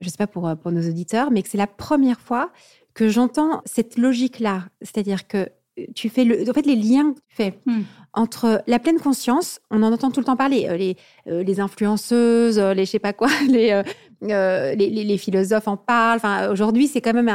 je 0.04 0.08
ne 0.08 0.12
sais 0.12 0.18
pas 0.18 0.28
pour, 0.28 0.48
euh, 0.48 0.56
pour 0.56 0.72
nos 0.72 0.88
auditeurs, 0.88 1.32
mais 1.32 1.42
que 1.42 1.50
c'est 1.50 1.58
la 1.58 1.68
première 1.68 2.20
fois 2.20 2.52
que 2.94 3.10
j'entends 3.10 3.62
cette 3.66 3.98
logique-là. 3.98 4.66
C'est-à-dire 4.82 5.28
que 5.28 5.50
euh, 5.80 5.86
tu 5.96 6.10
fais 6.10 6.24
le, 6.24 6.48
en 6.50 6.54
fait, 6.54 6.66
les 6.66 6.76
liens 6.76 7.14
que 7.14 7.20
tu 7.30 7.36
fais 7.36 7.60
hmm. 7.66 7.82
entre 8.14 8.62
la 8.68 8.80
pleine 8.80 9.00
conscience, 9.00 9.60
on 9.72 9.82
en 9.82 9.92
entend 9.92 10.12
tout 10.12 10.20
le 10.20 10.26
temps 10.26 10.36
parler, 10.36 10.68
euh, 10.70 10.78
les, 10.78 10.98
les 11.26 11.60
influenceuses, 11.60 12.60
les 12.60 12.86
je 12.86 12.92
sais 12.92 13.00
pas 13.00 13.14
quoi, 13.14 13.30
les, 13.50 13.82
les, 14.22 14.76
les, 14.76 15.18
philosophes 15.18 15.68
en 15.68 15.78
parlent. 15.78 16.18
Enfin, 16.18 16.52
aujourd'hui, 16.52 16.88
c'est 16.88 17.02
quand 17.02 17.14
même 17.14 17.32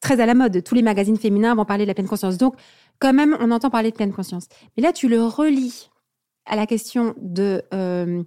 très 0.00 0.20
à 0.20 0.26
la 0.26 0.34
mode. 0.34 0.62
Tous 0.62 0.74
les 0.74 0.82
magazines 0.82 1.18
féminins 1.18 1.54
vont 1.54 1.64
parler 1.64 1.84
de 1.84 1.88
la 1.88 1.94
pleine 1.94 2.08
conscience. 2.08 2.38
Donc, 2.38 2.54
quand 3.00 3.12
même, 3.12 3.36
on 3.40 3.50
entend 3.50 3.70
parler 3.70 3.90
de 3.90 3.96
pleine 3.96 4.12
conscience. 4.12 4.46
Mais 4.76 4.82
là, 4.82 4.92
tu 4.92 5.08
le 5.08 5.24
relis 5.24 5.90
à 6.46 6.56
la 6.56 6.66
question 6.66 7.14
de 7.20 7.62
euh, 7.72 8.22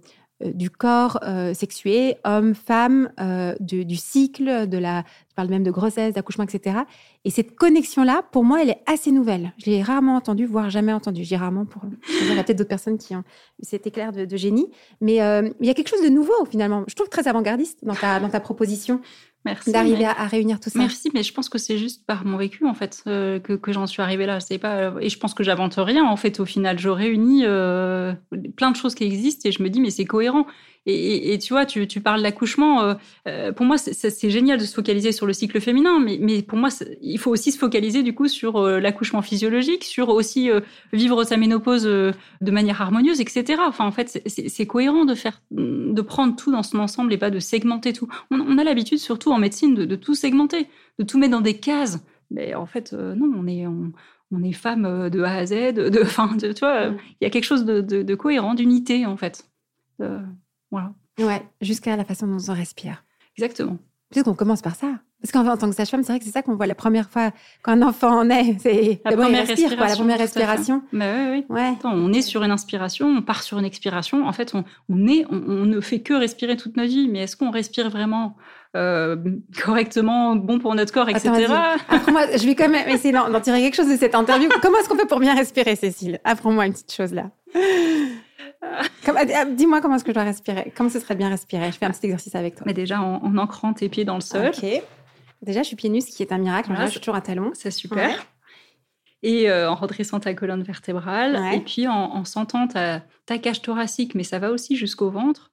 du 0.52 0.70
corps 0.70 1.18
euh, 1.22 1.54
sexué, 1.54 2.16
homme, 2.24 2.54
femme, 2.54 3.10
euh, 3.20 3.54
du, 3.60 3.96
cycle, 3.96 4.68
de 4.68 4.78
la, 4.78 5.04
je 5.28 5.34
parle 5.34 5.48
même 5.48 5.62
de 5.62 5.70
grossesse, 5.70 6.14
d'accouchement, 6.14 6.44
etc. 6.44 6.78
Et 7.24 7.30
cette 7.30 7.54
connexion-là, 7.56 8.22
pour 8.30 8.44
moi, 8.44 8.62
elle 8.62 8.70
est 8.70 8.82
assez 8.86 9.10
nouvelle. 9.12 9.52
Je 9.58 9.70
l'ai 9.70 9.82
rarement 9.82 10.16
entendue, 10.16 10.46
voire 10.46 10.70
jamais 10.70 10.92
entendue. 10.92 11.24
J'ai 11.24 11.36
rarement 11.36 11.64
pour. 11.64 11.82
Il 12.22 12.34
y 12.34 12.38
a 12.38 12.42
peut-être 12.44 12.58
d'autres 12.58 12.68
personnes 12.68 12.98
qui 12.98 13.14
ont 13.16 13.24
eu 13.60 13.64
cet 13.64 13.86
éclair 13.86 14.12
de, 14.12 14.36
génie. 14.36 14.70
Mais 15.00 15.16
il 15.60 15.66
y 15.66 15.70
a 15.70 15.74
quelque 15.74 15.88
chose 15.88 16.02
de 16.02 16.10
nouveau, 16.10 16.44
finalement. 16.50 16.84
Je 16.88 16.94
trouve 16.94 17.08
très 17.08 17.26
avant-gardiste 17.28 17.84
dans 17.84 17.94
ta, 17.94 18.20
dans 18.20 18.28
ta 18.28 18.40
proposition. 18.40 19.00
Merci. 19.44 19.72
D'arriver 19.72 20.06
à, 20.06 20.26
réunir 20.26 20.58
tout 20.58 20.70
ça. 20.70 20.78
Merci, 20.78 21.10
mais 21.12 21.22
je 21.22 21.32
pense 21.32 21.50
que 21.50 21.58
c'est 21.58 21.76
juste 21.76 22.06
par 22.06 22.24
mon 22.24 22.38
vécu, 22.38 22.66
en 22.66 22.72
fait, 22.72 23.02
euh, 23.06 23.38
que, 23.38 23.52
que 23.52 23.72
j'en 23.72 23.86
suis 23.86 24.00
arrivée 24.00 24.24
là. 24.24 24.40
C'est 24.40 24.58
pas, 24.58 24.94
et 25.00 25.10
je 25.10 25.18
pense 25.18 25.34
que 25.34 25.44
j'invente 25.44 25.74
rien, 25.76 26.04
en 26.04 26.16
fait, 26.16 26.40
au 26.40 26.46
final. 26.46 26.78
Je 26.78 26.88
réunis 26.88 27.42
euh, 27.44 28.14
plein 28.56 28.70
de 28.70 28.76
choses 28.76 28.94
qui 28.94 29.04
existent 29.04 29.46
et 29.48 29.52
je 29.52 29.62
me 29.62 29.68
dis, 29.68 29.80
mais 29.80 29.90
c'est 29.90 30.06
cohérent. 30.06 30.46
Et, 30.86 31.38
tu 31.38 31.54
vois, 31.54 31.64
tu, 31.64 31.86
parles 32.00 32.22
d'accouchement. 32.22 32.82
Euh, 32.82 32.94
euh, 33.26 33.52
pour 33.52 33.64
moi, 33.64 33.78
c'est 33.78 34.30
génial 34.30 34.58
de 34.58 34.64
se 34.64 34.74
focaliser 34.74 35.12
sur 35.12 35.24
le 35.24 35.32
cycle 35.32 35.58
féminin, 35.60 35.98
mais, 35.98 36.18
mais 36.20 36.42
pour 36.42 36.58
moi, 36.58 36.68
il 37.00 37.18
faut 37.18 37.30
aussi 37.30 37.52
se 37.52 37.58
focaliser 37.58 38.02
du 38.02 38.14
coup 38.14 38.28
sur 38.28 38.56
euh, 38.56 38.80
l'accouchement 38.80 39.22
physiologique, 39.22 39.84
sur 39.84 40.10
aussi 40.10 40.50
vivre 40.92 41.24
sa 41.24 41.38
ménopause 41.38 41.84
de 41.84 42.50
manière 42.50 42.82
harmonieuse, 42.82 43.20
etc. 43.20 43.62
Enfin, 43.66 43.86
en 43.86 43.92
fait, 43.92 44.22
c'est 44.26 44.66
cohérent 44.66 45.06
de 45.06 45.14
faire, 45.14 45.40
de 45.50 46.00
prendre 46.02 46.36
tout 46.36 46.52
dans 46.52 46.62
son 46.62 46.78
ensemble 46.78 47.12
et 47.14 47.18
pas 47.18 47.30
de 47.30 47.38
segmenter 47.38 47.92
tout. 47.94 48.08
On, 48.30 48.58
a 48.58 48.64
l'habitude, 48.64 48.98
surtout 48.98 49.32
en 49.32 49.38
médecine, 49.38 49.74
de, 49.74 49.96
tout 49.96 50.14
segmenter, 50.14 50.68
de 50.98 51.04
tout 51.04 51.18
mettre 51.18 51.32
dans 51.32 51.40
des 51.40 51.58
cases. 51.58 51.98
Mais 52.30 52.54
en 52.54 52.66
fait, 52.66 52.92
non, 52.92 53.32
on 53.36 53.46
est, 53.46 53.66
on, 53.66 54.42
est 54.42 54.52
femme 54.52 55.08
de 55.08 55.22
A 55.22 55.36
à 55.36 55.46
Z. 55.46 55.74
De, 55.74 56.52
tu 56.52 56.60
vois, 56.60 56.88
il 57.20 57.24
y 57.24 57.26
a 57.26 57.30
quelque 57.30 57.44
chose 57.44 57.64
de, 57.64 57.80
de 57.80 58.14
cohérent, 58.14 58.54
d'unité 58.54 59.06
en 59.06 59.16
fait. 59.16 59.48
Voilà. 60.74 60.92
Ouais, 61.20 61.42
jusqu'à 61.60 61.96
la 61.96 62.04
façon 62.04 62.26
dont 62.26 62.38
on 62.48 62.52
respire. 62.52 63.04
Exactement. 63.36 63.78
Peut-être 64.10 64.26
qu'on 64.26 64.34
commence 64.34 64.62
par 64.62 64.74
ça. 64.74 64.88
Parce 65.20 65.32
qu'en 65.32 65.56
tant 65.56 65.70
que 65.70 65.74
sage-femme, 65.74 66.02
c'est 66.02 66.12
vrai 66.12 66.18
que 66.18 66.24
c'est 66.24 66.30
ça 66.30 66.42
qu'on 66.42 66.54
voit 66.54 66.66
la 66.66 66.74
première 66.74 67.08
fois 67.08 67.30
quand 67.62 67.72
un 67.72 67.82
enfant 67.82 68.24
naît. 68.24 68.56
C'est 68.60 69.00
la, 69.04 69.16
première 69.16 69.46
respiration. 69.46 69.76
la 69.80 69.96
première 69.96 70.18
respiration. 70.18 70.82
Bah 70.92 71.06
oui, 71.30 71.44
oui. 71.48 71.56
Ouais. 71.56 71.72
on 71.84 72.12
est 72.12 72.20
sur 72.20 72.42
une 72.42 72.50
inspiration, 72.50 73.08
on 73.08 73.22
part 73.22 73.42
sur 73.42 73.58
une 73.58 73.64
expiration. 73.64 74.26
En 74.26 74.32
fait, 74.32 74.54
on, 74.54 74.64
on 74.88 75.06
est, 75.06 75.24
on, 75.30 75.64
ne 75.64 75.80
fait 75.80 76.00
que 76.00 76.12
respirer 76.12 76.56
toute 76.56 76.76
notre 76.76 76.90
vie. 76.90 77.08
Mais 77.08 77.20
est-ce 77.20 77.36
qu'on 77.36 77.50
respire 77.50 77.88
vraiment 77.88 78.36
euh, 78.76 79.16
correctement, 79.64 80.36
bon 80.36 80.58
pour 80.58 80.74
notre 80.74 80.92
corps, 80.92 81.08
etc. 81.08 81.46
Apprends-moi, 81.88 82.36
je 82.36 82.44
vais 82.44 82.54
quand 82.54 82.68
même 82.68 82.88
essayer 82.88 83.12
d'en 83.12 83.40
tirer 83.40 83.62
quelque 83.62 83.76
chose 83.76 83.88
de 83.88 83.96
cette 83.96 84.14
interview. 84.14 84.48
Comment 84.60 84.78
est-ce 84.78 84.88
qu'on 84.88 84.98
fait 84.98 85.06
pour 85.06 85.20
bien 85.20 85.34
respirer, 85.34 85.76
Cécile? 85.76 86.20
Apprends-moi 86.24 86.66
une 86.66 86.72
petite 86.72 86.92
chose 86.92 87.14
là. 87.14 87.30
Euh, 89.08 89.54
dis-moi 89.54 89.80
comment 89.80 89.96
est-ce 89.96 90.04
que 90.04 90.10
je 90.10 90.14
dois 90.14 90.24
respirer. 90.24 90.72
Comment 90.76 90.90
ce 90.90 91.00
serait 91.00 91.14
bien 91.14 91.28
respirer? 91.28 91.70
Je 91.70 91.78
fais 91.78 91.86
un 91.86 91.90
petit 91.90 92.06
exercice 92.06 92.34
avec 92.34 92.56
toi. 92.56 92.64
Mais 92.66 92.74
déjà, 92.74 93.00
en, 93.00 93.36
ancrant 93.36 93.72
tes 93.72 93.88
pieds 93.88 94.04
dans 94.04 94.14
le 94.14 94.20
sol. 94.20 94.48
Ok. 94.48 94.64
Déjà, 95.42 95.62
je 95.62 95.68
suis 95.68 95.76
pieds 95.76 95.90
nus, 95.90 96.02
ce 96.02 96.16
qui 96.16 96.22
est 96.22 96.32
un 96.32 96.38
miracle. 96.38 96.72
je 96.78 96.86
suis 96.86 97.00
toujours 97.00 97.14
à 97.14 97.20
talons. 97.20 97.50
C'est 97.54 97.70
super. 97.70 98.24
Et 99.22 99.50
euh, 99.50 99.70
en 99.70 99.74
redressant 99.74 100.20
ta 100.20 100.34
colonne 100.34 100.62
vertébrale. 100.62 101.54
Et 101.54 101.60
puis 101.60 101.86
en, 101.86 102.24
sentant 102.24 102.66
ta, 102.66 103.02
cage 103.38 103.62
thoracique, 103.62 104.14
mais 104.14 104.24
ça 104.24 104.38
va 104.38 104.50
aussi 104.50 104.76
jusqu'au 104.76 105.10
ventre, 105.10 105.52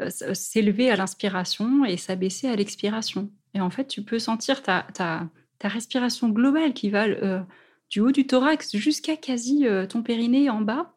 euh, 0.00 0.10
s'élever 0.10 0.90
à 0.90 0.96
l'inspiration 0.96 1.84
et 1.84 1.96
s'abaisser 1.96 2.48
à 2.48 2.56
l'expiration. 2.56 3.30
Et 3.54 3.60
en 3.60 3.70
fait, 3.70 3.86
tu 3.86 4.02
peux 4.02 4.18
sentir 4.18 4.62
ta, 4.62 4.86
ta, 4.94 5.28
ta 5.58 5.68
respiration 5.68 6.28
globale 6.28 6.74
qui 6.74 6.90
va 6.90 7.06
du 7.88 8.00
haut 8.00 8.12
du 8.12 8.26
thorax 8.26 8.76
jusqu'à 8.76 9.16
quasi 9.16 9.66
ton 9.88 10.02
périnée 10.02 10.50
en 10.50 10.60
bas 10.60 10.95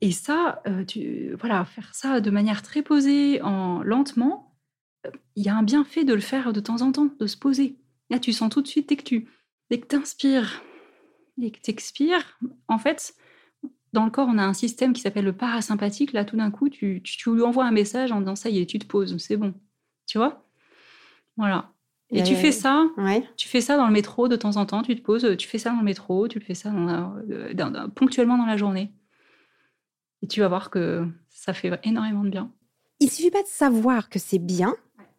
et 0.00 0.12
ça, 0.12 0.62
euh, 0.66 0.84
tu, 0.84 1.34
voilà, 1.38 1.64
faire 1.64 1.94
ça 1.94 2.20
de 2.20 2.30
manière 2.30 2.62
très 2.62 2.82
posée, 2.82 3.42
en 3.42 3.82
lentement, 3.82 4.54
euh, 5.06 5.10
il 5.36 5.44
y 5.44 5.48
a 5.48 5.56
un 5.56 5.62
bienfait 5.62 6.04
de 6.04 6.14
le 6.14 6.20
faire 6.20 6.52
de 6.52 6.60
temps 6.60 6.82
en 6.82 6.92
temps, 6.92 7.08
de 7.18 7.26
se 7.26 7.36
poser. 7.36 7.76
Là, 8.10 8.18
tu 8.18 8.32
sens 8.32 8.50
tout 8.50 8.62
de 8.62 8.68
suite 8.68 8.88
dès 8.88 8.96
que 8.96 9.02
tu 9.02 9.28
dès 9.70 9.78
que 9.78 9.96
inspires 9.96 10.62
et 11.40 11.50
que 11.50 11.60
tu 11.60 11.70
expires, 11.70 12.38
en 12.68 12.78
fait, 12.78 13.14
dans 13.92 14.04
le 14.04 14.10
corps, 14.10 14.28
on 14.30 14.38
a 14.38 14.44
un 14.44 14.54
système 14.54 14.92
qui 14.92 15.00
s'appelle 15.00 15.24
le 15.24 15.32
parasympathique. 15.32 16.12
Là, 16.12 16.24
tout 16.24 16.36
d'un 16.36 16.50
coup, 16.50 16.68
tu, 16.68 17.02
tu, 17.02 17.34
lui 17.34 17.42
envoies 17.42 17.66
un 17.66 17.70
message 17.70 18.12
en 18.12 18.20
disant 18.20 18.36
ça 18.36 18.48
y 18.48 18.60
est, 18.60 18.66
tu 18.66 18.78
te 18.78 18.86
poses, 18.86 19.16
c'est 19.18 19.36
bon. 19.36 19.54
Tu 20.06 20.18
vois? 20.18 20.44
Voilà. 21.36 21.72
Et, 22.10 22.22
tu 22.22 22.34
fais 22.34 22.52
ça, 22.52 22.86
tu 23.36 23.48
fais 23.48 23.60
ça 23.60 23.76
dans 23.76 23.86
le 23.86 23.92
métro 23.92 24.28
de 24.28 24.36
temps 24.36 24.56
en 24.56 24.64
temps, 24.64 24.82
tu 24.82 24.96
te 24.96 25.02
poses, 25.02 25.36
tu 25.36 25.46
fais 25.46 25.58
ça 25.58 25.70
dans 25.70 25.78
le 25.78 25.84
métro, 25.84 26.26
tu 26.26 26.38
le 26.38 26.44
fais 26.44 26.54
ça 26.54 26.72
euh, 26.72 27.88
ponctuellement 27.94 28.38
dans 28.38 28.46
la 28.46 28.56
journée. 28.56 28.92
Et 30.22 30.26
tu 30.26 30.40
vas 30.40 30.48
voir 30.48 30.70
que 30.70 31.06
ça 31.28 31.52
fait 31.52 31.70
énormément 31.84 32.24
de 32.24 32.30
bien. 32.30 32.50
Il 33.00 33.10
suffit 33.10 33.30
pas 33.30 33.42
de 33.42 33.48
savoir 33.48 34.08
que 34.08 34.18
c'est 34.18 34.38
bien 34.38 34.74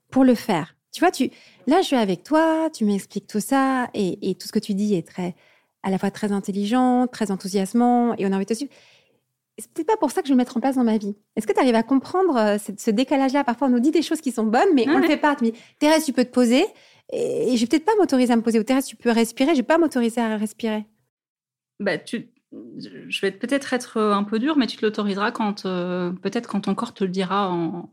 pour 0.09 0.23
le 0.23 0.35
faire. 0.35 0.75
Tu 0.91 0.99
vois, 1.01 1.12
tu, 1.12 1.29
là, 1.67 1.81
je 1.81 1.88
suis 1.88 1.95
avec 1.95 2.23
toi, 2.23 2.69
tu 2.73 2.83
m'expliques 2.83 3.27
tout 3.27 3.39
ça, 3.39 3.89
et, 3.93 4.35
tout 4.35 4.47
ce 4.47 4.51
que 4.51 4.59
tu 4.59 4.73
dis 4.73 4.95
est 4.95 5.07
très, 5.07 5.35
à 5.83 5.91
la 5.91 5.97
fois 5.97 6.12
très 6.12 6.31
intelligent, 6.31 7.07
très 7.07 7.31
enthousiasmant, 7.31 8.15
et 8.17 8.25
on 8.25 8.31
a 8.31 8.35
envie 8.35 8.45
de 8.45 8.49
te 8.49 8.53
suivre. 8.53 8.71
C'est 9.57 9.71
peut-être 9.71 9.88
pas 9.88 9.97
pour 9.97 10.12
ça 10.12 10.21
que 10.21 10.27
je 10.27 10.33
vais 10.33 10.35
le 10.35 10.38
mettre 10.38 10.57
en 10.57 10.62
place 10.62 10.75
dans 10.75 10.83
ma 10.83 10.97
vie. 10.97 11.15
Est-ce 11.35 11.45
que 11.45 11.53
tu 11.53 11.59
arrives 11.59 11.75
à 11.75 11.83
comprendre 11.83 12.38
euh, 12.38 12.57
ce, 12.57 12.91
décalage-là? 12.91 13.43
Parfois, 13.43 13.67
on 13.67 13.71
nous 13.71 13.81
dit 13.81 13.91
des 13.91 14.01
choses 14.01 14.21
qui 14.21 14.31
sont 14.31 14.45
bonnes, 14.45 14.73
mais 14.73 14.88
on 14.88 14.97
ne 14.97 15.01
le 15.01 15.07
fait 15.07 15.17
pas. 15.17 15.35
Tu 15.35 15.51
Thérèse, 15.79 16.05
tu 16.05 16.13
peux 16.13 16.23
te 16.25 16.31
poser, 16.31 16.65
et, 17.12 17.55
je 17.55 17.62
vais 17.62 17.67
peut-être 17.67 17.85
pas 17.85 17.95
m'autoriser 17.97 18.33
à 18.33 18.35
me 18.35 18.41
poser. 18.41 18.59
Ou 18.59 18.63
Thérèse, 18.63 18.85
tu 18.85 18.95
peux 18.95 19.12
respirer, 19.12 19.51
je 19.51 19.57
vais 19.57 19.63
pas 19.63 19.77
m'autoriser 19.77 20.21
à 20.21 20.38
respirer. 20.38 20.85
Bah, 21.79 21.97
tu, 21.97 22.29
je 22.51 23.21
vais 23.21 23.31
peut-être 23.31 23.73
être 23.73 23.97
euh, 23.97 24.13
un 24.13 24.23
peu 24.23 24.39
dur, 24.39 24.57
mais 24.57 24.65
tu 24.65 24.77
te 24.77 24.85
l'autoriseras 24.85 25.31
quand 25.31 25.65
euh, 25.65 26.12
peut-être 26.12 26.47
quand 26.47 26.62
ton 26.62 26.75
corps 26.75 26.93
te 26.93 27.03
le 27.03 27.09
dira 27.09 27.51
en, 27.51 27.89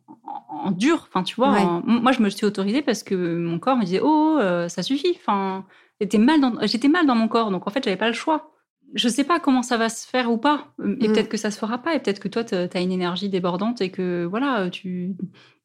dur. 0.71 1.07
Enfin, 1.09 1.23
tu 1.23 1.37
vois, 1.37 1.83
moi 1.85 2.11
je 2.13 2.23
me 2.23 2.29
suis 2.29 2.45
autorisée 2.45 2.83
parce 2.83 3.03
que 3.03 3.37
mon 3.37 3.59
corps 3.59 3.77
me 3.77 3.85
disait 3.85 4.01
oh 4.03 4.39
euh, 4.41 4.69
ça 4.69 4.83
suffit. 4.83 5.15
Enfin, 5.17 5.65
j'étais 6.01 6.19
mal 6.19 6.41
dans 6.41 6.55
j'étais 6.67 6.89
mal 6.89 7.07
dans 7.07 7.15
mon 7.15 7.29
corps, 7.29 7.51
donc 7.51 7.67
en 7.67 7.71
fait 7.71 7.85
j'avais 7.85 7.97
pas 7.97 8.09
le 8.09 8.15
choix. 8.15 8.53
Je 8.95 9.09
sais 9.09 9.25
pas 9.25 9.39
comment 9.39 9.63
ça 9.63 9.77
va 9.77 9.89
se 9.89 10.09
faire 10.09 10.31
ou 10.31 10.39
pas, 10.39 10.73
et 10.81 10.87
mm. 10.87 11.13
peut-être 11.13 11.29
que 11.29 11.37
ça 11.37 11.51
se 11.51 11.59
fera 11.59 11.79
pas, 11.79 11.95
et 11.95 12.01
peut-être 12.01 12.19
que 12.19 12.29
toi 12.29 12.43
tu 12.43 12.55
as 12.55 12.81
une 12.81 12.93
énergie 12.93 13.29
débordante 13.29 13.81
et 13.81 13.91
que 13.91 14.25
voilà 14.25 14.71
tu 14.71 15.15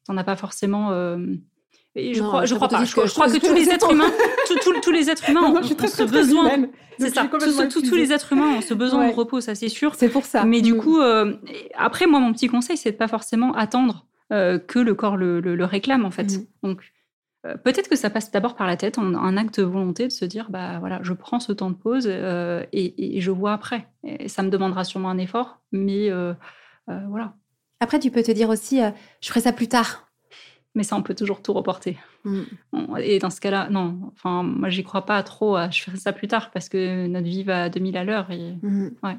n'en 0.08 0.16
as 0.16 0.24
pas 0.24 0.36
forcément 0.36 0.90
je 1.96 2.22
crois, 2.22 2.44
je 2.44 2.54
crois 2.54 2.68
pas. 2.68 2.84
Je, 2.84 2.94
crois 2.94 3.28
que 3.28 3.38
tous 3.46 3.54
les 3.54 3.68
êtres 3.68 3.92
humains, 3.92 4.10
tous 4.82 4.90
les 4.90 5.10
êtres 5.10 5.28
humains 5.28 5.42
ont, 5.42 5.62
ce 5.62 6.02
besoin. 6.04 6.50
C'est 6.98 7.10
ça. 7.10 7.28
Tous, 7.28 7.94
les 7.94 8.12
êtres 8.12 8.32
humains 8.32 8.56
ont 8.56 8.60
ce 8.60 8.74
besoin 8.74 9.08
de 9.08 9.14
repos, 9.14 9.40
ça 9.40 9.54
c'est 9.54 9.68
sûr. 9.68 9.94
C'est 9.94 10.08
pour 10.08 10.24
ça. 10.24 10.44
Mais 10.44 10.60
du 10.60 10.74
mm. 10.74 10.78
coup, 10.78 11.00
euh, 11.00 11.34
après, 11.76 12.06
moi, 12.06 12.20
mon 12.20 12.32
petit 12.32 12.48
conseil, 12.48 12.76
c'est 12.76 12.92
de 12.92 12.96
pas 12.96 13.08
forcément 13.08 13.54
attendre 13.54 14.06
euh, 14.32 14.58
que 14.58 14.78
le 14.78 14.94
corps 14.94 15.16
le, 15.16 15.64
réclame 15.64 16.04
en 16.04 16.10
fait. 16.10 16.38
Mm. 16.38 16.46
Donc, 16.62 16.92
euh, 17.44 17.56
peut-être 17.56 17.88
que 17.88 17.96
ça 17.96 18.08
passe 18.08 18.30
d'abord 18.30 18.54
par 18.54 18.66
la 18.66 18.76
tête, 18.76 18.98
un 18.98 19.36
acte 19.36 19.58
de 19.60 19.64
volonté 19.64 20.06
de 20.06 20.12
se 20.12 20.24
dire, 20.24 20.48
bah 20.50 20.78
voilà, 20.78 21.00
je 21.02 21.12
prends 21.12 21.40
ce 21.40 21.52
temps 21.52 21.70
de 21.70 21.76
pause 21.76 22.06
et, 22.06 23.20
je 23.20 23.30
vois 23.30 23.52
après. 23.52 23.88
Et 24.04 24.28
ça 24.28 24.42
me 24.42 24.50
demandera 24.50 24.84
sûrement 24.84 25.10
un 25.10 25.18
effort, 25.18 25.60
mais 25.72 26.10
voilà. 26.86 27.34
Après, 27.80 27.98
tu 27.98 28.10
peux 28.12 28.22
te 28.22 28.30
dire 28.30 28.48
aussi, 28.48 28.80
je 29.20 29.28
ferai 29.28 29.40
ça 29.40 29.52
plus 29.52 29.68
tard. 29.68 30.11
Mais 30.74 30.84
ça, 30.84 30.96
on 30.96 31.02
peut 31.02 31.14
toujours 31.14 31.42
tout 31.42 31.52
reporter. 31.52 31.98
Mm. 32.24 32.42
Et 33.00 33.18
dans 33.18 33.30
ce 33.30 33.40
cas-là, 33.40 33.68
non. 33.70 34.10
Enfin, 34.14 34.42
moi, 34.42 34.70
j'y 34.70 34.84
crois 34.84 35.04
pas 35.04 35.22
trop. 35.22 35.56
Je 35.70 35.82
ferai 35.82 35.98
ça 35.98 36.12
plus 36.12 36.28
tard 36.28 36.50
parce 36.50 36.68
que 36.68 37.06
notre 37.06 37.26
vie 37.26 37.42
va 37.42 37.64
à 37.64 37.68
2000 37.68 37.96
à 37.96 38.04
l'heure. 38.04 38.30
Et... 38.30 38.54
Mm. 38.62 38.90
Ouais. 39.02 39.18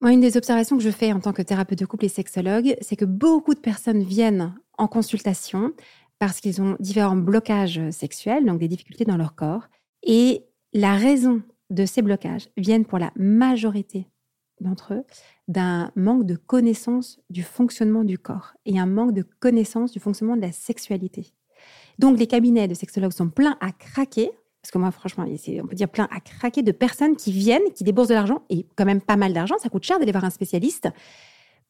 Moi, 0.00 0.12
une 0.12 0.20
des 0.20 0.36
observations 0.36 0.76
que 0.76 0.82
je 0.82 0.90
fais 0.90 1.12
en 1.12 1.20
tant 1.20 1.32
que 1.32 1.42
thérapeute 1.42 1.78
de 1.78 1.86
couple 1.86 2.04
et 2.04 2.08
sexologue, 2.08 2.76
c'est 2.80 2.96
que 2.96 3.04
beaucoup 3.04 3.54
de 3.54 3.60
personnes 3.60 4.02
viennent 4.02 4.54
en 4.78 4.86
consultation 4.86 5.72
parce 6.18 6.40
qu'ils 6.40 6.62
ont 6.62 6.76
différents 6.78 7.16
blocages 7.16 7.80
sexuels, 7.90 8.44
donc 8.44 8.58
des 8.58 8.68
difficultés 8.68 9.04
dans 9.04 9.16
leur 9.16 9.34
corps. 9.34 9.68
Et 10.02 10.44
la 10.72 10.94
raison 10.96 11.42
de 11.70 11.86
ces 11.86 12.02
blocages 12.02 12.48
viennent 12.56 12.84
pour 12.84 12.98
la 12.98 13.12
majorité 13.16 14.06
d'entre 14.60 14.94
eux 14.94 15.04
d'un 15.48 15.90
manque 15.94 16.24
de 16.24 16.36
connaissance 16.36 17.20
du 17.30 17.42
fonctionnement 17.42 18.04
du 18.04 18.18
corps 18.18 18.54
et 18.64 18.78
un 18.78 18.86
manque 18.86 19.12
de 19.12 19.22
connaissance 19.22 19.92
du 19.92 20.00
fonctionnement 20.00 20.36
de 20.36 20.40
la 20.40 20.52
sexualité. 20.52 21.34
Donc 21.98 22.18
les 22.18 22.26
cabinets 22.26 22.68
de 22.68 22.74
sexologues 22.74 23.12
sont 23.12 23.28
pleins 23.28 23.56
à 23.60 23.72
craquer, 23.72 24.30
parce 24.62 24.70
que 24.70 24.78
moi 24.78 24.90
franchement, 24.90 25.26
on 25.26 25.66
peut 25.66 25.76
dire 25.76 25.88
plein 25.88 26.08
à 26.10 26.20
craquer 26.20 26.62
de 26.62 26.72
personnes 26.72 27.16
qui 27.16 27.32
viennent, 27.32 27.72
qui 27.74 27.84
déboursent 27.84 28.08
de 28.08 28.14
l'argent, 28.14 28.42
et 28.48 28.66
quand 28.76 28.86
même 28.86 29.02
pas 29.02 29.16
mal 29.16 29.32
d'argent, 29.32 29.56
ça 29.58 29.68
coûte 29.68 29.84
cher 29.84 29.98
d'aller 29.98 30.12
voir 30.12 30.24
un 30.24 30.30
spécialiste, 30.30 30.88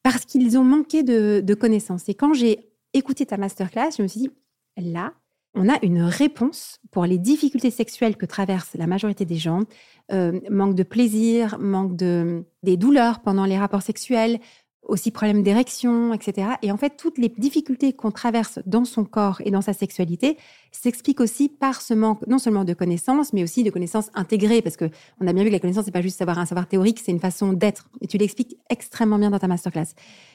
parce 0.03 0.25
qu'ils 0.25 0.57
ont 0.57 0.63
manqué 0.63 1.03
de, 1.03 1.41
de 1.41 1.53
connaissances. 1.53 2.07
Et 2.07 2.13
quand 2.13 2.33
j'ai 2.33 2.71
écouté 2.93 3.25
ta 3.25 3.37
masterclass, 3.37 3.91
je 3.97 4.03
me 4.03 4.07
suis 4.07 4.21
dit, 4.21 4.31
là, 4.77 5.13
on 5.55 5.69
a 5.69 5.77
une 5.83 6.01
réponse 6.01 6.79
pour 6.91 7.05
les 7.05 7.17
difficultés 7.17 7.71
sexuelles 7.71 8.17
que 8.17 8.25
traverse 8.25 8.75
la 8.75 8.87
majorité 8.87 9.25
des 9.25 9.37
gens. 9.37 9.63
Euh, 10.11 10.39
manque 10.49 10.75
de 10.75 10.83
plaisir, 10.83 11.57
manque 11.59 11.95
de 11.95 12.43
des 12.63 12.77
douleurs 12.77 13.21
pendant 13.21 13.45
les 13.45 13.57
rapports 13.57 13.81
sexuels, 13.81 14.39
aussi 14.87 15.11
problème 15.11 15.43
d'érection, 15.43 16.13
etc. 16.13 16.49
Et 16.61 16.71
en 16.71 16.77
fait, 16.77 16.95
toutes 16.97 17.17
les 17.17 17.29
difficultés 17.29 17.93
qu'on 17.93 18.11
traverse 18.11 18.59
dans 18.65 18.85
son 18.85 19.03
corps 19.03 19.41
et 19.43 19.51
dans 19.51 19.61
sa 19.61 19.73
sexualité 19.73 20.37
s'expliquent 20.71 21.21
aussi 21.21 21.49
par 21.49 21.81
ce 21.81 21.93
manque 21.93 22.25
non 22.27 22.37
seulement 22.37 22.65
de 22.65 22.73
connaissances, 22.73 23.33
mais 23.33 23.43
aussi 23.43 23.63
de 23.63 23.69
connaissances 23.69 24.09
intégrées, 24.13 24.61
parce 24.61 24.77
que 24.77 24.85
on 25.19 25.27
a 25.27 25.33
bien 25.33 25.43
vu 25.43 25.49
que 25.49 25.53
la 25.53 25.59
connaissance 25.59 25.85
n'est 25.85 25.91
pas 25.91 26.01
juste 26.01 26.17
savoir 26.17 26.39
un 26.39 26.45
savoir 26.45 26.67
théorique, 26.67 26.99
c'est 27.03 27.11
une 27.11 27.19
façon 27.19 27.53
d'être. 27.53 27.89
Et 28.01 28.07
tu 28.07 28.17
l'expliques 28.17 28.57
extrêmement 28.69 29.17
bien 29.17 29.31
dans 29.31 29.39
ta 29.39 29.47
masterclass. 29.47 29.93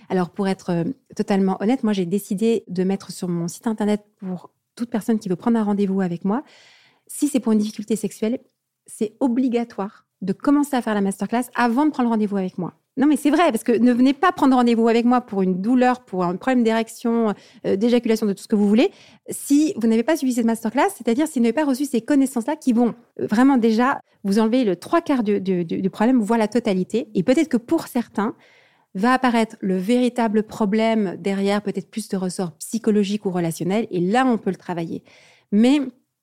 Alors, 0.08 0.30
pour 0.30 0.48
être 0.48 0.70
euh, 0.70 0.84
totalement 1.14 1.56
honnête, 1.60 1.84
moi, 1.84 1.92
j'ai 1.92 2.06
décidé 2.06 2.64
de 2.68 2.82
mettre 2.84 3.12
sur 3.12 3.28
mon 3.28 3.46
site 3.48 3.66
internet 3.66 4.04
pour 4.18 4.50
toute 4.80 4.90
personne 4.90 5.18
qui 5.18 5.28
veut 5.28 5.36
prendre 5.36 5.58
un 5.58 5.62
rendez-vous 5.62 6.00
avec 6.00 6.24
moi, 6.24 6.42
si 7.06 7.28
c'est 7.28 7.40
pour 7.40 7.52
une 7.52 7.58
difficulté 7.58 7.96
sexuelle, 7.96 8.40
c'est 8.86 9.14
obligatoire 9.20 10.06
de 10.22 10.32
commencer 10.32 10.76
à 10.76 10.82
faire 10.82 10.94
la 10.94 11.00
masterclass 11.00 11.44
avant 11.54 11.86
de 11.86 11.90
prendre 11.90 12.10
rendez-vous 12.10 12.36
avec 12.36 12.58
moi. 12.58 12.74
Non, 12.96 13.06
mais 13.06 13.16
c'est 13.16 13.30
vrai, 13.30 13.50
parce 13.50 13.62
que 13.62 13.72
ne 13.72 13.92
venez 13.92 14.12
pas 14.12 14.32
prendre 14.32 14.54
rendez-vous 14.54 14.88
avec 14.88 15.06
moi 15.06 15.20
pour 15.20 15.42
une 15.42 15.62
douleur, 15.62 16.00
pour 16.04 16.24
un 16.24 16.36
problème 16.36 16.62
d'érection, 16.62 17.34
euh, 17.66 17.76
d'éjaculation, 17.76 18.26
de 18.26 18.32
tout 18.32 18.42
ce 18.42 18.48
que 18.48 18.56
vous 18.56 18.68
voulez, 18.68 18.90
si 19.30 19.72
vous 19.76 19.86
n'avez 19.86 20.02
pas 20.02 20.16
suivi 20.16 20.34
cette 20.34 20.44
masterclass, 20.44 20.90
c'est-à-dire 20.94 21.26
si 21.26 21.38
vous 21.38 21.44
n'avez 21.44 21.54
pas 21.54 21.64
reçu 21.64 21.84
ces 21.84 22.02
connaissances-là 22.02 22.56
qui 22.56 22.72
vont 22.72 22.94
euh, 23.20 23.26
vraiment 23.26 23.56
déjà 23.56 24.00
vous 24.24 24.38
enlever 24.38 24.64
le 24.64 24.76
trois 24.76 25.00
quarts 25.00 25.22
du, 25.22 25.40
du 25.40 25.90
problème, 25.90 26.20
voire 26.20 26.38
la 26.38 26.48
totalité. 26.48 27.08
Et 27.14 27.22
peut-être 27.22 27.48
que 27.48 27.56
pour 27.56 27.86
certains, 27.86 28.34
va 28.94 29.12
apparaître 29.12 29.56
le 29.60 29.76
véritable 29.76 30.42
problème 30.42 31.16
derrière, 31.18 31.62
peut-être 31.62 31.90
plus 31.90 32.08
de 32.08 32.16
ressorts 32.16 32.52
psychologiques 32.52 33.26
ou 33.26 33.30
relationnels, 33.30 33.86
et 33.90 34.00
là, 34.00 34.26
on 34.26 34.38
peut 34.38 34.50
le 34.50 34.56
travailler. 34.56 35.04
Mais 35.52 35.80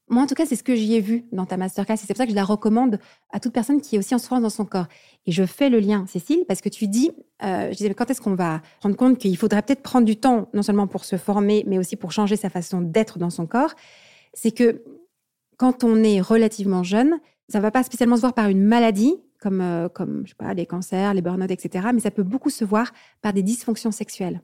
moi, 0.09 0.23
en 0.23 0.27
tout 0.27 0.35
cas, 0.35 0.45
c'est 0.45 0.55
ce 0.55 0.63
que 0.63 0.75
j'y 0.75 0.95
ai 0.95 1.01
vu 1.01 1.25
dans 1.31 1.45
ta 1.45 1.57
masterclass, 1.57 1.95
et 1.95 1.97
c'est 1.97 2.07
pour 2.07 2.17
ça 2.17 2.25
que 2.25 2.31
je 2.31 2.35
la 2.35 2.43
recommande 2.43 2.99
à 3.31 3.39
toute 3.39 3.51
personne 3.51 3.81
qui 3.81 3.95
est 3.95 3.99
aussi 3.99 4.15
en 4.15 4.19
souffrance 4.19 4.41
dans 4.41 4.49
son 4.49 4.65
corps. 4.65 4.87
Et 5.25 5.31
je 5.31 5.45
fais 5.45 5.69
le 5.69 5.79
lien, 5.79 6.05
Cécile, 6.07 6.45
parce 6.47 6.61
que 6.61 6.69
tu 6.69 6.87
dis, 6.87 7.11
euh, 7.43 7.71
je 7.71 7.75
disais, 7.75 7.93
quand 7.93 8.09
est-ce 8.09 8.21
qu'on 8.21 8.35
va 8.35 8.61
rendre 8.81 8.95
compte 8.95 9.17
qu'il 9.17 9.35
faudrait 9.37 9.61
peut-être 9.61 9.81
prendre 9.81 10.05
du 10.05 10.15
temps, 10.15 10.49
non 10.53 10.61
seulement 10.61 10.87
pour 10.87 11.03
se 11.03 11.17
former, 11.17 11.63
mais 11.67 11.77
aussi 11.77 11.95
pour 11.95 12.11
changer 12.11 12.37
sa 12.37 12.49
façon 12.49 12.81
d'être 12.81 13.19
dans 13.19 13.29
son 13.29 13.47
corps? 13.47 13.73
C'est 14.33 14.51
que 14.51 14.83
quand 15.57 15.83
on 15.83 16.03
est 16.03 16.21
relativement 16.21 16.83
jeune, 16.83 17.19
ça 17.49 17.57
ne 17.57 17.63
va 17.63 17.71
pas 17.71 17.83
spécialement 17.83 18.15
se 18.15 18.21
voir 18.21 18.33
par 18.33 18.47
une 18.47 18.63
maladie, 18.63 19.15
comme, 19.39 19.61
euh, 19.61 19.89
comme 19.89 20.23
je 20.25 20.29
sais 20.31 20.35
pas, 20.35 20.53
les 20.53 20.65
cancers, 20.65 21.13
les 21.13 21.21
burn-out, 21.21 21.51
etc. 21.51 21.87
Mais 21.93 21.99
ça 21.99 22.11
peut 22.11 22.23
beaucoup 22.23 22.49
se 22.49 22.65
voir 22.65 22.91
par 23.21 23.33
des 23.33 23.43
dysfonctions 23.43 23.91
sexuelles. 23.91 24.41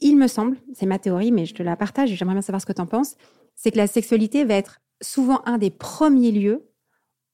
Il 0.00 0.16
me 0.16 0.26
semble, 0.28 0.56
c'est 0.74 0.86
ma 0.86 0.98
théorie, 0.98 1.32
mais 1.32 1.46
je 1.46 1.54
te 1.54 1.62
la 1.62 1.76
partage 1.76 2.10
et 2.10 2.16
j'aimerais 2.16 2.34
bien 2.34 2.42
savoir 2.42 2.60
ce 2.60 2.66
que 2.66 2.72
tu 2.72 2.80
en 2.80 2.86
penses, 2.86 3.16
c'est 3.54 3.70
que 3.70 3.76
la 3.76 3.86
sexualité 3.86 4.44
va 4.44 4.54
être 4.54 4.80
souvent 5.02 5.42
un 5.44 5.58
des 5.58 5.70
premiers 5.70 6.32
lieux 6.32 6.66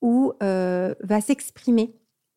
où 0.02 0.32
euh, 0.42 0.94
va 1.02 1.20
s'exprimer 1.20 1.94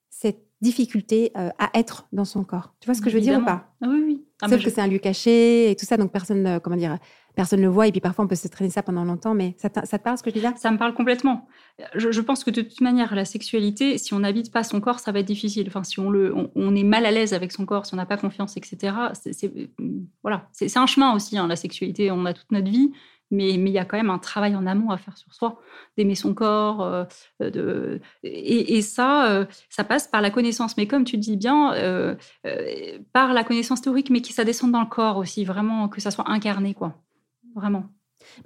cette 0.10 0.40
difficulté 0.62 1.32
euh, 1.38 1.50
à 1.58 1.72
être 1.74 2.08
dans 2.12 2.26
son 2.26 2.44
corps. 2.44 2.76
Tu 2.80 2.86
vois 2.86 2.94
ce 2.94 3.02
que 3.02 3.10
je 3.10 3.16
veux 3.16 3.22
dire 3.22 3.40
ou 3.40 3.46
pas? 3.46 3.74
Ah 3.82 3.88
Oui, 3.90 4.04
oui. 4.06 4.26
Ah, 4.42 4.50
Sauf 4.50 4.64
que 4.64 4.70
c'est 4.70 4.82
un 4.82 4.88
lieu 4.88 5.00
caché 5.00 5.72
et 5.72 5.76
tout 5.76 5.86
ça, 5.86 5.98
donc 5.98 6.12
personne, 6.12 6.60
comment 6.62 6.76
dire, 6.76 6.98
personne 7.36 7.60
ne 7.60 7.66
le 7.66 7.72
voit. 7.72 7.88
Et 7.88 7.92
puis 7.92 8.02
parfois, 8.02 8.26
on 8.26 8.28
peut 8.28 8.36
se 8.36 8.48
traîner 8.48 8.70
ça 8.70 8.84
pendant 8.84 9.04
longtemps. 9.04 9.34
Mais 9.34 9.56
ça, 9.58 9.70
te 9.70 9.98
parle 9.98 10.18
ce 10.18 10.24
que 10.24 10.30
je 10.30 10.36
dis 10.36 10.42
là 10.42 10.54
Ça 10.58 10.72
me 10.72 10.78
parle 10.78 10.94
complètement. 10.94 11.48
Je, 11.96 12.22
pense 12.22 12.44
que 12.44 12.52
de 12.52 12.62
toute 12.62 12.82
manière, 12.82 13.16
la 13.16 13.26
sexualité, 13.26 13.98
si 13.98 14.14
on 14.14 14.20
n'habite 14.20 14.52
pas 14.52 14.64
son 14.64 14.82
corps, 14.82 15.00
ça 15.00 15.12
va 15.12 15.20
être 15.20 15.26
difficile. 15.28 15.68
Enfin, 15.68 15.84
si 15.84 16.00
on, 16.00 16.10
le, 16.10 16.34
on, 16.56 16.76
est 16.76 16.84
mal 16.84 17.06
à 17.06 17.12
l'aise 17.12 17.34
avec 17.34 17.52
son 17.52 17.66
corps, 17.66 17.86
si 17.86 17.94
on 17.94 17.98
n'a 17.98 18.06
pas 18.06 18.18
confiance, 18.18 18.58
etc. 18.58 18.94
C'est 19.14 19.52
voilà, 20.24 20.48
c'est 20.52 20.76
un 20.78 20.86
chemin 20.86 21.14
aussi, 21.14 21.38
hein, 21.38 21.48
la 21.48 21.56
sexualité. 21.56 22.12
On 22.12 22.26
a 22.26 22.34
toute 22.34 22.52
notre 22.52 22.70
vie. 22.70 22.92
Mais, 23.32 23.58
mais 23.60 23.70
il 23.70 23.74
y 23.74 23.80
a 23.80 23.86
quand 23.86 23.98
même 23.98 24.10
un 24.10 24.18
travail 24.18 24.56
en 24.56 24.66
amont 24.66 24.90
à 24.90 24.98
faire 24.98 25.16
sur 25.16 25.34
soi, 25.34 25.60
d'aimer 25.98 26.16
son 26.16 26.34
corps. 26.34 26.82
Euh, 26.82 27.06
de, 27.40 28.02
et, 28.24 28.82
ça, 28.82 29.32
euh, 29.32 29.46
ça 29.70 29.84
passe 29.84 30.08
par 30.08 30.22
la 30.22 30.32
connaissance. 30.32 30.78
Mais 30.78 30.88
comme 30.88 31.04
tu 31.04 31.18
dis 31.18 31.38
bien, 31.38 31.74
euh, 31.74 32.16
par 33.14 33.34
la 33.34 33.44
connaissance 33.44 33.82
théorique, 33.82 34.10
mais 34.10 34.22
que 34.22 34.34
ça 34.34 34.44
descende 34.44 34.72
dans 34.72 34.82
le 34.82 34.88
corps 34.88 35.18
aussi, 35.18 35.46
vraiment, 35.46 35.88
que 35.90 36.02
ça 36.02 36.12
soit 36.12 36.30
incarné, 36.30 36.74
quoi 36.74 36.96
vraiment. 37.60 37.86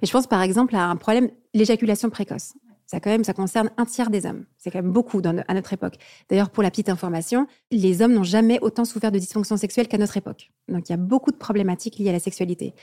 Mais 0.00 0.06
je 0.06 0.12
pense 0.12 0.26
par 0.26 0.42
exemple 0.42 0.76
à 0.76 0.84
un 0.84 0.96
problème, 0.96 1.30
l'éjaculation 1.54 2.10
précoce. 2.10 2.54
Ça, 2.86 3.00
quand 3.00 3.10
même, 3.10 3.24
ça 3.24 3.32
concerne 3.32 3.70
un 3.78 3.86
tiers 3.86 4.10
des 4.10 4.26
hommes. 4.26 4.44
C'est 4.58 4.70
quand 4.70 4.82
même 4.82 4.92
beaucoup 4.92 5.22
dans, 5.22 5.42
à 5.48 5.54
notre 5.54 5.72
époque. 5.72 5.94
D'ailleurs, 6.28 6.50
pour 6.50 6.62
la 6.62 6.70
petite 6.70 6.90
information, 6.90 7.46
les 7.70 8.02
hommes 8.02 8.12
n'ont 8.12 8.24
jamais 8.24 8.58
autant 8.60 8.84
souffert 8.84 9.10
de 9.10 9.18
dysfonction 9.18 9.56
sexuelle 9.56 9.88
qu'à 9.88 9.96
notre 9.96 10.16
époque. 10.16 10.50
Donc, 10.68 10.88
il 10.88 10.92
y 10.92 10.94
a 10.94 10.98
beaucoup 10.98 11.30
de 11.30 11.36
problématiques 11.36 11.98
liées 11.98 12.10
à 12.10 12.12
la 12.12 12.18
sexualité. 12.18 12.74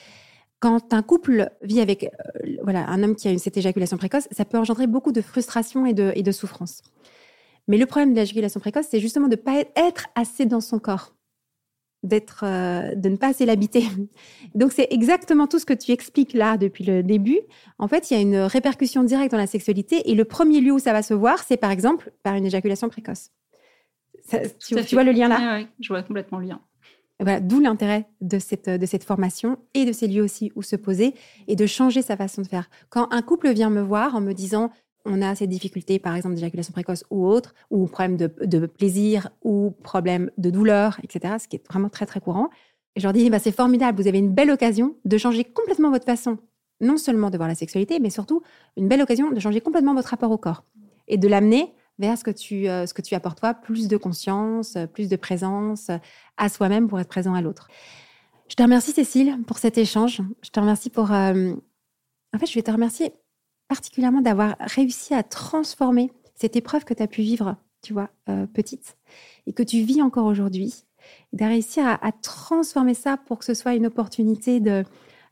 Quand 0.59 0.93
un 0.93 1.01
couple 1.03 1.51
vit 1.61 1.81
avec 1.81 2.03
euh, 2.03 2.57
voilà, 2.63 2.87
un 2.89 3.03
homme 3.03 3.15
qui 3.15 3.27
a 3.27 3.31
une, 3.31 3.39
cette 3.39 3.57
éjaculation 3.57 3.97
précoce, 3.97 4.27
ça 4.31 4.43
peut 4.43 4.57
engendrer 4.57 4.87
beaucoup 4.87 5.11
de 5.11 5.21
frustration 5.21 5.85
et 5.85 5.93
de, 5.93 6.11
et 6.15 6.23
de 6.23 6.31
souffrance. 6.31 6.81
Mais 7.67 7.77
le 7.77 7.85
problème 7.85 8.13
de 8.13 8.19
l'éjaculation 8.19 8.59
précoce, 8.59 8.87
c'est 8.89 8.99
justement 8.99 9.27
de 9.27 9.35
ne 9.35 9.41
pas 9.41 9.63
être 9.75 10.07
assez 10.15 10.47
dans 10.47 10.61
son 10.61 10.79
corps 10.79 11.13
d'être, 12.03 12.43
euh, 12.45 12.95
de 12.95 13.09
ne 13.09 13.15
pas 13.15 13.29
assez 13.29 13.45
l'habiter. 13.45 13.83
Donc 14.55 14.71
c'est 14.71 14.87
exactement 14.91 15.47
tout 15.47 15.59
ce 15.59 15.65
que 15.65 15.73
tu 15.73 15.91
expliques 15.91 16.33
là 16.33 16.57
depuis 16.57 16.83
le 16.83 17.03
début. 17.03 17.39
En 17.77 17.87
fait, 17.87 18.09
il 18.09 18.13
y 18.15 18.17
a 18.17 18.21
une 18.21 18.37
répercussion 18.37 19.03
directe 19.03 19.31
dans 19.31 19.37
la 19.37 19.47
sexualité 19.47 20.09
et 20.09 20.15
le 20.15 20.25
premier 20.25 20.61
lieu 20.61 20.71
où 20.71 20.79
ça 20.79 20.93
va 20.93 21.03
se 21.03 21.13
voir, 21.13 21.39
c'est 21.43 21.57
par 21.57 21.71
exemple 21.71 22.11
par 22.23 22.35
une 22.35 22.45
éjaculation 22.45 22.89
précoce. 22.89 23.31
tu, 24.59 24.75
vois 24.93 25.03
le 25.03 25.11
lien 25.11 25.27
là? 25.27 25.57
Oui, 25.57 25.67
je 25.79 25.89
vois 25.89 26.03
complètement 26.03 26.39
le 26.39 26.47
lien. 26.47 26.61
Voilà, 27.19 27.39
d'où 27.39 27.59
l'intérêt 27.59 28.07
de 28.21 28.39
cette, 28.39 28.67
de 28.67 28.85
cette 28.87 29.03
formation 29.03 29.59
et 29.75 29.85
de 29.85 29.91
ces 29.91 30.07
lieux 30.07 30.23
aussi 30.23 30.51
où 30.55 30.63
se 30.63 30.75
poser 30.75 31.13
et 31.47 31.55
de 31.55 31.67
changer 31.67 32.01
sa 32.01 32.17
façon 32.17 32.41
de 32.41 32.47
faire. 32.47 32.67
Quand 32.89 33.07
un 33.13 33.21
couple 33.21 33.51
vient 33.51 33.69
me 33.69 33.81
voir 33.81 34.15
en 34.15 34.21
me 34.21 34.33
disant 34.33 34.71
on 35.05 35.21
a 35.21 35.35
ces 35.35 35.47
difficultés, 35.47 35.99
par 35.99 36.15
exemple 36.15 36.35
d'éjaculation 36.35 36.73
précoce 36.73 37.03
ou 37.09 37.25
autre, 37.27 37.53
ou 37.69 37.87
problème 37.87 38.17
de, 38.17 38.65
plaisir, 38.65 39.29
ou 39.43 39.71
problème 39.83 40.31
de 40.37 40.49
douleur, 40.49 40.99
etc., 41.03 41.35
ce 41.39 41.47
qui 41.47 41.57
est 41.57 41.67
vraiment 41.67 41.89
très, 41.89 42.05
très 42.05 42.19
courant. 42.19 42.49
Et 42.95 42.99
je 42.99 43.05
leur 43.05 43.13
dis, 43.13 43.29
bah, 43.29 43.39
c'est 43.39 43.51
formidable, 43.51 44.01
vous 44.01 44.07
avez 44.07 44.19
une 44.19 44.33
belle 44.33 44.51
occasion 44.51 44.95
de 45.05 45.17
changer 45.17 45.43
complètement 45.43 45.91
votre 45.91 46.05
façon, 46.05 46.37
non 46.81 46.97
seulement 46.97 47.29
de 47.29 47.37
voir 47.37 47.47
la 47.47 47.55
sexualité, 47.55 47.99
mais 47.99 48.09
surtout 48.09 48.41
une 48.77 48.87
belle 48.87 49.01
occasion 49.01 49.31
de 49.31 49.39
changer 49.39 49.61
complètement 49.61 49.93
votre 49.93 50.09
rapport 50.09 50.31
au 50.31 50.37
corps 50.37 50.63
et 51.07 51.17
de 51.17 51.27
l'amener 51.27 51.73
vers 51.99 52.17
ce 52.17 52.23
que 52.23 52.31
tu, 52.31 52.67
euh, 52.67 52.85
apportes 53.11 53.39
toi, 53.39 53.53
plus 53.53 53.87
de 53.87 53.97
conscience, 53.97 54.77
plus 54.93 55.07
de 55.07 55.15
présence 55.15 55.91
à 56.37 56.49
soi-même 56.49 56.87
pour 56.87 56.99
être 56.99 57.09
présent 57.09 57.33
à 57.33 57.41
l'autre. 57.41 57.67
Je 58.51 58.55
te 58.55 58.63
remercie, 58.63 58.91
Cécile, 58.91 59.37
pour 59.47 59.59
cet 59.59 59.77
échange. 59.77 60.21
Je 60.41 60.49
te 60.49 60.59
remercie 60.59 60.89
pour... 60.89 61.13
Euh, 61.13 61.53
en 62.33 62.39
fait, 62.39 62.47
je 62.47 62.53
vais 62.53 62.61
te 62.61 62.71
remercier 62.71 63.13
particulièrement 63.71 64.19
d'avoir 64.19 64.57
réussi 64.59 65.13
à 65.13 65.23
transformer 65.23 66.11
cette 66.35 66.57
épreuve 66.57 66.83
que 66.83 66.93
tu 66.93 67.01
as 67.01 67.07
pu 67.07 67.21
vivre, 67.21 67.55
tu 67.81 67.93
vois, 67.93 68.09
euh, 68.27 68.45
petite, 68.45 68.97
et 69.47 69.53
que 69.53 69.63
tu 69.63 69.81
vis 69.83 70.01
encore 70.01 70.25
aujourd'hui, 70.25 70.83
de 71.31 71.45
réussir 71.45 71.85
à, 71.87 72.11
transformer 72.11 72.93
ça 72.93 73.15
pour 73.15 73.39
que 73.39 73.45
ce 73.45 73.53
soit 73.53 73.73
une 73.73 73.85
opportunité 73.85 74.59
de, 74.59 74.83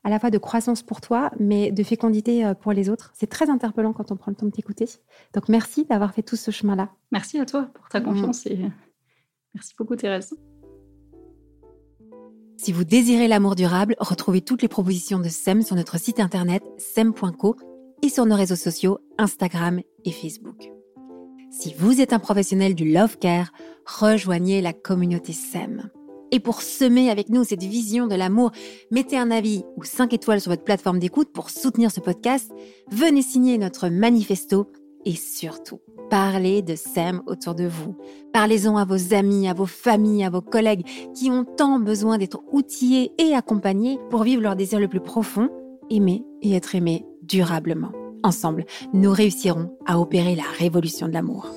à 0.05 0.09
la 0.09 0.19
fois 0.19 0.29
de 0.29 0.37
croissance 0.37 0.83
pour 0.83 1.01
toi, 1.01 1.31
mais 1.37 1.73
de 1.73 1.83
fécondité 1.83 2.45
euh, 2.45 2.53
pour 2.53 2.71
les 2.71 2.89
autres. 2.89 3.11
C'est 3.13 3.27
très 3.27 3.49
interpellant 3.49 3.91
quand 3.91 4.09
on 4.09 4.15
prend 4.15 4.31
le 4.31 4.37
temps 4.37 4.45
de 4.45 4.51
t'écouter. 4.51 4.87
Donc 5.33 5.49
merci 5.49 5.83
d'avoir 5.83 6.13
fait 6.13 6.23
tout 6.23 6.37
ce 6.37 6.49
chemin-là. 6.49 6.91
Merci 7.11 7.39
à 7.39 7.45
toi 7.45 7.69
pour 7.73 7.89
ta 7.89 7.99
confiance 7.99 8.45
et 8.45 8.57
merci 9.53 9.73
beaucoup 9.77 9.97
Thérèse. 9.97 10.33
Si 12.55 12.71
vous 12.71 12.85
désirez 12.85 13.27
l'amour 13.27 13.55
durable, 13.55 13.97
retrouvez 13.99 14.39
toutes 14.39 14.61
les 14.61 14.69
propositions 14.69 15.19
de 15.19 15.27
SEM 15.27 15.61
sur 15.61 15.75
notre 15.75 15.99
site 15.99 16.21
internet 16.21 16.63
sem.co 16.77 17.57
et 18.02 18.10
sur 18.10 18.26
nos 18.26 18.36
réseaux 18.36 18.56
sociaux 18.56 19.00
Instagram 19.18 19.82
et 20.06 20.12
Facebook. 20.12 20.72
Si 21.52 21.74
vous 21.78 22.00
êtes 22.00 22.14
un 22.14 22.20
professionnel 22.20 22.76
du 22.76 22.91
love 22.91 23.18
care, 23.18 23.52
rejoignez 23.86 24.62
la 24.62 24.74
communauté 24.74 25.34
SEM. 25.34 25.89
Et 26.32 26.39
pour 26.39 26.62
semer 26.62 27.10
avec 27.10 27.30
nous 27.30 27.43
cette 27.43 27.64
vision 27.64 28.06
de 28.06 28.16
l'amour, 28.16 28.52
mettez 28.91 29.18
un 29.18 29.32
avis 29.32 29.64
ou 29.76 29.84
5 29.84 30.14
étoiles 30.14 30.41
sur 30.41 30.52
votre 30.52 30.64
plateforme 30.64 31.00
d'écoute 31.00 31.32
pour 31.34 31.50
soutenir 31.50 31.89
ce 31.91 32.00
podcast. 32.00 32.52
Venez 32.91 33.24
signer 33.24 33.58
notre 33.58 33.89
manifesto 33.89 34.72
et 35.06 35.16
surtout, 35.16 35.80
parlez 36.10 36.62
de 36.62 36.76
SEM 36.76 37.24
autour 37.26 37.56
de 37.56 37.66
vous. 37.66 37.97
Parlez-en 38.32 38.78
à 38.78 38.86
vos 38.86 39.16
amis, 39.16 39.47
à 39.47 39.54
vos 39.54 39.66
familles, 39.66 40.24
à 40.24 40.30
vos 40.30 40.41
collègues 40.41 40.86
qui 41.16 41.32
ont 41.32 41.45
tant 41.45 41.80
besoin 41.80 42.20
d'être 42.20 42.43
outillés 42.52 43.12
et 43.18 43.34
accompagnés 43.34 43.97
pour 44.12 44.24
vivre 44.24 44.43
leur 44.43 44.56
désir 44.56 44.80
le 44.80 44.88
plus 44.88 45.02
profond 45.02 45.50
aimer 45.89 46.24
et 46.41 46.54
être 46.54 46.76
aimé 46.76 47.06
durablement. 47.30 47.91
Ensemble, 48.23 48.65
nous 48.93 49.11
réussirons 49.11 49.77
à 49.86 49.99
opérer 49.99 50.36
la 50.36 50.43
révolution 50.57 51.07
de 51.07 51.13
l'amour. 51.13 51.47